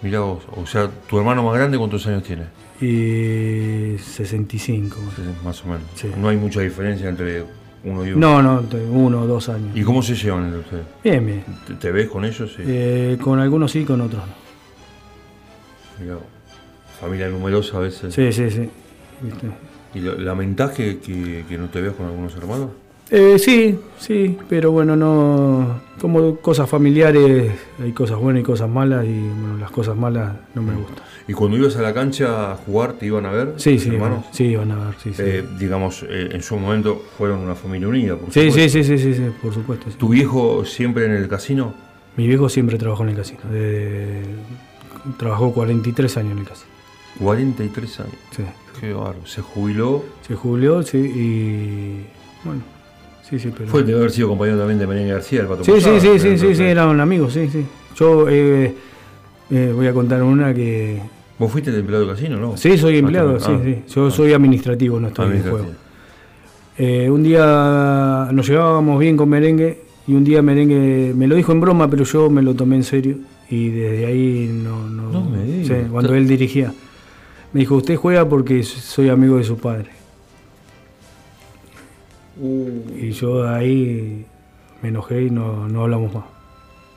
Mirá 0.03 0.21
vos. 0.21 0.45
O 0.55 0.67
sea, 0.67 0.89
¿tu 1.09 1.19
hermano 1.19 1.43
más 1.43 1.55
grande 1.55 1.79
cuántos 1.79 2.07
años 2.07 2.23
tiene? 2.23 2.45
Y 2.81 3.99
65. 3.99 4.97
más 5.45 5.65
o 5.65 5.69
menos. 5.69 5.83
Sí. 5.95 6.11
No 6.17 6.29
hay 6.29 6.37
mucha 6.37 6.61
diferencia 6.61 7.09
entre 7.09 7.45
uno 7.83 8.07
y 8.07 8.13
uno. 8.13 8.41
No, 8.41 8.61
no, 8.61 8.69
uno 8.91 9.23
o 9.23 9.27
dos 9.27 9.49
años. 9.49 9.75
¿Y 9.75 9.83
cómo 9.83 10.03
se 10.03 10.15
llevan 10.15 10.45
entre 10.45 10.61
ustedes? 10.61 10.85
Bien, 11.03 11.27
bien. 11.27 11.45
¿Te, 11.67 11.75
te 11.75 11.91
ves 11.91 12.09
con 12.09 12.25
ellos? 12.25 12.53
Sí. 12.55 12.63
Eh, 12.65 13.19
con 13.21 13.41
algunos 13.41 13.73
sí, 13.73 13.85
con 13.85 14.01
otros 14.01 14.23
no. 14.25 14.35
Mirá 16.05 16.15
vos. 16.15 16.25
Familia 17.01 17.29
numerosa 17.29 17.79
a 17.79 17.81
veces. 17.81 18.15
Sí, 18.15 18.33
sí, 18.33 18.51
sí. 18.51 18.69
¿Viste? 19.23 19.49
¿Y 19.99 20.23
lamentás 20.23 20.71
que, 20.73 20.99
que, 20.99 21.45
que 21.49 21.59
no 21.59 21.67
te 21.69 21.81
veas 21.81 21.95
con 21.95 22.07
algunos 22.07 22.35
hermanos? 22.37 22.71
Eh, 23.11 23.39
sí, 23.39 23.79
sí, 23.99 24.37
pero 24.49 24.71
bueno, 24.71 24.95
no. 24.95 25.81
Como 25.99 26.37
cosas 26.37 26.69
familiares, 26.69 27.53
hay 27.83 27.93
cosas 27.93 28.19
buenas 28.19 28.41
y 28.43 28.45
cosas 28.45 28.69
malas, 28.69 29.05
y 29.07 29.19
bueno, 29.19 29.57
las 29.59 29.71
cosas 29.71 29.97
malas 29.97 30.33
no 30.55 30.63
me 30.63 30.75
gustan. 30.75 30.97
¿Y 31.27 31.33
cuando 31.33 31.57
ibas 31.57 31.77
a 31.77 31.83
la 31.83 31.93
cancha 31.95 32.53
a 32.53 32.57
jugar, 32.57 32.93
te 32.95 33.07
iban 33.07 33.25
a 33.27 33.31
ver? 33.33 33.55
Sí, 33.57 33.79
sí, 33.79 33.89
hermanos? 33.91 34.25
sí, 34.31 34.55
van 34.55 34.71
a 34.73 34.77
ver, 34.87 34.95
sí, 35.03 35.13
sí. 35.15 35.23
Eh, 35.25 35.45
digamos, 35.59 36.03
eh, 36.09 36.29
en 36.33 36.43
su 36.43 36.57
momento 36.57 37.03
fueron 37.17 37.41
una 37.41 37.55
familia 37.55 37.89
unida. 37.89 38.17
por 38.17 38.31
sí, 38.33 38.41
sí, 38.43 38.49
supuesto. 38.51 38.79
sí, 38.79 38.85
sí, 38.85 38.99
sí, 38.99 39.15
sí, 39.15 39.23
por 39.43 39.53
supuesto. 39.55 39.91
sí. 39.91 39.97
¿Tu 39.99 40.09
viejo 40.11 40.65
siempre 40.65 41.07
en 41.07 41.13
el 41.13 41.29
casino? 41.29 41.75
Mi 42.17 42.27
viejo 42.27 42.49
siempre 42.49 42.77
trabajó 42.79 43.03
en 43.05 43.09
el 43.11 43.17
casino. 43.17 43.41
de- 43.51 44.23
trabajó 45.17 45.53
43 45.53 46.17
años 46.19 46.33
en 46.33 46.39
el 46.39 46.45
casino. 46.45 46.71
43 47.19 48.01
años. 48.01 48.13
Sí. 48.37 48.43
Qué 48.81 48.93
bárbaro. 48.93 49.27
Se 49.27 49.43
jubiló. 49.43 50.05
Se 50.27 50.35
jubiló, 50.35 50.83
sí, 50.83 50.99
y. 50.99 52.07
Bueno, 52.45 52.63
sí, 53.29 53.39
sí, 53.39 53.53
pero. 53.57 53.69
Fue 53.69 53.83
de 53.83 53.95
haber 53.95 54.11
sido 54.11 54.29
compañero 54.29 54.59
también 54.59 54.79
de 54.79 54.87
Menéndez 54.87 55.15
García, 55.15 55.41
el 55.41 55.47
Pato 55.47 55.65
Sí, 55.65 55.73
sí, 55.73 55.77
Posada, 55.77 56.01
sí, 56.01 56.19
sí, 56.19 56.39
sí, 56.39 56.55
sí, 56.55 56.63
eran 56.63 57.01
amigos, 57.01 57.33
sí, 57.33 57.49
sí. 57.49 57.67
Yo 57.97 58.29
eh, 58.29 58.75
eh, 59.51 59.73
voy 59.75 59.87
a 59.87 59.93
contar 59.93 60.23
una 60.23 60.55
que. 60.55 61.01
¿Vos 61.39 61.51
fuiste 61.51 61.71
el 61.71 61.77
empleado 61.77 62.05
del 62.05 62.15
casino, 62.15 62.37
no? 62.37 62.57
Sí, 62.57 62.77
soy 62.79 62.99
empleado, 62.99 63.37
Ah, 63.37 63.41
sí, 63.41 63.53
ah, 63.53 63.61
sí. 63.63 63.83
Yo 63.95 64.07
ah. 64.07 64.11
soy 64.11 64.33
administrativo, 64.33 65.01
no 65.01 65.09
estoy 65.09 65.37
en 65.37 65.43
juego. 65.43 65.67
Eh, 66.77 67.11
un 67.11 67.25
día 67.25 68.29
nos 68.33 68.47
llevábamos 68.47 69.01
bien 69.01 69.17
con 69.17 69.29
merengue 69.29 69.83
y 70.07 70.15
un 70.15 70.23
día 70.23 70.43
merengue 70.43 71.13
me 71.17 71.27
lo 71.27 71.35
dijo 71.35 71.51
en 71.51 71.61
broma, 71.61 71.91
pero 71.91 72.05
yo 72.05 72.31
me 72.31 72.41
lo 72.41 72.55
tomé 72.55 72.77
en 72.77 72.85
serio 72.85 73.17
y 73.51 73.71
desde 73.71 74.07
ahí 74.07 74.61
no. 74.63 74.89
No, 74.89 75.11
No 75.11 75.25
me 75.25 75.65
sí, 75.65 75.75
cuando 75.91 76.15
él 76.15 76.29
dirigía. 76.29 76.73
Me 77.53 77.61
dijo, 77.61 77.77
usted 77.77 77.97
juega 77.97 78.29
porque 78.29 78.63
soy 78.63 79.09
amigo 79.09 79.37
de 79.39 79.45
su 79.45 79.57
padre. 79.59 79.91
Y 82.97 83.11
yo 83.11 83.49
ahí 83.49 84.25
me 84.83 84.91
enojé 84.91 85.23
y 85.25 85.31
no, 85.31 85.67
no 85.69 85.83
hablamos 85.83 86.15
más, 86.15 86.25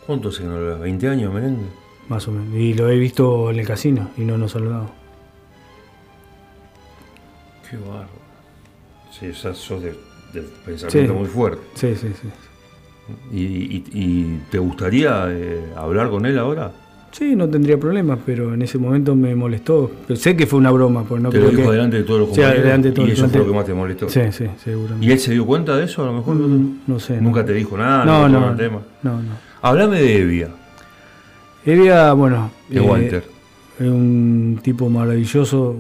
¿Cuánto 0.06 0.30
hace 0.30 0.40
que 0.44 0.48
no 0.48 0.60
lo 0.60 0.86
¿20 0.86 1.08
años, 1.10 1.34
Menéndez? 1.34 1.70
más 2.10 2.28
o 2.28 2.32
menos. 2.32 2.54
Y 2.56 2.74
lo 2.74 2.90
he 2.90 2.98
visto 3.00 3.50
en 3.50 3.60
el 3.60 3.66
casino 3.66 4.10
y 4.18 4.22
no 4.22 4.38
nos 4.38 4.52
saludamos. 4.52 4.92
Qué 7.70 7.78
bárbaro. 7.78 8.08
Sí, 9.18 9.30
o 9.30 9.34
sea, 9.36 9.54
sos 9.54 9.82
de, 9.82 9.92
de 10.34 10.42
pensamiento 10.66 11.14
Sí. 11.14 11.20
muy 11.20 11.28
fuerte. 11.28 11.62
Sí, 11.76 11.96
sí, 11.96 12.08
sí. 12.22 12.30
¿Y, 13.32 13.42
y- 13.78 13.84
y 13.94 14.42
te 14.52 14.60
gustaría 14.60 15.26
eh, 15.30 15.74
hablar 15.76 16.10
con 16.10 16.26
él 16.26 16.38
ahora? 16.38 16.72
Sí, 17.12 17.36
no 17.36 17.48
tendría 17.50 17.78
problemas, 17.78 18.20
pero 18.26 18.54
en 18.54 18.62
ese 18.62 18.78
momento 18.78 19.16
me 19.16 19.36
molestó. 19.36 19.92
Pero 20.08 20.18
sé 20.18 20.36
que 20.38 20.48
fue 20.48 20.60
una 20.60 20.72
broma, 20.72 21.04
pues 21.04 21.22
no 21.22 21.30
te 21.30 21.40
lo 21.40 21.50
dijo 21.50 21.64
que... 21.64 21.72
delante 21.72 21.98
de 21.98 22.04
todos 22.04 22.20
los 22.22 22.30
Sí, 22.30 22.36
compañeros. 22.36 22.64
delante 22.64 22.88
de 22.88 22.94
todo 22.96 23.08
y 23.08 23.12
eso 23.12 23.28
fue 23.28 23.40
lo 23.40 23.48
que 23.48 23.54
más 23.54 23.66
te 23.66 23.74
molestó. 23.74 24.10
Sí, 24.10 24.22
sí, 24.32 24.46
seguramente. 24.64 25.06
¿Y 25.06 25.12
él 25.12 25.20
se 25.20 25.32
dio 25.34 25.46
cuenta 25.46 25.76
de 25.76 25.84
eso 25.86 26.04
a 26.04 26.06
lo 26.06 26.14
mejor? 26.14 26.36
Mm, 26.36 26.78
no 26.88 27.00
sé. 27.00 27.20
Nunca 27.20 27.44
te 27.46 27.54
dijo 27.54 27.78
nada, 27.78 28.06
No, 28.06 28.30
no, 28.30 28.52
el 28.52 28.58
tema. 28.58 28.80
no, 29.04 29.22
no. 29.22 29.30
Háblame 29.62 30.00
de 30.02 30.18
Evia, 30.22 30.48
Evia, 31.66 32.14
bueno... 32.14 32.50
de 32.70 32.78
eh, 32.78 32.82
Walter. 32.82 33.24
Es 33.80 33.88
un 33.88 34.60
tipo 34.64 34.90
maravilloso, 34.90 35.76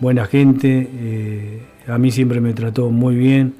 buena 0.00 0.26
gente. 0.26 0.88
eh, 0.92 1.62
a 1.86 1.98
mí 1.98 2.10
siempre 2.10 2.40
me 2.40 2.52
trató 2.54 2.90
muy 2.90 3.14
bien. 3.14 3.54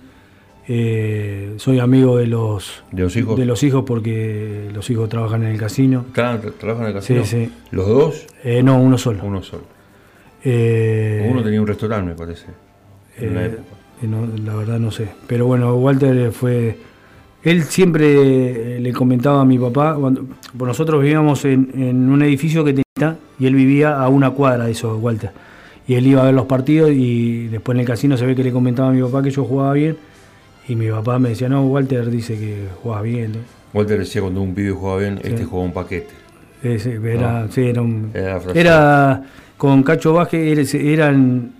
Eh, 0.66 1.54
soy 1.58 1.78
amigo 1.78 2.16
de 2.16 2.26
los, 2.26 2.82
¿De 2.90 3.02
los 3.02 3.16
hijos? 3.16 3.38
de 3.38 3.44
los 3.44 3.62
hijos 3.62 3.84
porque 3.86 4.70
los 4.72 4.88
hijos 4.90 5.08
trabajan 5.08 5.42
en 5.42 5.50
el 5.52 5.58
casino. 5.58 6.06
¿Tra- 6.14 6.40
tra- 6.40 6.52
¿Trabajan 6.58 6.84
en 6.84 6.88
el 6.88 6.94
casino? 6.94 7.24
Sí, 7.24 7.46
sí. 7.46 7.52
¿Los 7.70 7.86
dos? 7.86 8.26
Eh, 8.42 8.62
no, 8.62 8.78
uno 8.80 8.96
solo. 8.96 9.20
Uno 9.24 9.42
solo. 9.42 9.64
Eh, 10.42 11.28
Uno 11.30 11.42
tenía 11.42 11.60
un 11.60 11.66
restaurante, 11.66 12.10
me 12.10 12.16
parece. 12.16 12.46
En 13.18 13.30
una 13.30 13.42
Eh, 13.42 13.46
época. 13.46 13.62
y 14.02 14.06
no, 14.06 14.26
la 14.44 14.54
verdad 14.56 14.78
no 14.78 14.90
sé. 14.90 15.08
Pero 15.26 15.46
bueno, 15.46 15.74
Walter 15.76 16.32
fue. 16.32 16.76
Él 17.42 17.62
siempre 17.64 18.76
eh, 18.76 18.80
le 18.80 18.92
comentaba 18.92 19.42
a 19.42 19.44
mi 19.44 19.58
papá. 19.58 19.94
Cuando, 19.98 20.24
pues 20.56 20.66
nosotros 20.68 21.02
vivíamos 21.02 21.44
en, 21.44 21.70
en 21.76 22.08
un 22.10 22.22
edificio 22.22 22.64
que 22.64 22.72
tenía 22.72 23.16
y 23.38 23.46
él 23.46 23.54
vivía 23.54 23.98
a 24.00 24.08
una 24.08 24.30
cuadra 24.30 24.64
de 24.64 24.72
eso, 24.72 24.96
Walter. 24.96 25.30
Y 25.86 25.94
él 25.94 26.06
iba 26.06 26.22
a 26.22 26.24
ver 26.26 26.34
los 26.34 26.46
partidos 26.46 26.90
y 26.92 27.48
después 27.48 27.76
en 27.76 27.80
el 27.80 27.86
casino 27.86 28.16
se 28.16 28.24
ve 28.24 28.34
que 28.34 28.42
le 28.42 28.52
comentaba 28.52 28.88
a 28.88 28.92
mi 28.92 29.02
papá 29.02 29.22
que 29.22 29.30
yo 29.30 29.44
jugaba 29.44 29.74
bien. 29.74 29.96
Y 30.68 30.76
mi 30.76 30.88
papá 30.90 31.18
me 31.18 31.30
decía, 31.30 31.48
no, 31.48 31.64
Walter 31.66 32.10
dice 32.10 32.38
que 32.38 32.66
juega 32.82 33.02
bien. 33.02 33.32
¿no? 33.32 33.38
Walter 33.74 33.98
decía 33.98 34.22
cuando 34.22 34.40
un 34.40 34.54
pibe 34.54 34.70
jugaba 34.72 35.00
bien, 35.00 35.20
este 35.22 35.44
jugaba 35.44 35.66
un 35.66 35.72
paquete. 35.72 36.08
Ese, 36.62 36.94
era, 37.04 37.46
sí, 37.50 37.62
era, 37.66 37.82
un- 37.82 38.10
Era 38.14 38.40
era 38.54 39.22
con 39.58 39.82
Cacho 39.82 40.18
era- 40.32 40.62
eran 40.72 41.52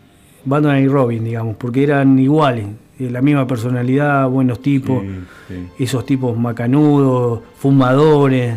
Batman 0.47 0.83
y 0.83 0.89
Robin, 0.89 1.25
digamos, 1.25 1.57
porque 1.57 1.83
eran 1.83 2.19
iguales, 2.19 2.67
eh, 2.99 3.11
la 3.11 3.21
misma 3.21 3.47
personalidad, 3.47 4.29
buenos 4.29 4.61
tipos, 4.63 5.03
Sí, 5.03 5.55
sí. 5.77 5.85
esos 5.85 6.07
tipos 6.07 6.37
macanudos, 6.39 7.41
fumadores. 7.59 8.57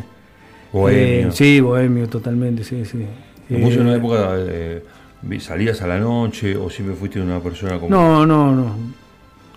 Bohemio. 0.72 1.28
Eh, 1.30 1.32
sí, 1.32 1.60
bohemio, 1.60 2.08
totalmente, 2.08 2.64
sí, 2.64 2.86
sí. 2.86 3.06
¿Vos 3.50 3.74
en 3.74 3.82
una 3.82 3.96
época 3.96 4.36
eh, 4.38 4.84
vi- 5.22 5.40
salías 5.40 5.82
a 5.82 5.88
la 5.88 5.98
noche 6.00 6.56
o 6.56 6.70
siempre 6.70 6.96
fuiste 6.96 7.20
una 7.22 7.40
persona 7.40 7.80
como... 7.80 7.90
no, 7.90 8.26
no, 8.26 8.54
no, 8.56 8.76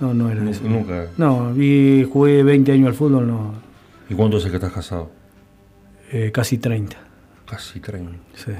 no, 0.00 0.14
no 0.14 0.30
era 0.30 0.48
eso. 0.50 0.62
Nunca. 0.64 1.06
No, 1.16 1.54
y 1.56 2.06
jugué 2.10 2.42
20 2.42 2.72
años 2.72 2.88
al 2.88 2.94
fútbol, 2.94 3.26
no, 3.26 3.54
¿Y 4.08 4.14
cuánto 4.14 4.38
hace 4.38 4.48
que 4.50 4.56
estás 4.56 4.72
casado? 4.72 5.10
eh, 6.12 6.30
casi 6.32 6.58
30. 6.58 6.96
Casi 7.46 7.78
30. 7.80 8.12
Sí, 8.34 8.52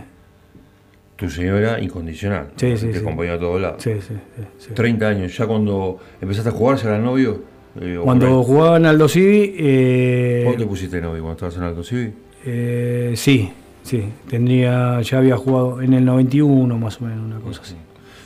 Tu 1.17 1.29
señora 1.29 1.81
incondicional. 1.81 2.49
Sí, 2.57 2.77
sí, 2.77 2.87
Te 2.87 2.93
sí. 2.95 2.99
acompañó 3.01 3.33
a 3.33 3.39
todos 3.39 3.61
lados. 3.61 3.83
sí, 3.83 3.93
sí, 4.01 4.15
sí, 4.37 4.43
sí. 4.59 4.71
30 4.75 5.07
años, 5.09 5.37
ya 5.37 5.47
cuando 5.47 5.99
empezaste 6.21 6.49
a 6.51 6.53
jugar, 6.53 6.77
¿ya 6.79 6.89
eras 6.91 7.03
novio? 7.03 7.43
Eh, 7.81 7.99
Cuando 8.03 8.43
jugaba 8.43 8.77
en 8.79 8.87
Aldo 8.87 9.09
Civi, 9.09 9.55
eh, 9.59 10.41
¿Cuándo 10.45 10.65
te 10.65 10.69
pusiste 10.69 11.01
novio? 11.01 11.23
¿Cuando 11.23 11.33
estabas 11.35 11.57
en 11.57 11.63
Alto 11.63 11.85
Civi? 11.85 12.13
Eh, 12.45 13.13
sí, 13.17 13.51
sí, 13.83 14.05
tendría, 14.29 15.01
ya 15.03 15.19
había 15.19 15.37
jugado 15.37 15.81
en 15.81 15.93
el 15.95 16.05
91 16.05 16.79
más 16.79 17.01
o 17.01 17.05
menos, 17.05 17.25
una 17.25 17.39
cosa 17.39 17.61
así. 17.63 17.77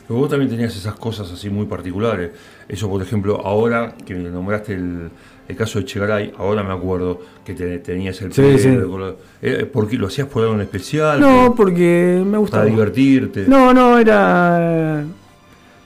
Pero 0.07 0.21
vos 0.21 0.31
también 0.31 0.51
tenías 0.51 0.75
esas 0.77 0.95
cosas 0.95 1.31
así 1.33 1.51
muy 1.51 1.67
particulares. 1.67 2.31
Eso, 2.69 2.89
por 2.89 3.03
ejemplo, 3.03 3.41
ahora 3.45 3.95
que 4.07 4.15
me 4.15 4.31
nombraste 4.31 4.75
el, 4.75 5.11
el 5.49 5.57
caso 5.57 5.79
de 5.79 5.85
Chegaray, 5.85 6.33
ahora 6.39 6.62
me 6.62 6.73
acuerdo 6.73 7.21
que 7.45 7.53
te- 7.55 7.79
tenías 7.81 8.21
el 8.23 8.33
Sí, 8.33 8.41
pelo, 8.41 8.59
sí. 8.59 8.69
color- 8.91 9.19
eh, 9.43 9.69
¿Por 9.71 9.87
qué? 9.89 9.97
¿Lo 9.99 10.07
hacías 10.07 10.27
por 10.29 10.43
algo 10.43 10.55
en 10.55 10.62
especial? 10.62 11.21
No, 11.21 11.47
¿Por- 11.49 11.57
porque 11.67 12.23
me 12.27 12.39
gustaba. 12.39 12.62
para 12.62 12.75
divertirte. 12.75 13.45
No, 13.47 13.75
no, 13.75 13.99
era. 13.99 15.05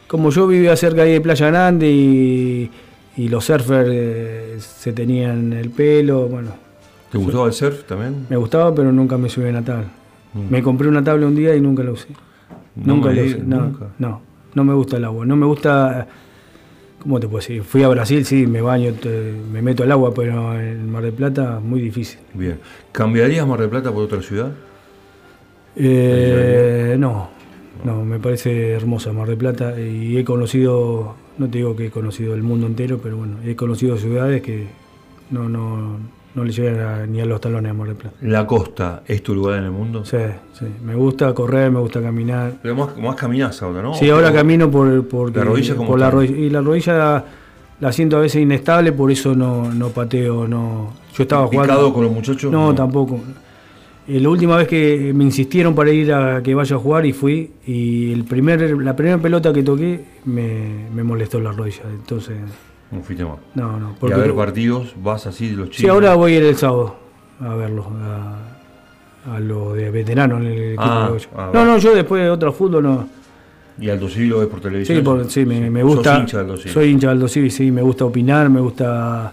Como 0.07 0.31
yo 0.31 0.47
vivía 0.47 0.75
cerca 0.77 1.03
ahí 1.03 1.13
de 1.13 1.21
Playa 1.21 1.49
Grande 1.49 1.91
y, 1.91 2.71
y 3.17 3.29
los 3.29 3.45
surfers 3.45 3.89
eh, 3.93 4.57
se 4.59 4.93
tenían 4.93 5.53
el 5.53 5.71
pelo, 5.71 6.29
bueno, 6.29 6.51
¿Te 7.11 7.19
gustaba 7.19 7.47
el 7.47 7.53
surf 7.55 7.85
también? 7.85 8.27
me 8.29 8.37
gustaba, 8.37 8.75
pero 8.75 8.93
nunca 8.93 9.17
me 9.19 9.29
subí 9.29 9.47
a 9.47 9.51
una 9.51 9.65
tabla. 9.65 9.89
Nunca. 10.35 10.51
Me 10.51 10.63
compré 10.63 10.89
una 10.89 11.03
tabla 11.03 11.27
un 11.27 11.35
día 11.35 11.55
y 11.57 11.61
nunca 11.61 11.83
la 11.83 11.91
usé. 11.93 12.09
No 12.77 12.95
nunca 12.95 13.11
la 13.11 13.23
usé. 13.23 13.39
No, 13.45 13.61
nunca. 13.63 13.87
no, 13.99 14.21
no 14.55 14.65
me 14.65 14.75
gusta 14.75 14.97
el 14.99 15.05
agua. 15.07 15.27
No 15.27 15.35
me 15.37 15.47
gusta. 15.47 16.07
¿Cómo 17.03 17.21
te 17.21 17.27
puedo 17.29 17.39
decir? 17.41 17.63
Fui 17.63 17.83
a 17.85 17.89
Brasil, 17.89 18.25
sí, 18.25 18.47
me 18.47 18.61
baño, 18.61 18.93
te- 18.95 19.33
me 19.53 19.63
meto 19.63 19.83
al 19.85 19.93
agua, 19.93 20.13
pero 20.15 20.59
en 20.61 20.91
Mar 20.91 21.03
del 21.05 21.13
Plata, 21.13 21.61
muy 21.63 21.81
difícil. 21.81 22.19
Bien. 22.35 22.59
¿Cambiarías 22.93 23.47
Mar 23.47 23.61
del 23.61 23.69
Plata 23.71 23.93
por 23.93 24.03
otra 24.05 24.21
ciudad? 24.21 24.53
Eh, 25.77 26.97
no, 26.99 27.29
no, 27.85 28.05
me 28.05 28.19
parece 28.19 28.73
hermosa 28.73 29.13
Mar 29.13 29.29
del 29.29 29.37
Plata 29.39 29.79
y 29.81 30.17
he 30.17 30.25
conocido, 30.25 31.15
no 31.39 31.49
te 31.49 31.59
digo 31.59 31.77
que 31.77 31.87
he 31.87 31.91
conocido 31.91 32.35
el 32.35 32.43
mundo 32.43 32.67
entero, 32.67 32.99
pero 33.03 33.17
bueno, 33.17 33.37
he 33.45 33.55
conocido 33.55 33.97
ciudades 33.97 34.43
que 34.43 34.67
no, 35.31 35.49
no, 35.49 35.99
no 36.35 36.45
le 36.45 36.53
llegan 36.53 36.79
a- 36.81 37.07
ni 37.07 37.21
a 37.21 37.25
los 37.25 37.41
talones 37.41 37.71
a 37.71 37.75
Mar 37.75 37.89
del 37.89 37.97
Plata. 37.97 38.17
¿La 38.23 38.47
costa 38.47 39.03
es 39.07 39.23
tu 39.23 39.35
lugar 39.35 39.59
en 39.59 39.65
el 39.65 39.71
mundo? 39.71 40.05
Sí, 40.05 40.17
sí, 40.53 40.67
me 40.85 40.95
gusta 40.95 41.33
correr, 41.35 41.71
me 41.71 41.81
gusta 41.81 42.01
caminar. 42.01 42.53
Pero 42.63 42.75
más, 42.77 42.97
más 42.97 43.17
caminás 43.17 43.61
ahora, 43.63 43.83
¿no? 43.83 43.95
Sí, 43.95 44.09
ahora 44.11 44.33
camino 44.33 44.71
por, 44.71 45.07
por, 45.09 45.35
¿La 45.37 45.45
rodilla 45.45 45.75
cómo 45.75 45.89
por 45.89 45.99
la 45.99 46.07
está? 46.07 46.17
rodilla. 46.17 46.37
Y 46.37 46.51
la 46.51 46.61
rodilla 46.61 47.25
la 47.81 47.93
siento 47.93 48.17
a 48.17 48.21
veces 48.21 48.43
inestable, 48.43 48.93
por 48.93 49.11
eso 49.11 49.35
no, 49.35 49.73
no 49.73 49.89
pateo, 49.89 50.47
no. 50.47 50.93
Yo 51.17 51.23
estaba 51.23 51.47
jugando. 51.47 51.73
¿Picado 51.75 51.93
con 51.93 52.05
los 52.05 52.13
muchachos? 52.13 52.53
No, 52.53 52.75
tampoco. 52.75 53.21
Eh, 54.07 54.21
la 54.21 54.29
última 54.31 54.57
vez 54.57 54.67
que 54.69 55.13
me 55.15 55.25
insistieron 55.25 55.75
para 55.75 55.91
ir 55.91 56.13
a 56.13 56.43
que 56.43 56.55
vaya 56.55 56.77
a 56.77 56.79
jugar 56.79 57.05
y 57.05 57.13
fui, 57.13 57.51
y 57.67 58.13
el 58.13 58.25
primer, 58.25 58.61
la 58.81 58.97
primera 58.97 59.19
pelota 59.19 59.53
que 59.53 59.63
toqué 59.63 60.03
me, 60.25 60.87
me 60.95 61.03
molestó 61.03 61.41
la 61.41 61.53
rodilla. 61.53 61.83
Entonces, 61.91 62.37
No 62.91 63.03
fuiste 63.03 63.25
más. 63.25 63.37
no, 63.55 63.79
no. 63.79 63.91
Y 63.91 63.95
Porque, 64.01 64.15
a 64.15 64.19
ver 64.19 64.35
partidos, 64.35 64.95
vas 65.03 65.27
así 65.27 65.49
de 65.51 65.57
los 65.57 65.67
chicos. 65.71 65.81
sí, 65.83 65.89
ahora 65.89 66.15
voy 66.15 66.35
a 66.35 66.37
ir 66.39 66.43
el 66.45 66.57
sábado 66.57 66.97
a 67.41 67.55
verlos, 67.55 67.87
a, 69.27 69.35
a 69.35 69.41
lo 69.41 69.75
de 69.75 69.91
veteranos 69.91 70.41
en 70.41 70.47
el 70.47 70.59
equipo 70.71 70.83
Ah, 70.83 71.13
yo. 71.19 71.29
ah, 71.37 71.51
No, 71.53 71.65
no, 71.67 71.79
yo 71.79 71.95
después 71.95 72.23
de 72.23 72.31
otro 72.31 72.53
fútbol 72.53 72.83
no. 72.83 73.09
¿Y 73.81 73.91
Alto 73.91 74.09
Civi 74.09 74.27
lo 74.29 74.39
ves 74.41 74.49
por 74.49 74.61
televisión? 74.61 74.99
Sí, 74.99 75.05
por- 75.05 75.31
sí, 75.31 75.45
me, 75.47 75.71
me 75.71 75.83
Sos 75.83 75.95
gusta. 75.97 76.19
hincha 76.19 76.41
Alto 76.41 76.57
Civi. 76.57 76.71
Soy 76.75 76.89
hincha 76.91 77.09
del 77.09 77.17
Aldo 77.19 77.29
Civi, 77.29 77.51
sí, 77.51 77.71
me 77.71 77.83
gusta 77.83 78.05
opinar, 78.07 78.49
me 78.51 78.61
gusta 78.61 79.33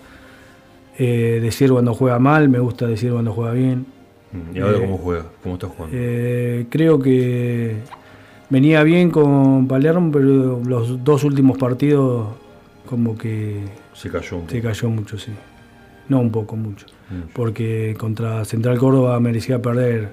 eh, 0.97 1.39
decir 1.41 1.72
cuando 1.72 1.93
juega 1.93 2.20
mal, 2.20 2.47
me 2.49 2.60
gusta 2.60 2.86
decir 2.88 3.12
cuando 3.12 3.32
juega 3.34 3.53
bien. 3.53 3.86
Mm, 4.32 4.56
¿Y 4.56 4.60
ahora 4.60 4.78
Eh, 4.78 4.82
cómo 4.82 4.97
juega? 4.97 5.26
¿Cómo 5.41 5.56
estás 5.56 5.72
jugando? 5.76 5.97
Eh, 5.99 6.66
creo 6.70 6.99
que 6.99 7.78
venía 8.49 8.84
bien 8.84 9.10
con 9.10 9.68
Palermo, 9.68 10.12
pero 10.12 10.62
los 10.66 11.03
dos 11.03 11.24
últimos 11.24 11.58
partidos 11.58 12.28
como 12.86 13.18
que 13.18 13.60
se 13.94 14.10
cayó 14.10 14.38
un 14.38 14.42
poco. 14.44 14.52
se 14.52 14.62
cayó 14.62 14.90
mucho, 14.90 15.18
sí. 15.18 15.32
No 16.10 16.20
un 16.20 16.32
poco, 16.32 16.56
mucho. 16.56 16.86
Mucho. 17.10 17.28
Porque 17.34 17.96
contra 18.00 18.46
Central 18.46 18.78
Córdoba 18.78 19.20
merecía 19.20 19.62
perder 19.62 20.10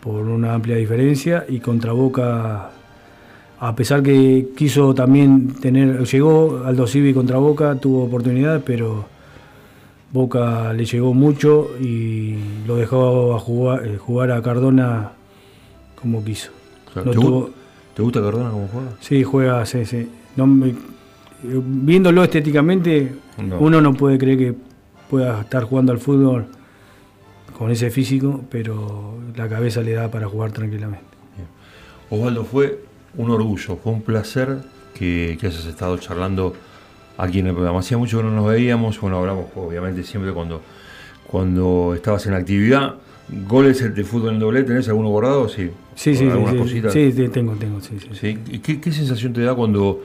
por 0.00 0.22
una 0.26 0.54
amplia 0.54 0.76
diferencia 0.76 1.44
y 1.48 1.60
contra 1.60 1.92
Boca, 1.92 2.70
a 3.60 3.76
pesar 3.76 4.02
que 4.02 4.48
quiso 4.56 4.94
también 4.94 5.54
tener, 5.60 6.04
llegó 6.04 6.62
Aldo 6.64 6.86
Civi 6.86 7.14
contra 7.14 7.38
Boca, 7.38 7.76
tuvo 7.76 8.04
oportunidades, 8.04 8.62
pero 8.66 9.04
Boca 10.12 10.72
le 10.72 10.84
llegó 10.84 11.14
mucho 11.14 11.70
y 11.80 12.36
lo 12.66 12.76
dejó 12.76 13.34
a 13.34 13.38
jugar, 13.38 13.86
eh, 13.86 13.96
jugar 13.98 14.30
a 14.32 14.42
Cardona 14.42 15.12
como 16.00 16.22
quiso. 16.24 16.50
No 16.94 17.02
¿Te, 17.02 17.10
gu- 17.10 17.14
tuvo- 17.22 17.50
¿Te 17.94 18.02
gusta 18.02 18.20
Cardona 18.20 18.50
cómo 18.50 18.68
juega? 18.72 18.88
Sí, 19.00 19.22
juega, 19.22 19.64
sí, 19.64 19.84
sí. 19.86 20.08
No 20.36 20.46
me- 20.46 20.74
viéndolo 21.42 22.22
estéticamente, 22.24 23.12
No. 23.38 23.58
uno 23.58 23.80
no 23.80 23.94
puede 23.94 24.18
creer 24.18 24.38
que 24.38 24.54
pueda 25.10 25.40
estar 25.42 25.64
jugando 25.64 25.92
al 25.92 25.98
fútbol 25.98 26.46
con 27.58 27.70
ese 27.70 27.90
físico, 27.90 28.42
pero 28.50 29.18
la 29.36 29.48
cabeza 29.48 29.80
le 29.82 29.92
da 29.92 30.10
para 30.10 30.26
jugar 30.28 30.52
tranquilamente. 30.52 31.04
Osvaldo, 32.10 32.44
fue 32.44 32.80
un 33.16 33.30
orgullo, 33.30 33.76
fue 33.76 33.92
un 33.92 34.02
placer 34.02 34.58
que, 34.94 35.36
que 35.40 35.46
hayas 35.46 35.64
estado 35.66 35.96
charlando 35.98 36.54
aquí 37.16 37.38
en 37.38 37.46
el 37.48 37.54
programa. 37.54 37.78
Hacía 37.80 37.96
mucho 37.98 38.18
que 38.18 38.24
no 38.24 38.30
nos 38.30 38.46
veíamos, 38.46 39.00
bueno, 39.00 39.18
hablamos 39.18 39.46
obviamente 39.56 40.02
siempre 40.02 40.32
cuando, 40.32 40.60
cuando 41.26 41.92
estabas 41.94 42.26
en 42.26 42.34
actividad. 42.34 42.94
¿Goles 43.48 43.94
de 43.94 44.04
fútbol 44.04 44.34
en 44.34 44.40
doble? 44.40 44.62
¿Tenés 44.64 44.88
alguno 44.88 45.08
borrado? 45.08 45.48
Sí. 45.48 45.70
Sí, 45.94 46.14
sí, 46.14 46.28
¿Algunas 46.28 46.52
sí, 46.54 46.58
cositas? 46.58 46.92
sí, 46.92 47.12
tengo, 47.32 47.54
tengo, 47.54 47.80
sí, 47.80 47.96
sí. 47.98 48.08
¿Sí? 48.12 48.38
¿Y 48.50 48.58
¿Qué, 48.58 48.80
qué 48.80 48.92
sensación 48.92 49.32
te 49.32 49.42
da 49.42 49.54
cuando 49.54 50.02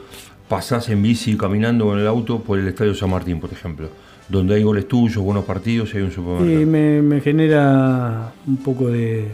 pasás 0.47 0.89
en 0.89 1.01
bici 1.01 1.35
caminando 1.37 1.93
en 1.93 1.99
el 1.99 2.07
auto 2.07 2.39
por 2.39 2.59
el 2.59 2.67
Estadio 2.67 2.93
San 2.95 3.09
Martín, 3.09 3.39
por 3.39 3.51
ejemplo? 3.51 3.89
Donde 4.29 4.55
hay 4.55 4.63
goles 4.63 4.87
tuyos, 4.87 5.23
buenos 5.23 5.45
partidos 5.45 5.93
y 5.93 5.97
hay 5.97 6.03
un 6.03 6.11
supermercado. 6.11 6.61
Y 6.61 6.65
me, 6.65 7.01
me 7.01 7.21
genera 7.21 8.33
un 8.45 8.57
poco 8.57 8.87
de, 8.87 9.27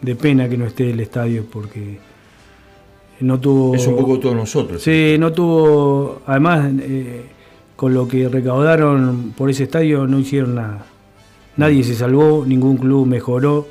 de 0.00 0.14
pena 0.14 0.48
que 0.48 0.56
no 0.56 0.66
esté 0.66 0.90
el 0.90 1.00
estadio 1.00 1.44
porque 1.50 1.98
no 3.20 3.40
tuvo... 3.40 3.74
Es 3.74 3.86
un 3.86 3.96
poco 3.96 4.18
todos 4.18 4.36
nosotros. 4.36 4.82
Sí, 4.82 5.16
no 5.18 5.32
tuvo. 5.32 6.22
Además, 6.26 6.70
eh, 6.80 7.24
con 7.74 7.94
lo 7.94 8.06
que 8.06 8.28
recaudaron 8.28 9.34
por 9.36 9.50
ese 9.50 9.64
estadio 9.64 10.06
no 10.06 10.18
hicieron 10.18 10.54
nada. 10.54 10.86
Nadie 11.56 11.82
se 11.84 11.94
salvó, 11.94 12.44
ningún 12.46 12.76
club 12.76 13.06
mejoró. 13.06 13.66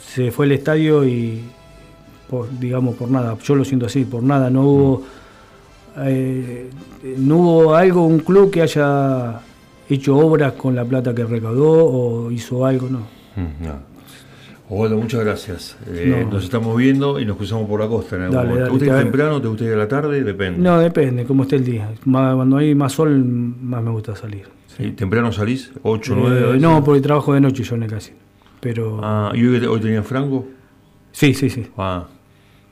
Se 0.00 0.30
fue 0.30 0.46
el 0.46 0.52
estadio 0.52 1.06
y, 1.06 1.42
por, 2.28 2.48
digamos, 2.58 2.94
por 2.96 3.10
nada. 3.10 3.36
Yo 3.42 3.54
lo 3.54 3.64
siento 3.64 3.86
así, 3.86 4.04
por 4.04 4.22
nada. 4.22 4.50
No 4.50 4.62
hubo, 4.62 5.02
eh, 5.98 6.70
no 7.18 7.36
hubo 7.38 7.74
algo, 7.74 8.06
un 8.06 8.20
club 8.20 8.50
que 8.50 8.62
haya 8.62 9.40
hecho 9.88 10.16
obras 10.16 10.52
con 10.52 10.74
la 10.76 10.84
plata 10.84 11.14
que 11.14 11.24
recaudó 11.24 11.84
o 11.86 12.30
hizo 12.30 12.64
algo, 12.66 12.88
no. 12.88 12.98
Mm, 13.36 13.64
no. 13.66 13.88
Osvaldo, 14.70 14.98
muchas 14.98 15.24
gracias. 15.24 15.76
Eh, 15.86 16.24
No. 16.26 16.32
Nos 16.32 16.44
estamos 16.44 16.76
viendo 16.76 17.18
y 17.18 17.24
nos 17.24 17.38
cruzamos 17.38 17.66
por 17.66 17.80
la 17.80 17.88
costa 17.88 18.16
en 18.16 18.22
algún 18.22 18.36
Dale, 18.36 18.48
momento. 18.50 18.64
dale, 18.66 18.78
¿Te 18.78 18.84
gusta 18.84 18.84
ir 18.86 18.92
te- 18.92 19.04
temprano? 19.10 19.40
¿Te 19.40 19.48
gusta 19.48 19.64
ir 19.64 19.72
a 19.72 19.76
la 19.76 19.88
tarde? 19.88 20.22
Depende. 20.24 20.58
No, 20.60 20.78
depende, 20.78 21.24
cómo 21.24 21.44
esté 21.44 21.56
el 21.56 21.64
día. 21.64 21.90
Más- 22.04 22.34
cuando 22.34 22.58
hay 22.58 22.74
más 22.74 22.92
sol, 22.92 23.18
más 23.24 23.82
me 23.82 23.90
gusta 23.90 24.14
salir. 24.14 24.46
¿Y 24.78 24.90
¿Temprano 24.90 25.32
salís? 25.32 25.72
¿8, 25.82 26.12
Eh, 26.12 26.16
9? 26.18 26.58
no, 26.60 26.84
porque 26.84 27.00
trabajo 27.00 27.32
de 27.32 27.40
noche 27.40 27.62
yo 27.62 27.76
en 27.76 27.84
el 27.84 27.90
casino. 27.90 28.18
Pero. 28.60 29.00
Ah, 29.02 29.32
¿y 29.34 29.44
hoy, 29.46 29.64
hoy 29.64 29.80
tenías 29.80 30.06
franco? 30.06 30.46
Sí, 31.12 31.32
sí, 31.32 31.48
sí. 31.48 31.66
Ah, 31.78 32.04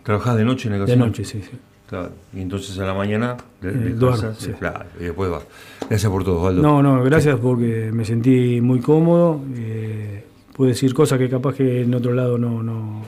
¿trabajás 0.06 0.36
de 0.36 0.44
noche 0.44 0.68
en 0.68 0.74
el 0.74 0.80
De 0.80 0.86
casino? 0.86 1.06
noche, 1.06 1.24
sí, 1.24 1.42
sí. 1.42 1.50
Claro. 1.88 2.10
Y 2.34 2.40
entonces 2.40 2.78
a 2.78 2.84
la 2.86 2.94
mañana 2.94 3.36
de- 3.60 3.68
Eh, 3.70 3.72
descansás, 3.72 4.20
duermo, 4.20 4.36
sí. 4.38 4.50
Claro, 4.58 4.84
y 5.00 5.04
después 5.04 5.30
vas. 5.30 5.42
Gracias 5.88 6.10
por 6.10 6.24
todo, 6.24 6.38
Osvaldo. 6.38 6.62
No, 6.62 6.82
no, 6.82 7.02
gracias 7.04 7.38
porque 7.40 7.90
me 7.92 8.04
sentí 8.04 8.60
muy 8.60 8.80
cómodo. 8.80 9.40
eh, 9.56 10.24
pude 10.54 10.68
decir 10.68 10.94
cosas 10.94 11.18
que 11.18 11.28
capaz 11.28 11.54
que 11.54 11.82
en 11.82 11.94
otro 11.94 12.14
lado 12.14 12.38
no, 12.38 12.62
no, 12.62 13.02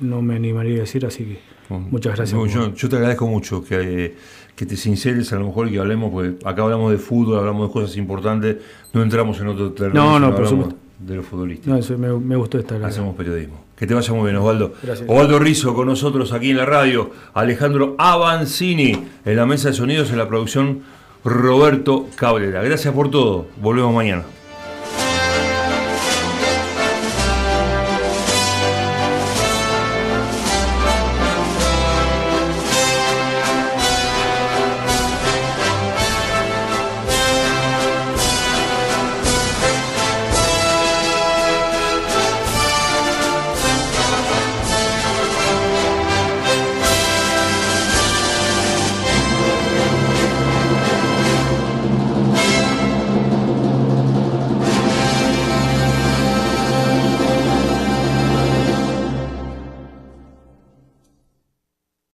no 0.00 0.22
me 0.22 0.36
animaría 0.36 0.76
a 0.76 0.80
decir, 0.82 1.04
así 1.04 1.24
que 1.24 1.38
Bueno, 1.68 1.88
muchas 1.90 2.14
gracias. 2.14 2.38
no, 2.38 2.46
yo, 2.46 2.72
yo 2.72 2.88
te 2.88 2.96
agradezco 2.96 3.26
mucho 3.26 3.64
que, 3.64 4.04
eh, 4.04 4.14
que 4.54 4.64
te 4.64 4.76
sinceres 4.76 5.32
a 5.32 5.36
lo 5.40 5.46
mejor 5.46 5.66
y 5.68 5.72
que 5.72 5.80
hablemos, 5.80 6.12
porque 6.12 6.36
acá 6.46 6.62
hablamos 6.62 6.92
de 6.92 6.98
fútbol, 6.98 7.38
hablamos 7.40 7.66
de 7.68 7.72
cosas 7.72 7.96
importantes, 7.96 8.58
no 8.92 9.02
entramos 9.02 9.40
en 9.40 9.48
otro 9.48 9.72
terreno, 9.72 9.94
No, 10.04 10.18
no, 10.20 10.26
por 10.34 10.46
hablamos 10.46 10.50
supuesto. 10.50 10.76
De 11.06 11.16
los 11.16 11.26
futbolistas. 11.26 11.66
No, 11.66 11.76
eso 11.76 11.96
me, 11.98 12.12
me 12.18 12.36
gustó 12.36 12.58
estar 12.58 12.78
acá. 12.78 12.86
Hacemos 12.88 13.14
periodismo. 13.16 13.64
Que 13.76 13.86
te 13.86 13.94
vaya 13.94 14.12
muy 14.12 14.24
bien, 14.24 14.36
Osvaldo. 14.36 14.74
Gracias. 14.82 15.08
Osvaldo 15.08 15.38
Rizo 15.38 15.74
con 15.74 15.88
nosotros 15.88 16.32
aquí 16.32 16.50
en 16.50 16.58
la 16.58 16.66
radio. 16.66 17.10
Alejandro 17.34 17.96
Avancini 17.98 19.04
en 19.24 19.36
la 19.36 19.46
mesa 19.46 19.68
de 19.68 19.74
sonidos 19.74 20.10
en 20.10 20.18
la 20.18 20.28
producción 20.28 20.82
Roberto 21.24 22.06
Cabrera. 22.16 22.62
Gracias 22.62 22.94
por 22.94 23.10
todo. 23.10 23.46
Volvemos 23.60 23.94
mañana. 23.94 24.24